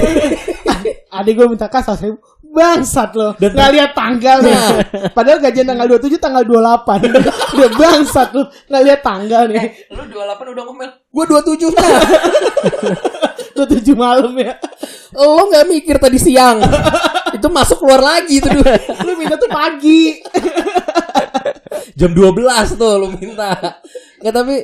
Adik 1.14 1.38
gue 1.38 1.46
minta 1.46 1.70
kas 1.70 1.86
100 1.86 2.10
ribu. 2.10 2.18
Bangsat 2.54 3.10
loh. 3.12 3.32
Nggak 3.34 3.70
lihat 3.74 3.90
tanggalnya. 3.92 4.60
Padahal 5.10 5.42
gajian 5.42 5.66
tanggal 5.66 5.86
27 5.90 6.22
tanggal 6.22 6.42
28. 6.46 7.10
Udah 7.58 7.70
bangsat 7.82 8.28
loh. 8.30 8.46
Nggak 8.70 8.82
lihat 8.86 9.00
tanggalnya. 9.02 9.62
lu 9.90 10.02
28 10.06 10.54
udah 10.54 10.64
ngomel. 10.64 10.90
Gua 11.10 11.24
27 11.26 11.74
nya. 11.74 11.98
27 13.54 13.94
malam 13.94 14.32
ya. 14.34 14.54
Lo 15.14 15.46
nggak 15.46 15.66
mikir 15.66 15.96
tadi 15.98 16.18
siang. 16.18 16.62
itu 17.34 17.48
masuk 17.50 17.82
keluar 17.82 17.98
lagi 17.98 18.38
itu 18.38 18.46
dulu. 18.46 18.62
Lu 19.02 19.12
minta 19.18 19.34
tuh 19.34 19.50
pagi. 19.50 20.22
Jam 21.98 22.14
12 22.14 22.78
tuh 22.78 22.92
lu 22.96 23.10
minta. 23.12 23.82
Nggak 24.22 24.34
tapi 24.34 24.54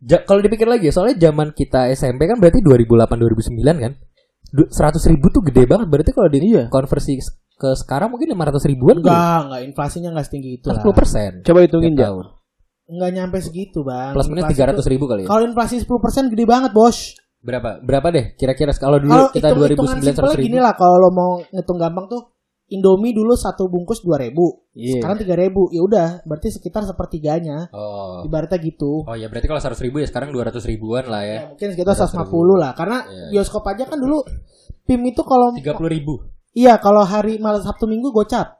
ja- 0.00 0.22
kalau 0.22 0.40
dipikir 0.40 0.66
lagi 0.66 0.90
soalnya 0.90 1.30
zaman 1.30 1.50
kita 1.50 1.90
SMP 1.90 2.24
kan 2.24 2.38
berarti 2.38 2.62
2008 2.62 3.18
2009 3.18 3.84
kan. 3.84 3.92
100 4.52 4.72
ribu 5.06 5.26
tuh 5.28 5.42
gede 5.42 5.64
banget 5.64 5.86
berarti 5.86 6.10
kalau 6.10 6.26
di 6.26 6.38
Iya. 6.42 6.66
konversi 6.68 7.18
ke 7.54 7.70
sekarang 7.74 8.08
mungkin 8.08 8.32
500 8.32 8.64
ribuan 8.66 8.98
tuh. 8.98 9.06
Enggak, 9.06 9.38
enggak 9.44 9.62
inflasinya 9.64 10.08
enggak 10.10 10.26
setinggi 10.26 10.50
itu 10.56 10.66
lah. 10.66 10.80
10 10.80 10.90
persen. 10.92 11.30
Coba 11.40 11.58
hitungin 11.60 11.92
jauh. 11.92 12.24
tahun. 12.24 12.26
Enggak 12.90 13.10
nyampe 13.12 13.38
segitu, 13.38 13.78
Bang. 13.80 14.12
Plus 14.12 14.26
minus 14.26 14.48
300 14.48 14.74
tuh- 14.76 14.90
ribu 14.90 15.04
kali 15.06 15.22
ya. 15.22 15.28
Kalau 15.28 15.42
inflasi 15.44 15.74
10% 15.78 16.26
gede 16.26 16.44
banget, 16.44 16.70
Bos. 16.72 17.14
Berapa? 17.38 17.80
Berapa 17.80 18.08
deh? 18.10 18.34
Kira-kira 18.34 18.74
kalau 18.74 18.98
dulu 18.98 19.08
Kalau 19.08 19.28
kita 19.30 19.48
hitung 19.48 19.64
hitungan 19.64 19.96
2009 19.96 20.12
simpelnya 20.12 20.34
100 20.34 20.36
gini 20.42 20.50
ribu. 20.50 20.66
lah 20.66 20.74
kalau 20.74 20.96
lo 20.98 21.08
mau 21.10 21.30
ngitung 21.40 21.78
gampang 21.78 22.06
tuh 22.06 22.22
Indomie 22.70 23.10
dulu 23.10 23.34
satu 23.34 23.66
bungkus 23.66 24.06
2000. 24.06 24.30
Iya. 24.78 25.02
Sekarang 25.02 25.18
3000. 25.18 25.74
Ya 25.74 25.82
udah, 25.82 26.08
berarti 26.22 26.54
sekitar 26.54 26.86
sepertiganya. 26.86 27.66
Oh. 27.74 28.22
Ibaratnya 28.22 28.62
gitu. 28.62 29.02
Oh 29.02 29.16
ya 29.18 29.26
berarti 29.26 29.50
kalau 29.50 29.58
100 29.58 29.74
ribu 29.82 29.98
ya 29.98 30.06
sekarang 30.06 30.30
200 30.30 30.62
ribuan 30.70 31.10
lah 31.10 31.22
ya. 31.26 31.34
Ya, 31.34 31.40
mungkin 31.50 31.68
sekitar 31.74 31.94
150 31.98 32.54
lah 32.54 32.70
karena 32.78 32.98
Iya. 33.10 33.26
bioskop 33.34 33.66
aja 33.66 33.84
kan 33.90 33.98
dulu 33.98 34.22
PIM 34.86 35.02
itu 35.02 35.22
kalau 35.26 35.50
30 35.54 35.90
ribu. 35.90 36.14
iya 36.50 36.78
kalau 36.78 37.02
hari 37.02 37.42
malam 37.42 37.58
Sabtu 37.62 37.90
Minggu 37.90 38.14
gocap. 38.14 38.59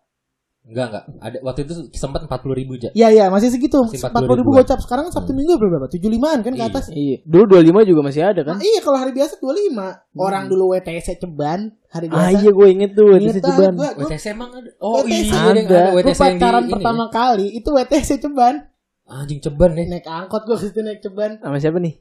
Enggak 0.61 0.87
enggak. 0.93 1.05
Ada 1.19 1.37
waktu 1.41 1.61
itu 1.65 1.75
sempat 1.91 2.21
40 2.23 2.53
ribu 2.55 2.77
aja. 2.77 2.93
Iya 2.93 3.09
iya 3.11 3.25
masih 3.27 3.49
segitu. 3.49 3.81
Masih 3.81 3.97
40 4.07 4.39
ribu 4.39 4.53
40.000-an. 4.53 4.59
gocap. 4.63 4.79
Sekarang 4.79 5.07
Sabtu 5.09 5.33
Minggu 5.33 5.57
berapa? 5.57 5.89
75an 5.89 6.39
kan 6.41 6.53
ke 6.53 6.63
Iya. 6.63 6.69
atas. 6.69 6.85
Iya. 6.93 7.17
Dulu 7.25 7.45
25 7.59 7.83
juga 7.83 8.01
masih 8.05 8.23
ada 8.23 8.41
kan? 8.45 8.55
Nah, 8.55 8.63
iya 8.63 8.79
kalau 8.79 8.99
hari 8.99 9.11
biasa 9.11 9.35
25. 9.37 9.89
Orang 10.15 10.45
dulu 10.47 10.65
WTC 10.71 11.09
ceban 11.17 11.61
hari 11.89 12.07
biasa. 12.07 12.23
Ah 12.23 12.31
iya 12.31 12.51
gue 12.51 12.67
inget 12.71 12.91
tuh 12.93 13.07
WTC 13.09 13.37
ah, 13.37 13.43
Ceban. 13.43 13.73
gua- 13.75 13.95
gua- 13.95 14.07
WTC 14.07 14.25
emang 14.31 14.51
ada. 14.53 14.71
Oh 14.79 15.01
WTC 15.01 15.11
iya 15.27 15.43
ada. 15.43 15.59
ada. 15.59 15.81
WTC 15.91 16.21
yang 16.21 16.31
di 16.31 16.39
pacaran 16.39 16.63
ini 16.63 16.71
pertama 16.71 17.05
kali 17.09 17.47
itu 17.51 17.69
WTC 17.69 18.09
ceban. 18.21 18.55
ya. 18.55 19.11
Anjing 19.11 19.41
ceban 19.43 19.71
nih. 19.75 19.87
Naik 19.91 20.07
angkot 20.07 20.43
gua 20.45 20.55
ke 20.55 20.63
situ 20.63 20.81
naik 20.81 21.01
ceban. 21.01 21.31
Sama 21.37 21.59
siapa 21.59 21.79
nih? 21.79 21.99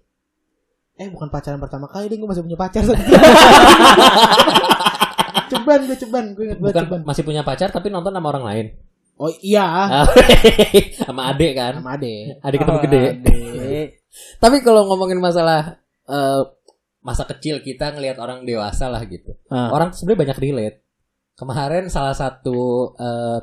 Eh 0.96 1.08
bukan 1.08 1.26
pacaran 1.28 1.58
pertama 1.58 1.88
kali 1.88 2.06
deh 2.06 2.22
gua 2.22 2.30
masih 2.30 2.44
punya 2.44 2.54
pacar. 2.56 2.86
ceban 5.50 5.80
gue 5.84 5.98
ceban, 5.98 6.26
gue 6.32 6.44
inget 6.46 6.60
banget 6.60 6.76
ceban. 6.80 7.02
masih 7.04 7.24
punya 7.24 7.42
pacar 7.42 7.70
tapi 7.70 7.90
nonton 7.90 8.10
sama 8.10 8.30
orang 8.30 8.46
lain. 8.46 8.68
Oh 9.16 9.28
iya, 9.44 9.68
Ah, 10.00 10.08
sama 11.04 11.28
adek 11.28 11.52
kan. 11.52 11.74
sama 11.76 11.94
Ade. 11.94 12.40
Adik 12.40 12.58
ketemu 12.58 12.78
Oh, 12.78 12.84
gede. 12.84 13.04
Ade. 13.20 13.40
Tapi 14.42 14.58
kalau 14.62 14.88
ngomongin 14.88 15.20
masalah 15.20 15.76
eh, 16.06 16.42
masa 17.00 17.24
kecil 17.26 17.60
kita 17.60 17.92
ngelihat 17.92 18.16
orang 18.16 18.48
dewasa 18.48 18.88
lah 18.88 19.04
gitu. 19.04 19.36
Ah. 19.48 19.70
Orang 19.70 19.92
sebenarnya 19.92 20.20
banyak 20.24 20.38
relate. 20.40 20.78
Kemarin 21.36 21.92
salah 21.92 22.16
satu 22.16 22.60
eh, 22.96 23.40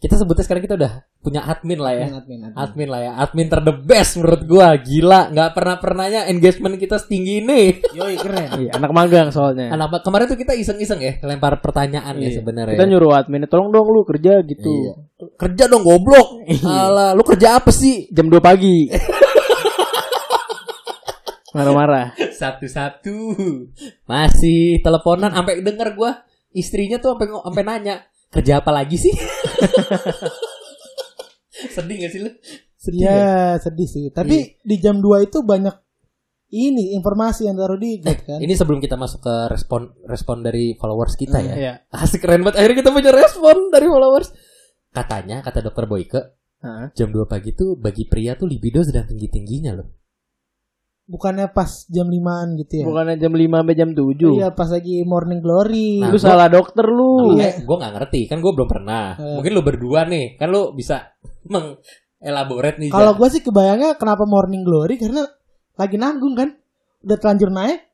kita 0.00 0.16
sebutnya 0.16 0.48
sekarang 0.48 0.64
kita 0.64 0.80
udah 0.80 1.04
punya 1.20 1.44
admin 1.44 1.76
lah 1.76 1.92
ya. 1.92 2.08
Admin, 2.08 2.40
admin. 2.48 2.56
Admin 2.56 2.88
lah 2.88 3.00
ya, 3.04 3.12
admin 3.20 3.46
ter 3.52 3.60
the 3.60 3.76
best 3.84 4.16
menurut 4.16 4.42
gua. 4.48 4.72
Gila, 4.80 5.28
nggak 5.28 5.50
pernah 5.52 5.76
pernahnya 5.76 6.20
engagement 6.32 6.80
kita 6.80 6.96
setinggi 6.96 7.44
ini. 7.44 7.60
Yoi 8.00 8.16
keren. 8.16 8.48
Iya, 8.64 8.80
anak 8.80 8.96
magang 8.96 9.28
soalnya. 9.28 9.68
Anak 9.68 10.00
kemarin 10.00 10.24
tuh 10.24 10.40
kita 10.40 10.56
iseng-iseng 10.56 11.04
ya, 11.04 11.20
lempar 11.20 11.60
pertanyaan 11.60 12.16
ya 12.16 12.32
Iya. 12.32 12.40
sebenarnya. 12.40 12.80
Kita 12.80 12.88
nyuruh 12.88 13.12
admin, 13.12 13.44
tolong 13.44 13.68
dong 13.68 13.92
lu 13.92 14.00
kerja 14.08 14.40
gitu. 14.40 14.72
Iya. 14.72 14.92
Kerja 15.36 15.68
dong 15.68 15.84
goblok. 15.84 16.48
Alah, 16.64 17.12
lu 17.12 17.20
kerja 17.20 17.60
apa 17.60 17.68
sih? 17.68 18.08
Jam 18.08 18.32
2 18.32 18.40
pagi. 18.40 18.88
Marah-marah. 21.52 22.16
Satu-satu. 22.16 23.36
Masih 24.08 24.80
teleponan 24.80 25.34
sampai 25.34 25.60
denger 25.60 25.92
gua 25.92 26.24
istrinya 26.50 26.98
tuh 26.98 27.14
sampai 27.14 27.30
sampai 27.30 27.62
nanya, 27.62 27.94
"Kerja 28.30 28.62
apa 28.62 28.70
lagi 28.70 28.96
sih?" 28.96 29.10
Sedih 31.74 31.96
gak 32.00 32.12
sih 32.14 32.20
lu? 32.24 32.30
Sedih. 32.80 33.04
nggak? 33.04 33.12
Iya 33.12 33.60
sedih 33.60 33.88
sih. 33.88 34.04
Tapi 34.08 34.56
di 34.64 34.76
jam 34.80 35.04
2 35.04 35.28
itu 35.28 35.44
banyak 35.44 35.76
ini 36.50 36.98
informasi 36.98 37.46
yang 37.46 37.54
taruh 37.54 37.78
di 37.78 38.02
grup 38.02 38.26
kan. 38.26 38.42
Ini 38.42 38.52
sebelum 38.58 38.82
kita 38.82 38.98
masuk 38.98 39.22
ke 39.22 39.34
respon 39.52 39.94
respon 40.02 40.42
dari 40.42 40.74
followers 40.74 41.14
kita 41.14 41.38
ya. 41.38 41.54
Iya. 41.54 41.72
Asik 41.94 42.26
keren 42.26 42.42
banget. 42.42 42.58
Akhirnya 42.58 42.78
kita 42.82 42.90
punya 42.90 43.12
respon 43.14 43.70
dari 43.70 43.86
followers. 43.86 44.34
Katanya, 44.90 45.38
kata 45.46 45.62
dokter 45.62 45.86
Boyke, 45.86 46.20
Heeh. 46.58 46.90
jam 46.98 47.14
2 47.14 47.30
pagi 47.30 47.54
tuh 47.54 47.78
bagi 47.78 48.10
pria 48.10 48.34
tuh 48.34 48.50
libido 48.50 48.82
sedang 48.82 49.06
tinggi-tingginya 49.06 49.78
loh. 49.78 49.99
Bukannya 51.10 51.50
pas 51.50 51.66
jam 51.90 52.06
5an 52.06 52.54
gitu 52.54 52.72
ya. 52.80 52.84
Bukannya 52.86 53.18
jam 53.18 53.34
5 53.34 53.50
sampai 53.50 53.74
jam 53.74 53.90
7. 53.90 54.38
Iya 54.38 54.48
pas 54.54 54.70
lagi 54.70 55.02
morning 55.02 55.42
glory. 55.42 55.98
Nah, 55.98 56.14
Lu 56.14 56.22
gua- 56.22 56.30
salah 56.30 56.46
dokter 56.46 56.86
lu. 56.86 57.34
Iya. 57.34 57.66
Gue 57.66 57.76
gak 57.76 57.92
ngerti, 57.98 58.20
kan 58.30 58.38
gue 58.38 58.52
belum 58.54 58.70
pernah. 58.70 59.18
Eh. 59.18 59.34
Mungkin 59.34 59.50
lu 59.50 59.62
berdua 59.66 60.06
nih, 60.06 60.38
kan 60.38 60.54
lu 60.54 60.70
bisa 60.70 61.10
mengelaborate 61.52 62.78
nih. 62.78 62.90
Kalau 62.94 63.18
gue 63.18 63.26
sih 63.26 63.42
kebayangnya 63.42 63.98
kenapa 63.98 64.22
morning 64.22 64.62
glory 64.62 65.02
karena 65.02 65.26
lagi 65.74 65.98
nanggung 65.98 66.38
kan. 66.38 66.54
Udah 67.02 67.18
telanjur 67.18 67.50
naik, 67.50 67.89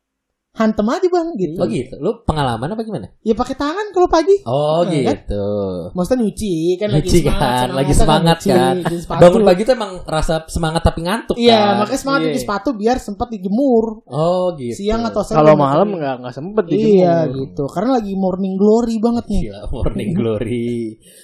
hantem 0.57 0.87
aja 0.87 1.05
bang 1.07 1.29
gitu. 1.37 1.61
Oh 1.61 1.69
gitu, 1.69 1.95
lu 1.97 2.25
pengalaman 2.25 2.73
apa 2.73 2.81
gimana? 2.81 3.12
Ya 3.21 3.33
pakai 3.33 3.53
tangan 3.53 3.92
kalau 3.92 4.09
pagi. 4.09 4.40
Oh 4.42 4.81
Nah, 4.83 4.88
gitu. 4.88 5.49
Maksudnya 5.92 6.25
nyuci 6.25 6.55
kan 6.77 6.88
lagi 6.90 7.05
Nyuci 7.05 7.19
semangat, 7.21 7.37
kan, 7.37 7.45
semangat 7.45 7.77
lagi 7.77 7.92
semangat 7.92 8.37
nyuci, 8.38 8.49
kan. 8.51 8.75
nyuci. 8.81 8.97
Bangun 9.07 9.42
pagi 9.45 9.62
tuh 9.62 9.75
emang 9.75 9.92
rasa 10.03 10.35
semangat 10.47 10.81
tapi 10.81 11.01
ngantuk 11.05 11.37
Iya, 11.37 11.61
kan. 11.61 11.75
makanya 11.79 12.01
semangat 12.01 12.21
Iya. 12.21 12.27
nyuci 12.27 12.40
sepatu 12.40 12.69
biar 12.73 12.97
sempat 12.97 13.29
dijemur. 13.29 13.85
Oh 14.07 14.45
gitu. 14.57 14.75
Siang 14.75 15.03
atau 15.05 15.21
sore. 15.21 15.37
Kalau 15.37 15.53
gitu. 15.53 15.61
malam 15.61 15.88
nggak 15.92 16.14
nggak 16.21 16.35
sempet 16.35 16.64
Iya 16.66 16.73
dijemur. 16.73 17.37
gitu. 17.37 17.64
Karena 17.69 17.90
lagi 17.95 18.12
morning 18.16 18.55
glory 18.57 18.97
banget 18.97 19.25
nih. 19.29 19.40
Gila, 19.47 19.61
morning 19.69 20.11
glory. 20.11 20.73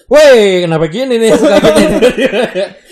Woi, 0.07 0.37
kenapa 0.61 0.85
gini 0.87 1.15
nih? 1.17 1.31
Suka 1.41 1.57
gini. 1.73 1.97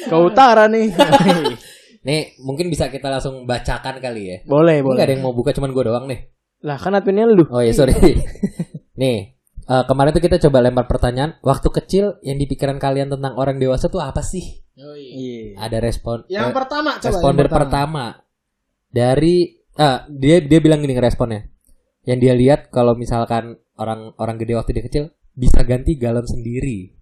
Ke 0.08 0.16
utara 0.16 0.64
nih. 0.66 0.88
nih, 2.04 2.40
mungkin 2.40 2.72
bisa 2.72 2.88
kita 2.88 3.08
langsung 3.12 3.44
bacakan 3.44 4.00
kali 4.00 4.22
ya. 4.24 4.36
boleh, 4.48 4.80
Ini 4.80 4.84
boleh. 4.84 4.94
nggak 4.96 5.06
ada 5.06 5.14
yang 5.14 5.24
mau 5.24 5.34
buka, 5.36 5.52
cuman 5.52 5.70
gue 5.72 5.84
doang 5.84 6.06
nih. 6.08 6.20
Lah 6.64 6.76
kan 6.76 6.92
adminnya 6.92 7.28
lu. 7.28 7.48
Oh 7.48 7.60
iya, 7.64 7.72
sorry. 7.72 7.96
nih, 9.00 9.18
eh, 9.64 9.84
kemarin 9.88 10.12
tuh 10.12 10.22
kita 10.24 10.36
coba 10.48 10.60
lempar 10.60 10.84
pertanyaan. 10.88 11.40
Waktu 11.40 11.68
kecil 11.72 12.20
yang 12.20 12.36
di 12.36 12.44
pikiran 12.44 12.76
kalian 12.76 13.08
tentang 13.08 13.36
orang 13.36 13.56
dewasa 13.56 13.88
tuh 13.88 14.04
apa 14.04 14.20
sih? 14.20 14.60
Iya. 14.76 15.60
Ada 15.60 15.78
respon. 15.80 16.24
Yang 16.28 16.52
eh, 16.52 16.54
pertama 16.56 16.90
coba 16.96 17.08
responder 17.08 17.46
yang 17.48 17.52
pertama. 17.52 17.68
pertama. 17.68 18.04
Dari 18.90 19.36
ah, 19.76 19.98
dia 20.08 20.40
dia 20.44 20.60
bilang 20.60 20.80
gini 20.84 20.96
responnya. 20.96 21.48
Yang 22.04 22.18
dia 22.24 22.34
lihat 22.36 22.60
kalau 22.72 22.96
misalkan 22.96 23.60
orang 23.76 24.12
orang 24.16 24.36
gede 24.40 24.56
waktu 24.56 24.72
dia 24.76 24.84
kecil 24.84 25.04
bisa 25.36 25.64
ganti 25.64 25.96
galon 25.96 26.24
sendiri. 26.24 26.96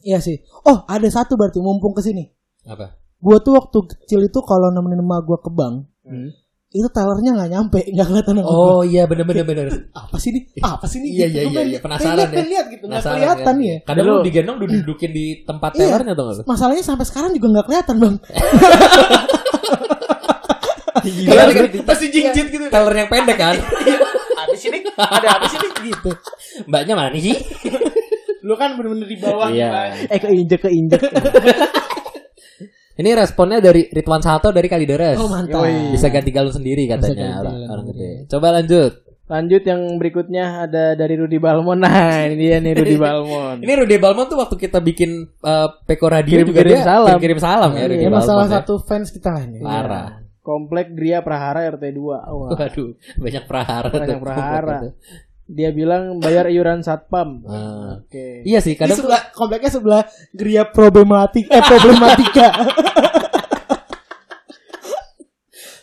Iya 0.00 0.18
sih. 0.22 0.40
Oh, 0.64 0.82
ada 0.88 1.06
satu 1.12 1.36
berarti 1.36 1.60
mumpung 1.60 1.92
ke 1.92 2.00
sini. 2.00 2.24
Apa? 2.64 2.99
Gua 3.20 3.36
tuh 3.38 3.52
waktu 3.52 3.78
kecil 3.86 4.20
itu 4.22 4.38
kalau 4.40 4.68
nemenin 4.70 4.98
emak 4.98 5.22
gua 5.22 5.36
ke 5.36 5.48
bank, 5.48 5.84
Hmm. 6.00 6.32
itu 6.68 6.88
tellernya 6.88 7.36
nggak 7.36 7.50
nyampe, 7.50 7.80
nggak 7.84 8.06
kelihatan. 8.06 8.40
Oh 8.42 8.80
iya 8.80 9.04
bener 9.04 9.22
bener 9.22 9.44
bener. 9.44 9.66
Apa 9.92 10.16
sih 10.16 10.30
nih? 10.30 10.42
Apa 10.58 10.86
sih 10.86 10.98
nih? 10.98 11.10
Iya, 11.12 11.26
Gitu. 11.26 11.36
iya, 11.36 11.44
Gua 11.44 11.52
iya, 11.52 11.62
iya. 11.66 11.78
Penasaran 11.78 12.16
ya. 12.26 12.42
lihat 12.42 12.66
gitu, 12.70 12.84
nggak 12.86 13.02
kelihatan 13.04 13.44
kan? 13.44 13.56
ya. 13.60 13.76
Kadang 13.84 14.04
Lu- 14.06 14.24
digendong 14.24 14.56
dudukin 14.58 15.10
di 15.10 15.26
tempat 15.42 15.70
Iya. 15.74 15.80
tellernya 15.84 16.12
tuh 16.14 16.24
nggak? 16.24 16.46
Masalahnya 16.46 16.80
sampai 16.82 17.04
sekarang 17.04 17.30
juga 17.32 17.46
nggak 17.50 17.66
kelihatan 17.66 17.96
bang. 17.98 18.14
Iya, 21.00 21.42
pasti 21.82 22.06
jinjit 22.08 22.46
gitu. 22.50 22.64
Teller 22.68 22.94
yang 22.94 23.08
pendek 23.08 23.36
kan? 23.36 23.56
Apa 24.36 24.54
sih 24.54 24.68
nih? 24.68 24.82
Ada 24.92 25.28
apa 25.32 25.44
sih 25.46 25.58
nih? 25.58 25.70
Gitu. 25.86 26.10
Mbaknya 26.66 26.94
mana 26.94 27.16
sih? 27.16 27.36
Lu 28.40 28.52
kan 28.54 28.76
bener-bener 28.76 29.04
di 29.04 29.16
bawah. 29.16 29.48
Iya. 29.48 29.96
Eh 30.06 30.18
keinjek 30.18 30.60
keinjek. 30.60 31.00
Ini 33.00 33.16
responnya 33.16 33.64
dari 33.64 33.88
Ridwan 33.88 34.20
Salto 34.20 34.52
dari 34.52 34.68
Kalideres. 34.68 35.16
Oh 35.16 35.24
mantap. 35.24 35.64
Yoi. 35.64 35.96
Bisa 35.96 36.12
ganti 36.12 36.28
galon 36.28 36.52
sendiri 36.52 36.84
katanya 36.84 37.40
orang, 37.40 37.88
gede. 37.88 38.28
Coba 38.28 38.60
lanjut. 38.60 38.92
Lanjut 39.30 39.62
yang 39.62 39.80
berikutnya 39.96 40.66
ada 40.66 40.98
dari 40.98 41.14
Rudy 41.16 41.38
Balmon. 41.38 41.80
Nah, 41.86 42.26
ini 42.26 42.34
dia 42.36 42.58
nih 42.60 42.76
Rudy 42.76 42.96
Balmon. 42.98 43.56
Ini 43.62 43.72
Rudy 43.72 43.96
Balmon 43.96 44.26
tuh 44.26 44.36
waktu 44.36 44.56
kita 44.58 44.82
bikin 44.82 45.32
uh, 45.40 45.70
Peko 45.86 46.10
Radio 46.10 46.42
juga 46.44 46.60
Kirim-kirim 46.60 46.76
dia 46.76 46.84
salam. 46.84 47.16
kirim 47.16 47.38
salam 47.40 47.70
ya 47.72 47.84
Rudy 47.88 48.04
Ini 48.04 48.10
Balmon. 48.10 48.26
salah 48.26 48.46
ya. 48.50 48.52
satu 48.60 48.74
fans 48.84 49.08
kita 49.08 49.30
lah 49.32 49.42
ini. 49.48 49.62
Parah. 49.62 50.20
Komplek 50.42 50.92
Gria 50.92 51.22
Prahara 51.22 51.62
RT 51.70 51.84
2. 51.94 52.00
Wah, 52.04 52.26
Waduh, 52.52 52.90
banyak 53.16 53.44
prahara. 53.46 53.88
banyak 53.88 54.18
tuh. 54.18 54.24
prahara. 54.24 54.78
Dia 55.50 55.74
bilang 55.74 56.22
bayar 56.22 56.46
iuran 56.46 56.86
satpam. 56.86 57.42
Ah. 57.42 57.98
Oke. 57.98 58.46
Iya 58.46 58.62
sih, 58.62 58.78
kadang 58.78 58.94
tuh 58.94 59.10
sebelah 59.10 59.34
kompleknya 59.34 59.70
sebelah 59.74 60.02
geria 60.30 60.62
problematik 60.62 61.50
eh 61.50 61.58
problematika. 61.58 62.48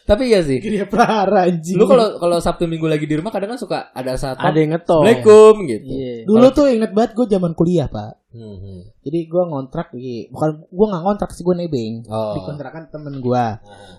tapi 0.07 0.31
iya 0.31 0.39
sih. 0.39 0.63
geria 0.63 0.87
prahara 0.87 1.51
anjing. 1.51 1.75
Lu 1.75 1.83
kalau 1.83 2.15
kalau 2.15 2.39
Sabtu 2.39 2.63
Minggu 2.63 2.87
lagi 2.87 3.03
di 3.03 3.19
rumah 3.19 3.27
kadang 3.27 3.51
kan 3.51 3.59
suka 3.59 3.91
ada 3.91 4.15
saat 4.15 4.39
Ada 4.39 4.55
yang 4.55 4.71
ngetol. 4.71 5.03
Assalamualaikum 5.03 5.53
gitu. 5.67 5.91
Iya. 5.91 6.13
dulu 6.23 6.47
tuh 6.55 6.65
inget 6.71 6.91
banget 6.95 7.11
gue 7.11 7.27
zaman 7.27 7.51
kuliah 7.51 7.91
pak. 7.91 8.15
Hmm, 8.31 8.55
hmm. 8.55 8.79
Jadi 9.03 9.19
gue 9.27 9.43
ngontrak 9.43 9.91
di 9.91 10.31
bukan 10.31 10.63
gue 10.63 10.85
nggak 10.87 11.03
ngontrak 11.03 11.29
sih 11.35 11.43
gue 11.43 11.55
nebeng 11.59 12.07
Oh. 12.07 12.39
di 12.39 12.39
kontrakan 12.39 12.87
temen 12.87 13.19
gue. 13.19 13.45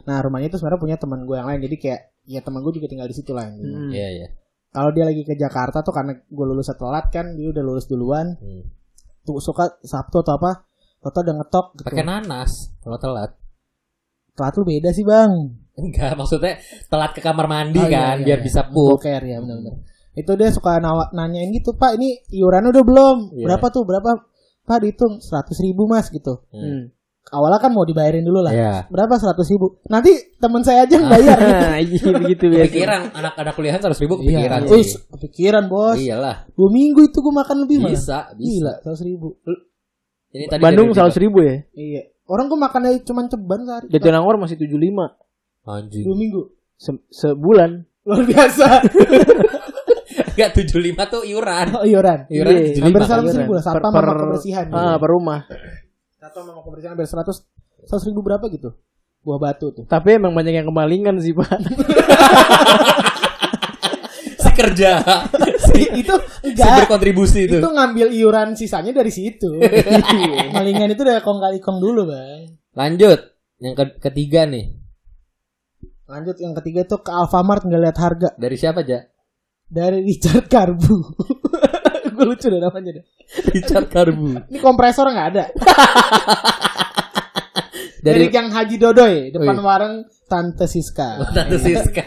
Nah 0.08 0.16
rumahnya 0.24 0.48
itu 0.48 0.56
sebenarnya 0.56 0.80
punya 0.80 0.96
teman 0.96 1.28
gue 1.28 1.36
yang 1.36 1.44
lain. 1.44 1.60
Jadi 1.60 1.76
kayak 1.76 2.00
ya 2.24 2.40
teman 2.40 2.64
gue 2.64 2.72
juga 2.72 2.88
tinggal 2.88 3.04
di 3.04 3.12
situ 3.12 3.36
lah. 3.36 3.44
gitu. 3.52 3.68
Hmm. 3.68 3.92
Iya, 3.92 4.08
iya. 4.08 4.28
Kalau 4.68 4.90
dia 4.92 5.08
lagi 5.08 5.24
ke 5.24 5.34
Jakarta 5.34 5.80
tuh 5.80 5.96
karena 5.96 6.12
gue 6.14 6.44
lulus 6.44 6.68
telat 6.76 7.08
kan, 7.08 7.32
dia 7.34 7.48
udah 7.48 7.64
lulus 7.64 7.88
duluan. 7.88 8.36
Hmm. 8.36 8.62
Tuh 9.24 9.40
suka 9.40 9.80
Sabtu 9.80 10.20
atau 10.20 10.36
apa? 10.36 10.68
Toto 10.98 11.24
udah 11.24 11.34
ngetok 11.40 11.66
gitu. 11.78 11.88
Pakai 11.88 12.04
nanas 12.04 12.74
kalau 12.82 12.98
telat. 13.00 13.30
Telat 14.36 14.52
lu 14.58 14.64
beda 14.66 14.90
sih 14.92 15.06
bang. 15.06 15.32
Enggak, 15.78 16.18
maksudnya 16.18 16.58
telat 16.90 17.14
ke 17.14 17.22
kamar 17.22 17.46
mandi 17.46 17.78
Oh, 17.78 17.86
iya, 17.86 18.14
kan 18.14 18.16
iya, 18.22 18.26
biar 18.26 18.38
iya. 18.42 18.44
bisa. 18.44 18.60
Boker 18.66 19.22
ya 19.22 19.38
benar-benar. 19.38 19.78
Itu 20.18 20.34
dia 20.34 20.50
suka 20.50 20.82
nawa, 20.82 21.14
nanyain 21.14 21.54
gitu, 21.54 21.78
Pak, 21.78 21.94
ini 21.94 22.18
iurannya 22.34 22.74
udah 22.74 22.84
belum? 22.84 23.16
Iya. 23.38 23.46
Berapa 23.46 23.66
tuh? 23.70 23.86
Berapa? 23.86 24.10
Pak 24.68 24.84
dihitung 24.84 25.24
seratus 25.24 25.64
ribu 25.64 25.88
mas 25.88 26.12
gitu. 26.12 26.44
Hmm. 26.52 26.92
Awalnya 27.28 27.60
kan 27.60 27.70
mau 27.70 27.84
dibayarin 27.84 28.22
dulu 28.22 28.40
lah. 28.40 28.50
Iya. 28.50 28.74
Berapa 28.88 29.14
seratus 29.14 29.44
ribu? 29.48 29.76
Nanti 29.84 30.08
teman 30.36 30.62
saya 30.62 30.82
aja 30.82 30.96
yang 30.96 31.06
bayar. 31.06 31.36
Nah, 31.36 31.76
iya 31.78 32.08
begitu 32.16 32.44
biasa. 32.46 32.64
Kepikiran 32.66 33.00
anak-anak 33.12 33.52
kuliahan 33.52 33.78
seratus 33.78 34.00
ribu 34.00 34.14
Iya. 34.14 34.24
kepikiran 34.24 34.60
Wih, 34.64 34.80
sih. 34.80 35.00
kepikiran 35.08 35.64
bos. 35.66 35.96
Iyalah, 35.96 36.36
Dua 36.50 36.68
minggu 36.68 37.00
itu 37.04 37.18
gue 37.18 37.34
makan 37.34 37.56
lebih 37.62 37.76
malah. 37.78 37.92
bisa, 37.92 38.18
bisa. 38.32 38.48
Gila, 38.48 38.72
seratus 38.80 39.02
ribu. 39.02 39.28
Ini 40.28 40.44
tadi 40.46 40.60
Bandung 40.60 40.88
seratus 40.90 41.18
ribu 41.18 41.38
ya. 41.40 41.56
Iya. 41.72 42.02
Orang 42.24 42.48
gue 42.48 42.56
makannya 42.56 43.00
cuma 43.02 43.24
ceban 43.24 43.60
sehari. 43.62 43.86
Jatinangor 43.88 44.36
masih 44.36 44.56
75 44.56 45.16
Anjing. 45.64 46.04
Dua 46.04 46.16
minggu. 46.16 46.42
Se- 46.76 47.04
sebulan. 47.10 47.84
Luar 48.04 48.24
biasa. 48.24 48.66
Enggak 50.32 50.50
75 50.54 50.96
tuh 51.10 51.22
iuran. 51.24 51.66
oh, 51.74 51.84
iuran. 51.84 52.18
Iuran 52.30 52.52
Iya. 52.54 52.72
75 52.72 52.84
Hampir 52.84 53.00
kan? 53.00 53.08
seratus 53.10 53.34
ribu 53.36 53.52
lah. 53.52 53.62
Per- 53.62 53.74
Satpam 53.74 53.92
per- 53.92 54.00
sama 54.00 54.14
kebersihan. 54.16 54.66
Ah, 54.70 54.96
per 54.96 55.10
rumah. 55.10 55.40
Satu 56.18 56.42
sama 56.42 56.60
kebersihan 56.66 56.98
hampir 56.98 57.06
seratus. 57.06 57.46
Seratus 57.86 58.06
ribu 58.10 58.26
berapa 58.26 58.42
gitu? 58.50 58.74
Buah 59.22 59.38
batu 59.38 59.70
tuh. 59.70 59.84
Tapi 59.86 60.18
emang 60.18 60.34
banyak 60.34 60.50
yang 60.50 60.66
kemalingan 60.66 61.22
sih, 61.22 61.30
Pak. 61.30 61.46
si 64.42 64.50
kerja. 64.54 64.98
si, 65.62 66.02
itu 66.02 66.14
si 66.42 66.50
enggak. 66.54 66.86
berkontribusi 66.86 67.46
itu. 67.46 67.62
itu 67.62 67.68
ngambil 67.70 68.10
iuran 68.10 68.58
sisanya 68.58 68.90
dari 68.90 69.14
situ. 69.14 69.62
Malingan 70.54 70.90
itu 70.90 71.02
udah 71.06 71.22
kong 71.22 71.38
kali 71.38 71.58
kong 71.62 71.78
dulu 71.78 72.10
bang. 72.10 72.58
Lanjut. 72.74 73.18
Yang 73.58 73.74
ke- 73.78 73.98
ketiga 74.10 74.46
nih. 74.46 74.74
Lanjut 76.08 76.34
yang 76.42 76.54
ketiga 76.58 76.82
itu 76.82 76.96
ke 76.98 77.10
Alfamart 77.12 77.68
nggak 77.68 77.82
lihat 77.84 77.98
harga 78.00 78.28
Dari 78.40 78.56
siapa 78.56 78.80
aja? 78.82 79.06
dari 79.68 80.00
Richard 80.00 80.48
Karbu. 80.48 80.96
Gue 82.18 82.26
lucu 82.34 82.46
deh 82.50 82.58
namanya 82.58 82.90
deh. 82.98 83.04
Richard 83.54 83.86
Karbu. 83.86 84.50
Ini 84.50 84.58
kompresor 84.58 85.06
nggak 85.14 85.28
ada. 85.30 85.44
Dari, 87.98 88.30
Dari 88.30 88.34
yang 88.34 88.48
Haji 88.54 88.76
Dodoy 88.78 89.34
depan 89.34 89.58
Wih. 89.58 89.64
warung 89.66 89.94
Tante 90.30 90.66
Siska. 90.70 91.18
Tante 91.34 91.58
Siska. 91.58 92.06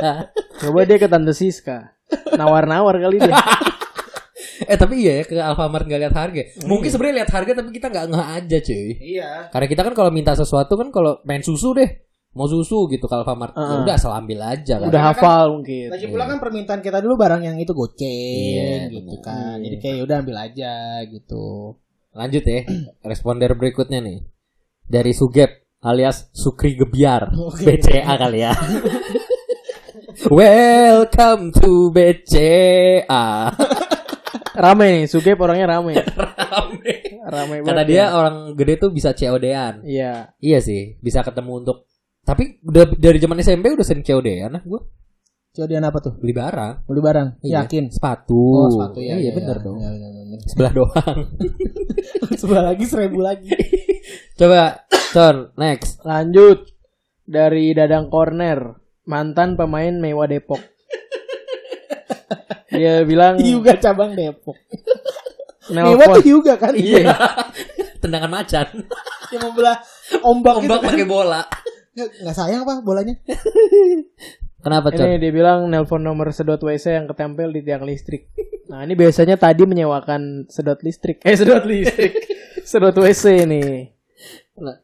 Coba 0.60 0.80
dia 0.84 0.96
ke 1.00 1.08
Tante 1.08 1.32
Siska. 1.32 1.96
Nawar-nawar 2.36 3.00
kali 3.00 3.20
dia. 3.24 3.32
eh 4.70 4.76
tapi 4.76 5.04
iya 5.04 5.20
ya 5.20 5.24
ke 5.28 5.34
Alfamart 5.36 5.88
nggak 5.88 6.00
lihat 6.00 6.14
harga. 6.16 6.42
Mungkin 6.68 6.88
sebenarnya 6.88 7.24
lihat 7.24 7.32
harga 7.32 7.52
tapi 7.60 7.70
kita 7.72 7.88
nggak 7.88 8.06
ngeh 8.12 8.26
aja 8.40 8.58
cuy. 8.60 8.88
Iya. 9.16 9.30
Karena 9.52 9.66
kita 9.68 9.82
kan 9.88 9.94
kalau 9.96 10.10
minta 10.12 10.32
sesuatu 10.36 10.76
kan 10.76 10.88
kalau 10.92 11.20
main 11.24 11.40
susu 11.40 11.72
deh. 11.76 12.05
Mau 12.36 12.44
susu 12.46 12.84
gitu 12.86 13.08
ke 13.08 13.14
Alfamart. 13.16 13.56
Ya 13.56 13.64
Heeh. 13.64 13.80
udah 13.88 13.94
asal 13.96 14.12
ambil 14.12 14.44
aja 14.44 14.76
kan. 14.76 14.92
Udah 14.92 15.02
hafal 15.08 15.56
mungkin. 15.56 15.88
Lagi 15.88 16.04
pula 16.06 16.28
kan 16.28 16.36
permintaan 16.36 16.84
kita 16.84 17.00
dulu 17.00 17.16
barang 17.16 17.40
yang 17.40 17.56
itu 17.56 17.72
goceng 17.72 18.92
Iya, 18.92 18.92
gitu 18.92 19.16
kan. 19.24 19.56
Iya. 19.56 19.72
Jadi 19.72 19.76
kayak 19.80 20.04
udah 20.04 20.16
ambil 20.20 20.36
aja 20.44 20.72
gitu. 21.08 21.46
Lanjut 22.12 22.44
ya. 22.44 22.60
Responder 23.10 23.56
berikutnya 23.56 24.04
nih. 24.04 24.20
Dari 24.84 25.16
Sugep 25.16 25.48
alias 25.80 26.28
Sukri 26.36 26.76
Gebiar. 26.76 27.32
Oke. 27.32 27.64
BCA 27.64 28.14
kali 28.20 28.44
ya. 28.44 28.52
Welcome 30.28 31.56
to 31.56 31.88
BCA. 31.88 33.52
Rame 34.64 34.86
nih, 34.88 35.04
Sugep 35.04 35.36
orangnya 35.36 35.68
rame. 35.70 36.00
Rame. 36.56 36.94
Rame 37.28 37.56
Kata 37.60 37.68
banget 37.76 37.86
dia 37.86 37.98
ya. 38.00 38.16
orang 38.16 38.56
gede 38.56 38.74
tuh 38.80 38.90
bisa 38.90 39.12
COD-an. 39.12 39.84
Iya. 39.84 40.32
Iya 40.40 40.58
sih, 40.60 40.96
bisa 40.98 41.20
ketemu 41.20 41.60
untuk 41.60 41.84
tapi 42.26 42.58
udah 42.66 42.98
dari 42.98 43.18
zaman 43.22 43.38
SMP 43.38 43.70
udah 43.70 43.86
sering 43.86 44.02
COD-an 44.02 44.58
ah 44.58 44.64
gue 44.66 44.80
Codian 45.56 45.88
apa 45.88 46.04
tuh? 46.04 46.12
beli 46.20 46.36
barang. 46.36 46.84
Beli 46.84 47.00
barang. 47.00 47.28
Iya. 47.40 47.64
Yakin. 47.64 47.88
Sepatu. 47.88 48.36
Oh, 48.36 48.68
sepatu 48.68 49.00
ya. 49.00 49.16
Iya, 49.16 49.24
iya, 49.24 49.30
bener 49.32 49.56
iya. 49.56 49.64
dong. 49.64 49.78
Iya, 49.80 49.90
iya, 49.96 50.08
iya. 50.12 50.38
Sebelah 50.44 50.72
doang. 50.76 51.18
Sebelah 52.44 52.64
lagi 52.68 52.84
seribu 52.84 53.24
lagi. 53.24 53.48
Coba, 54.38 54.84
Con, 55.16 55.56
next. 55.56 56.04
Lanjut 56.04 56.68
dari 57.24 57.72
Dadang 57.72 58.12
Corner, 58.12 58.76
mantan 59.08 59.56
pemain 59.56 59.96
Mewah 59.96 60.28
Depok. 60.28 60.60
Dia 62.76 63.00
bilang 63.08 63.40
Juga 63.40 63.80
cabang 63.80 64.12
Depok. 64.12 64.60
Mewah 65.72 65.96
nelpon. 65.96 66.16
tuh 66.20 66.24
juga 66.36 66.60
kan? 66.60 66.76
Iya. 66.76 67.16
Tendangan 68.04 68.28
macan. 68.28 68.66
Yang 69.32 69.40
membelah 69.40 69.76
ombak, 70.20 70.54
Ombak 70.60 70.68
itu 70.68 70.84
kan. 70.84 70.90
pakai 70.92 71.06
bola. 71.08 71.42
Nggak, 71.96 72.36
sayang 72.36 72.68
apa 72.68 72.84
bolanya? 72.84 73.16
Kenapa? 74.64 74.92
Ini 74.92 75.16
dia 75.16 75.32
bilang 75.32 75.72
nelpon 75.72 76.04
nomor 76.04 76.28
sedot 76.28 76.60
WC 76.60 76.92
yang 76.92 77.06
ketempel 77.08 77.48
di 77.54 77.64
tiang 77.64 77.88
listrik. 77.88 78.28
Nah 78.68 78.84
ini 78.84 78.92
biasanya 78.92 79.40
tadi 79.40 79.64
menyewakan 79.64 80.50
sedot 80.52 80.84
listrik. 80.84 81.24
Eh 81.24 81.32
sedot 81.32 81.64
listrik. 81.64 82.12
sedot 82.70 82.92
WC. 82.92 83.48
Nah, 84.60 84.76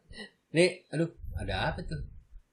Nih, 0.53 0.85
aduh, 0.93 1.09
ada 1.37 1.73
apa 1.73 1.81
tuh? 1.81 2.01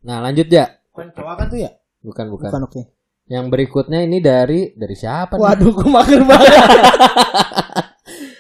Nah, 0.08 0.24
lanjut 0.24 0.48
ya. 0.48 0.80
Bukan 0.96 1.12
kan 1.12 1.48
tuh 1.52 1.60
ya? 1.60 1.72
Bukan, 2.00 2.26
bukan. 2.32 2.48
Bukan 2.48 2.64
oke. 2.64 2.82
Yang 3.30 3.46
berikutnya 3.52 4.00
ini 4.08 4.24
dari 4.24 4.72
dari 4.74 4.96
siapa 4.96 5.36
nih? 5.36 5.44
Waduh, 5.44 5.72
gue 5.76 5.90
mager 5.92 6.24
banget. 6.26 6.54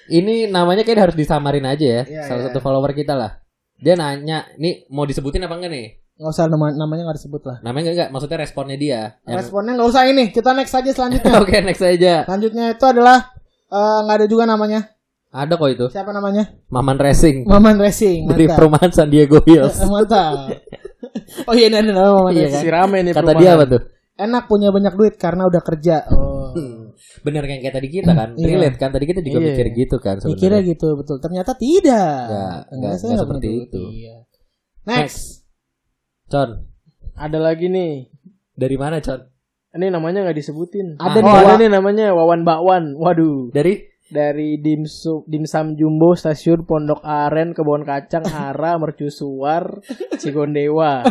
Ini 0.10 0.50
namanya 0.50 0.82
kayak 0.82 1.14
harus 1.14 1.18
disamarin 1.20 1.62
aja 1.62 1.86
ya. 1.86 2.04
Iya, 2.10 2.22
Salah 2.26 2.42
iya. 2.42 2.48
satu 2.50 2.58
follower 2.58 2.98
kita 2.98 3.14
lah. 3.14 3.38
Dia 3.78 3.94
nanya, 3.94 4.50
nih 4.58 4.90
mau 4.90 5.06
disebutin 5.06 5.46
apa 5.46 5.54
enggak 5.54 5.70
nih? 5.70 5.88
Nggak 6.20 6.30
usah 6.30 6.46
nama, 6.46 6.66
namanya 6.70 7.02
nggak 7.06 7.18
disebut 7.18 7.42
lah. 7.42 7.58
Namanya 7.62 7.80
enggak, 7.82 7.96
enggak, 7.96 8.10
maksudnya 8.12 8.38
responnya 8.38 8.76
dia. 8.76 9.02
Yang- 9.24 9.40
Responnya 9.40 9.72
nggak 9.74 9.90
usah 9.90 10.04
ini. 10.06 10.24
Kita 10.30 10.52
next 10.52 10.76
aja 10.76 10.92
selanjutnya. 10.92 11.32
Oke, 11.42 11.58
next 11.60 11.80
aja. 11.82 12.14
Selanjutnya 12.24 12.66
itu 12.74 12.86
adalah 12.86 13.18
eh, 13.66 14.00
nggak 14.04 14.16
ada 14.18 14.28
juga 14.28 14.44
namanya. 14.44 14.92
Ada 15.30 15.56
kok 15.56 15.70
itu. 15.70 15.86
Siapa 15.88 16.10
namanya? 16.10 16.44
Maman 16.68 16.98
Racing 16.98 17.46
Maman 17.46 17.78
Racing. 17.78 18.26
dari 18.26 18.46
Mantap. 18.46 18.58
perumahan 18.58 18.90
San 18.92 19.08
Diego 19.08 19.40
Hills. 19.40 19.78
Mantap. 19.88 20.58
Oh 21.46 21.54
iya, 21.54 21.70
ini 21.70 21.78
ada 21.78 21.88
nama 21.88 22.12
Maman 22.20 22.34
Iya 22.34 22.46
Racing. 22.50 22.60
Si 22.60 22.68
rame 22.68 22.98
nih 23.00 23.14
Kata 23.14 23.22
perumahan. 23.24 23.40
dia 23.40 23.52
apa 23.54 23.66
tuh? 23.66 23.82
Enak 24.20 24.44
punya 24.46 24.70
banyak 24.70 24.94
duit 24.94 25.16
karena 25.16 25.44
udah 25.46 25.62
kerja. 25.62 25.96
Oh. 26.12 26.52
Hmm, 26.52 26.92
Bener 27.22 27.46
kan 27.46 27.56
kayak 27.56 27.72
tadi 27.72 27.88
kita 27.88 28.12
kan, 28.12 28.30
Iya. 28.36 28.46
relate 28.50 28.76
kan 28.76 28.90
tadi 28.90 29.06
kita 29.06 29.22
juga 29.22 29.38
Iya. 29.38 29.48
mikir 29.48 29.68
gitu 29.72 29.96
kan 29.98 30.16
Mikirnya 30.20 30.62
gitu 30.66 30.88
betul. 30.94 31.16
Ternyata 31.18 31.56
tidak. 31.56 32.26
Nggak, 32.26 32.58
Enggak, 32.66 32.66
nggak- 32.76 32.92
saya 32.92 33.08
nggak 33.08 33.08
nggak 33.08 33.22
seperti 33.24 33.48
itu. 33.64 33.84
Iya. 33.88 34.16
Next. 34.84 35.39
Con, 36.30 36.62
Ada 37.18 37.42
lagi 37.42 37.74
nih. 37.74 38.06
dari 38.54 38.78
mana 38.78 39.02
Con? 39.02 39.26
Ini 39.74 39.90
namanya 39.90 40.30
nggak 40.30 40.38
disebutin. 40.38 41.02
Ada 41.02 41.20
oh, 41.20 41.26
nih, 41.26 41.34
ada 41.42 41.54
nih 41.58 41.70
namanya 41.74 42.14
Wawan 42.14 42.46
Bakwan. 42.46 42.94
Waduh. 43.02 43.50
Dari 43.50 43.82
Dari 44.10 44.62
Dimsum, 44.62 45.26
Dimsum 45.26 45.74
Jumbo 45.74 46.14
Stasiun 46.14 46.70
Pondok 46.70 47.02
Aren 47.02 47.58
Kebon 47.58 47.82
Kacang 47.82 48.26
Hara 48.30 48.78
Mercusuar 48.78 49.82
Cigondewa. 50.22 51.02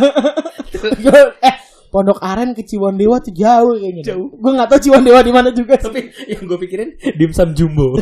eh, 1.43 1.55
Pondok 1.91 2.23
Aren 2.23 2.55
ke 2.55 2.63
Ciwandewa 2.63 3.19
tuh 3.19 3.35
jauh 3.35 3.75
kayaknya. 3.75 4.15
Jauh. 4.15 4.31
Gue 4.39 4.53
nggak 4.55 4.71
tahu 4.71 4.81
Ciwandewa 4.87 5.21
di 5.27 5.33
mana 5.35 5.51
juga. 5.51 5.75
tapi 5.83 6.15
yang 6.31 6.47
gue 6.47 6.59
pikirin 6.63 6.95
dimsum 7.19 7.59
jumbo. 7.59 7.99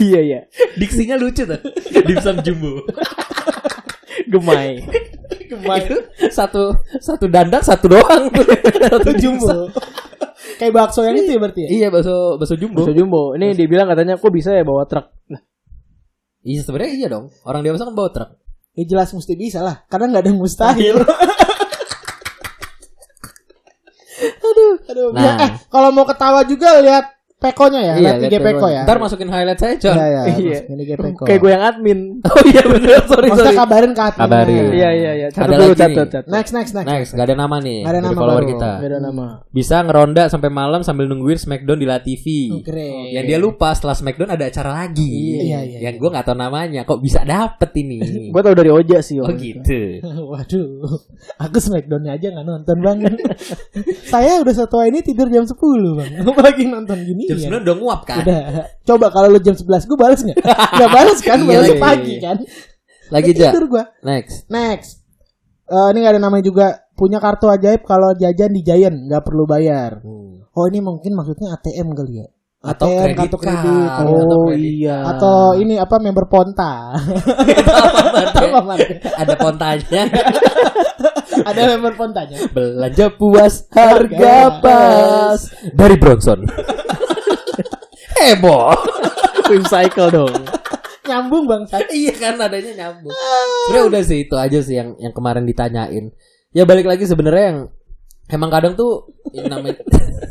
iya 0.00 0.20
iya. 0.24 0.40
Diksinya 0.80 1.20
lucu 1.20 1.44
tuh. 1.44 1.60
Dimsum 2.08 2.40
jumbo. 2.40 2.88
Gemai. 4.32 5.80
Itu 5.84 5.96
satu 6.32 6.72
satu 7.00 7.24
dandak 7.28 7.62
satu 7.62 7.90
doang. 7.90 8.30
satu 8.92 9.10
Jumbo. 9.18 9.68
Kayak 10.54 10.72
bakso 10.72 11.02
yang 11.02 11.18
itu 11.18 11.34
ya 11.34 11.40
berarti 11.40 11.60
ya? 11.66 11.68
Iya 11.68 11.88
bakso 11.90 12.38
bakso 12.38 12.54
jumbo. 12.54 12.86
Bakso 12.86 12.94
jumbo. 12.94 13.34
Ini 13.34 13.58
dibilang 13.58 13.90
katanya 13.90 14.14
kok 14.14 14.30
bisa 14.30 14.54
ya 14.54 14.62
bawa 14.62 14.86
truk. 14.86 15.10
Nah, 15.30 15.42
Iya 16.44 16.60
sebenarnya 16.60 16.92
iya 16.92 17.08
dong. 17.08 17.32
Orang 17.48 17.64
dewasa 17.64 17.88
kan 17.88 17.96
bawa 17.96 18.12
truk. 18.12 18.30
Ya 18.76 18.84
jelas 18.84 19.14
mesti 19.14 19.34
bisa 19.38 19.62
lah, 19.62 19.86
karena 19.86 20.12
nggak 20.12 20.22
ada 20.26 20.30
yang 20.34 20.40
mustahil. 20.42 20.96
aduh, 24.44 24.74
aduh. 24.90 25.08
Nah. 25.14 25.22
Ya, 25.22 25.32
eh, 25.46 25.50
kalau 25.70 25.94
mau 25.94 26.04
ketawa 26.04 26.42
juga 26.44 26.82
lihat 26.82 27.06
Pekonya 27.44 27.80
ya, 27.82 27.94
lihat 27.94 28.16
lihat 28.18 28.32
IG 28.32 28.34
Peko 28.40 28.66
ya. 28.66 28.82
Ntar 28.82 28.96
masukin 28.96 29.28
highlight 29.28 29.58
saya, 29.58 29.74
Con. 29.76 29.92
Iya, 29.92 30.06
iya, 30.06 30.20
Iya. 30.24 30.50
masukin 30.56 30.78
IG 30.78 30.90
Peko. 30.96 31.22
kayak 31.22 31.38
gue 31.38 31.50
yang 31.50 31.62
admin. 31.62 31.98
Oh 32.26 32.42
iya 32.42 32.62
bener, 32.64 33.04
sorry 33.04 33.28
Maksudnya 33.28 33.52
sorry. 33.52 33.60
kabarin 33.60 33.92
ke 33.92 34.02
adminnya. 34.02 34.24
Kabarin. 34.24 34.64
Iya 34.72 34.90
iya 34.90 35.12
iya. 35.14 35.26
Catat 35.28 35.44
Ada 35.44 35.52
dulu 35.54 35.62
lagi 35.62 35.76
catat 35.76 35.86
nih. 35.86 35.98
catat. 36.00 36.24
Next, 36.26 36.52
next, 36.52 36.72
next. 36.72 36.88
Next, 36.88 37.10
gak 37.12 37.24
ada 37.24 37.36
nama 37.36 37.56
nih 37.58 37.78
Nggak 37.78 37.92
ada 37.92 38.00
nama 38.00 38.16
follower 38.16 38.34
baru. 38.38 38.50
kita. 38.50 38.70
Beda 38.80 38.98
nama. 38.98 39.26
Bisa 39.50 39.76
ngeronda 39.78 40.22
sampai 40.26 40.50
malam 40.50 40.80
sambil 40.80 41.04
nungguin 41.04 41.36
Smackdown 41.36 41.76
di 41.76 41.84
La 41.84 41.98
TV. 41.98 42.24
Keren. 42.60 43.12
Yang 43.12 43.24
dia 43.26 43.38
lupa 43.38 43.68
setelah 43.70 43.92
Smackdown 43.94 44.30
ada 44.30 44.44
acara 44.44 44.70
lagi. 44.74 45.12
Iya, 45.44 45.58
iya, 45.60 45.78
Yang 45.82 45.94
gue 45.98 46.08
gak 46.10 46.24
tahu 46.24 46.36
namanya. 46.36 46.80
Kok 46.82 46.98
bisa 46.98 47.20
dapet 47.22 47.70
ini? 47.76 47.98
Gue 48.32 48.40
tau 48.40 48.54
dari 48.54 48.70
Oja 48.70 48.98
sih. 48.98 49.16
oh 49.16 49.28
gitu. 49.30 49.76
Waduh, 50.32 50.66
aku 51.38 51.56
Smackdown 51.58 52.08
aja 52.08 52.26
nggak 52.30 52.42
nonton 52.42 52.76
bang. 52.78 52.98
Saya 54.04 54.40
udah 54.40 54.54
setua 54.54 54.86
ini 54.86 55.00
tidur 55.00 55.28
jam 55.28 55.44
10 55.44 55.54
bang. 55.94 56.10
Apalagi 56.24 56.64
nonton 56.64 56.98
gini. 57.00 57.28
Jam 57.36 57.60
9 57.60 57.64
udah 57.66 57.76
nguap 57.82 58.00
kan? 58.06 58.18
Udah. 58.22 58.42
Coba 58.82 59.06
kalau 59.10 59.28
lu 59.32 59.38
jam 59.38 59.54
11 59.54 59.84
gue 59.84 59.98
balas 59.98 60.20
nggak? 60.22 60.38
Gak 60.80 60.90
balas 60.90 61.18
kan? 61.20 61.38
Iya 61.42 61.48
Balas 61.50 61.68
lagi. 61.68 61.80
pagi 61.82 62.14
kan? 62.22 62.36
Lagi 63.10 63.30
aja. 63.36 63.48
Gue. 63.54 63.84
Next. 64.02 64.36
Next. 64.48 64.90
Eh, 65.64 65.88
ini 65.92 65.98
gak 66.04 66.12
ada 66.16 66.20
namanya 66.20 66.44
juga. 66.44 66.66
Punya 66.94 67.18
kartu 67.18 67.50
ajaib 67.50 67.82
kalau 67.82 68.14
jajan 68.14 68.54
di 68.54 68.62
Giant 68.62 69.10
nggak 69.10 69.26
perlu 69.26 69.50
bayar. 69.50 69.98
Hmm. 69.98 70.46
Oh 70.54 70.64
ini 70.70 70.78
mungkin 70.78 71.18
maksudnya 71.18 71.50
ATM 71.58 71.90
kali 71.90 72.22
ya? 72.22 72.26
Atau 72.64 72.86
ATM, 72.86 73.02
kredit 73.02 73.18
kartu 73.18 73.36
kredit. 73.42 73.90
Atau 73.90 74.14
Oh 74.14 74.46
kredit 74.48 74.78
iya. 74.78 74.96
Atau 75.04 75.34
ini 75.58 75.74
apa 75.74 75.96
member 75.98 76.30
Ponta? 76.30 76.94
Apa, 76.94 78.72
ada 79.18 79.34
pontanya. 79.36 80.02
ada 81.50 81.60
member 81.76 81.92
Pontanya. 81.98 82.38
Belanja 82.54 83.06
puas, 83.12 83.66
harga 83.68 84.36
pas. 84.62 85.38
Dari 85.74 85.96
Bronson. 85.98 86.40
Heboh. 88.24 88.72
Cycle 89.72 90.08
dong. 90.08 90.34
Nyambung 91.04 91.44
bang. 91.44 91.62
iya 92.00 92.12
kan 92.16 92.40
adanya 92.40 92.72
nyambung. 92.72 93.12
Sebenarnya 93.12 93.84
udah 93.92 94.02
sih 94.02 94.18
itu 94.24 94.34
aja 94.40 94.58
sih 94.64 94.80
yang 94.80 94.96
yang 94.96 95.12
kemarin 95.12 95.44
ditanyain. 95.44 96.08
Ya 96.56 96.64
balik 96.64 96.88
lagi 96.88 97.04
sebenarnya 97.04 97.44
yang 97.52 97.58
emang 98.32 98.48
kadang 98.48 98.72
tuh 98.72 99.12
yang 99.36 99.52
namanya 99.52 99.76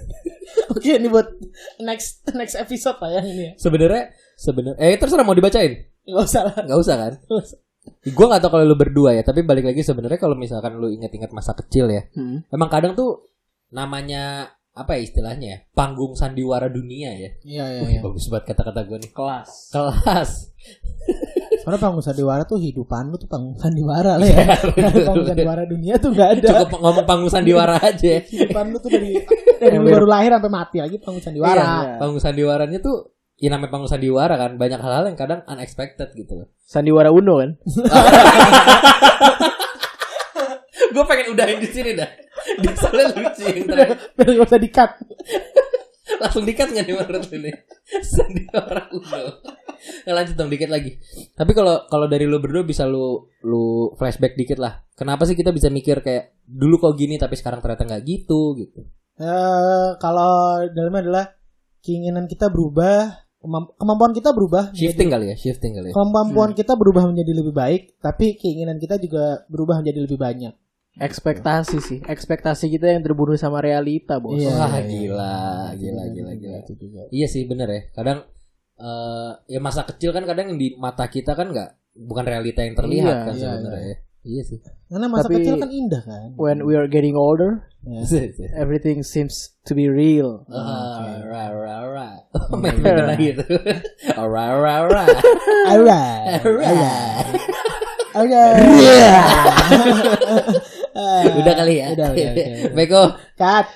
Oke 0.73 0.97
ini 0.97 1.05
buat 1.11 1.29
next 1.77 2.25
next 2.33 2.57
episode 2.57 2.97
lah 2.97 3.19
ya 3.19 3.21
ini 3.21 3.43
ya. 3.45 3.51
sebenarnya 3.61 4.03
sebenarnya 4.33 4.79
eh 4.81 4.97
terserah 4.97 5.21
mau 5.21 5.37
dibacain. 5.37 5.85
Gak 6.03 6.25
usah 6.25 6.41
lah. 6.49 6.57
nggak 6.65 6.79
usah 6.81 6.95
kan? 6.97 7.13
Gue 8.03 8.25
gak 8.31 8.39
tau 8.43 8.51
kalau 8.51 8.63
lu 8.63 8.75
berdua 8.79 9.11
ya, 9.11 9.23
tapi 9.23 9.43
balik 9.43 9.67
lagi 9.67 9.83
sebenarnya 9.83 10.15
kalau 10.15 10.39
misalkan 10.39 10.79
lu 10.79 10.87
ingat-ingat 10.87 11.35
masa 11.35 11.51
kecil 11.51 11.91
ya, 11.91 12.07
Hmm. 12.15 12.43
emang 12.47 12.71
kadang 12.71 12.95
tuh 12.95 13.27
namanya 13.71 14.55
apa 14.73 14.97
ya 14.97 15.01
istilahnya 15.05 15.47
ya, 15.53 15.57
panggung 15.77 16.17
sandiwara 16.17 16.65
dunia 16.65 17.13
ya. 17.13 17.29
Iya 17.45 17.65
iya 17.69 17.81
iya. 17.93 18.01
bagus 18.01 18.25
banget 18.25 18.57
kata-kata 18.57 18.81
gue 18.89 18.97
nih. 19.05 19.11
Kelas. 19.13 19.69
Kelas. 19.69 20.31
Soalnya 21.61 21.77
panggung 21.79 22.01
sandiwara 22.01 22.41
tuh 22.49 22.57
hidupan 22.57 23.13
lu 23.13 23.21
tuh 23.21 23.29
panggung 23.29 23.53
sandiwara 23.53 24.17
lah 24.17 24.25
ya. 24.25 24.57
panggung 25.07 25.29
sandiwara 25.29 25.69
dunia 25.69 26.01
tuh 26.01 26.09
gak 26.17 26.41
ada. 26.41 26.49
Cukup 26.65 26.81
ngomong 26.81 27.05
panggung 27.05 27.29
sandiwara 27.29 27.77
aja. 27.93 28.25
Hidupan 28.25 28.73
lu 28.73 28.81
tuh 28.81 28.89
dari 28.89 29.13
dari 29.61 29.77
lu 29.77 29.93
baru 29.93 30.09
lahir 30.09 30.33
sampai 30.33 30.49
mati 30.49 30.77
lagi 30.81 30.97
panggung 30.97 31.21
sandiwara. 31.21 31.61
Iya. 31.61 32.01
Panggung 32.01 32.21
sandiwaranya 32.25 32.79
tuh 32.81 33.13
ya 33.37 33.53
namanya 33.53 33.69
panggung 33.77 33.91
sandiwara 33.93 34.33
kan 34.41 34.57
banyak 34.57 34.79
hal-hal 34.81 35.05
yang 35.05 35.17
kadang 35.21 35.45
unexpected 35.45 36.09
gitu 36.17 36.33
loh. 36.33 36.47
Sandiwara 36.65 37.13
Uno 37.13 37.45
kan. 37.45 37.61
gue 40.93 41.03
pengen 41.09 41.27
udahin 41.33 41.59
di 41.59 41.69
sini 41.69 41.91
dah. 41.97 42.09
Dia 42.61 42.73
soalnya 42.77 43.05
lucu 43.17 43.41
yang 43.43 43.65
terakhir. 43.65 43.97
Biar 44.13 44.27
gak 44.37 44.47
usah 44.47 44.61
di-cut. 44.61 44.91
Langsung 46.21 46.43
dikat 46.43 46.69
nggak 46.69 46.85
nih 46.85 46.95
menurut 46.95 47.23
lu 47.31 47.37
nih? 47.41 47.55
Sandiwara 48.13 48.91
Uno. 48.91 49.21
Nah, 50.07 50.13
lanjut 50.15 50.35
dong 50.35 50.51
dikit 50.51 50.71
lagi. 50.71 50.95
Tapi 51.35 51.51
kalau 51.51 51.83
kalau 51.91 52.07
dari 52.07 52.23
lu 52.23 52.39
berdua 52.39 52.63
bisa 52.63 52.87
lu 52.87 53.27
lu 53.43 53.91
flashback 53.99 54.35
dikit 54.35 54.59
lah. 54.59 54.83
Kenapa 54.95 55.27
sih 55.27 55.35
kita 55.35 55.51
bisa 55.51 55.67
mikir 55.67 55.99
kayak 55.99 56.39
dulu 56.43 56.79
kok 56.79 56.95
gini 56.95 57.19
tapi 57.19 57.35
sekarang 57.35 57.59
ternyata 57.59 57.87
nggak 57.87 58.03
gitu 58.03 58.55
gitu. 58.59 58.87
Eh, 59.19 59.89
kalau 59.99 60.63
dalamnya 60.71 61.01
adalah 61.03 61.25
keinginan 61.83 62.25
kita 62.31 62.47
berubah, 62.47 63.27
kemamp- 63.43 63.75
kemampuan 63.75 64.11
kita 64.15 64.31
berubah. 64.31 64.71
Shifting 64.71 65.11
kali 65.11 65.31
ya, 65.31 65.35
shifting 65.35 65.75
kali 65.75 65.91
ya. 65.91 65.93
Kemampuan 65.93 66.55
kita 66.55 66.73
berubah 66.79 67.03
menjadi 67.05 67.31
lebih 67.43 67.53
baik, 67.53 67.99
tapi 67.99 68.39
keinginan 68.39 68.79
kita 68.79 68.97
juga 68.97 69.43
berubah 69.51 69.83
menjadi 69.83 70.07
lebih 70.07 70.17
banyak. 70.17 70.53
Ekspektasi 70.93 71.77
sih. 71.81 71.99
Ekspektasi 72.05 72.69
kita 72.69 72.85
yang 72.87 73.01
terbunuh 73.01 73.33
sama 73.33 73.59
realita, 73.59 74.21
Bos. 74.21 74.37
Iya. 74.37 74.53
Wah 74.53 74.77
gila, 74.77 75.73
gila, 75.73 76.03
gila, 76.13 76.31
gila. 76.37 76.57
Itu 76.61 76.73
juga. 76.77 77.09
Iya 77.09 77.25
sih 77.25 77.49
bener 77.49 77.67
ya. 77.69 77.81
Kadang 77.91 78.19
eh 78.73 79.31
ya 79.47 79.59
masa 79.61 79.85
kecil 79.85 80.13
kan 80.13 80.25
kadang 80.25 80.53
yang 80.53 80.59
di 80.59 80.73
mata 80.77 81.05
kita 81.05 81.33
kan 81.33 81.53
nggak 81.53 81.77
bukan 81.93 82.25
realita 82.25 82.65
yang 82.65 82.73
terlihat 82.73 83.13
Iya, 83.13 83.25
kan 83.25 83.33
iya, 83.33 83.49
sebenarnya 83.53 83.89
ya. 83.89 83.97
Iya 84.23 84.41
sih. 84.47 84.57
Karena 84.87 85.07
masa 85.09 85.25
Tapi- 85.27 85.35
kecil 85.41 85.55
kan 85.57 85.69
indah 85.69 86.01
kan. 86.05 86.29
When 86.37 86.61
we 86.63 86.77
are 86.77 86.87
getting 86.87 87.17
older, 87.17 87.65
Ya. 87.83 87.99
everything 88.55 89.03
seems 89.03 89.51
to 89.67 89.75
be 89.75 89.89
real. 89.91 90.45
Lagi 90.47 91.25
itu. 93.33 93.43
Oh, 94.19 94.27
ra 94.29 94.45
ra 94.55 94.75
ra. 94.87 95.03
Alright. 95.73 96.45
Alright. 96.45 97.25
Alright. 98.13 98.61
Udah 101.41 101.53
kali 101.57 101.81
ya. 101.81 101.93
Udah, 101.93 102.07
udah, 102.13 102.31
udah. 102.33 102.45
Beko. 102.77 103.03
Cut. 103.37 103.67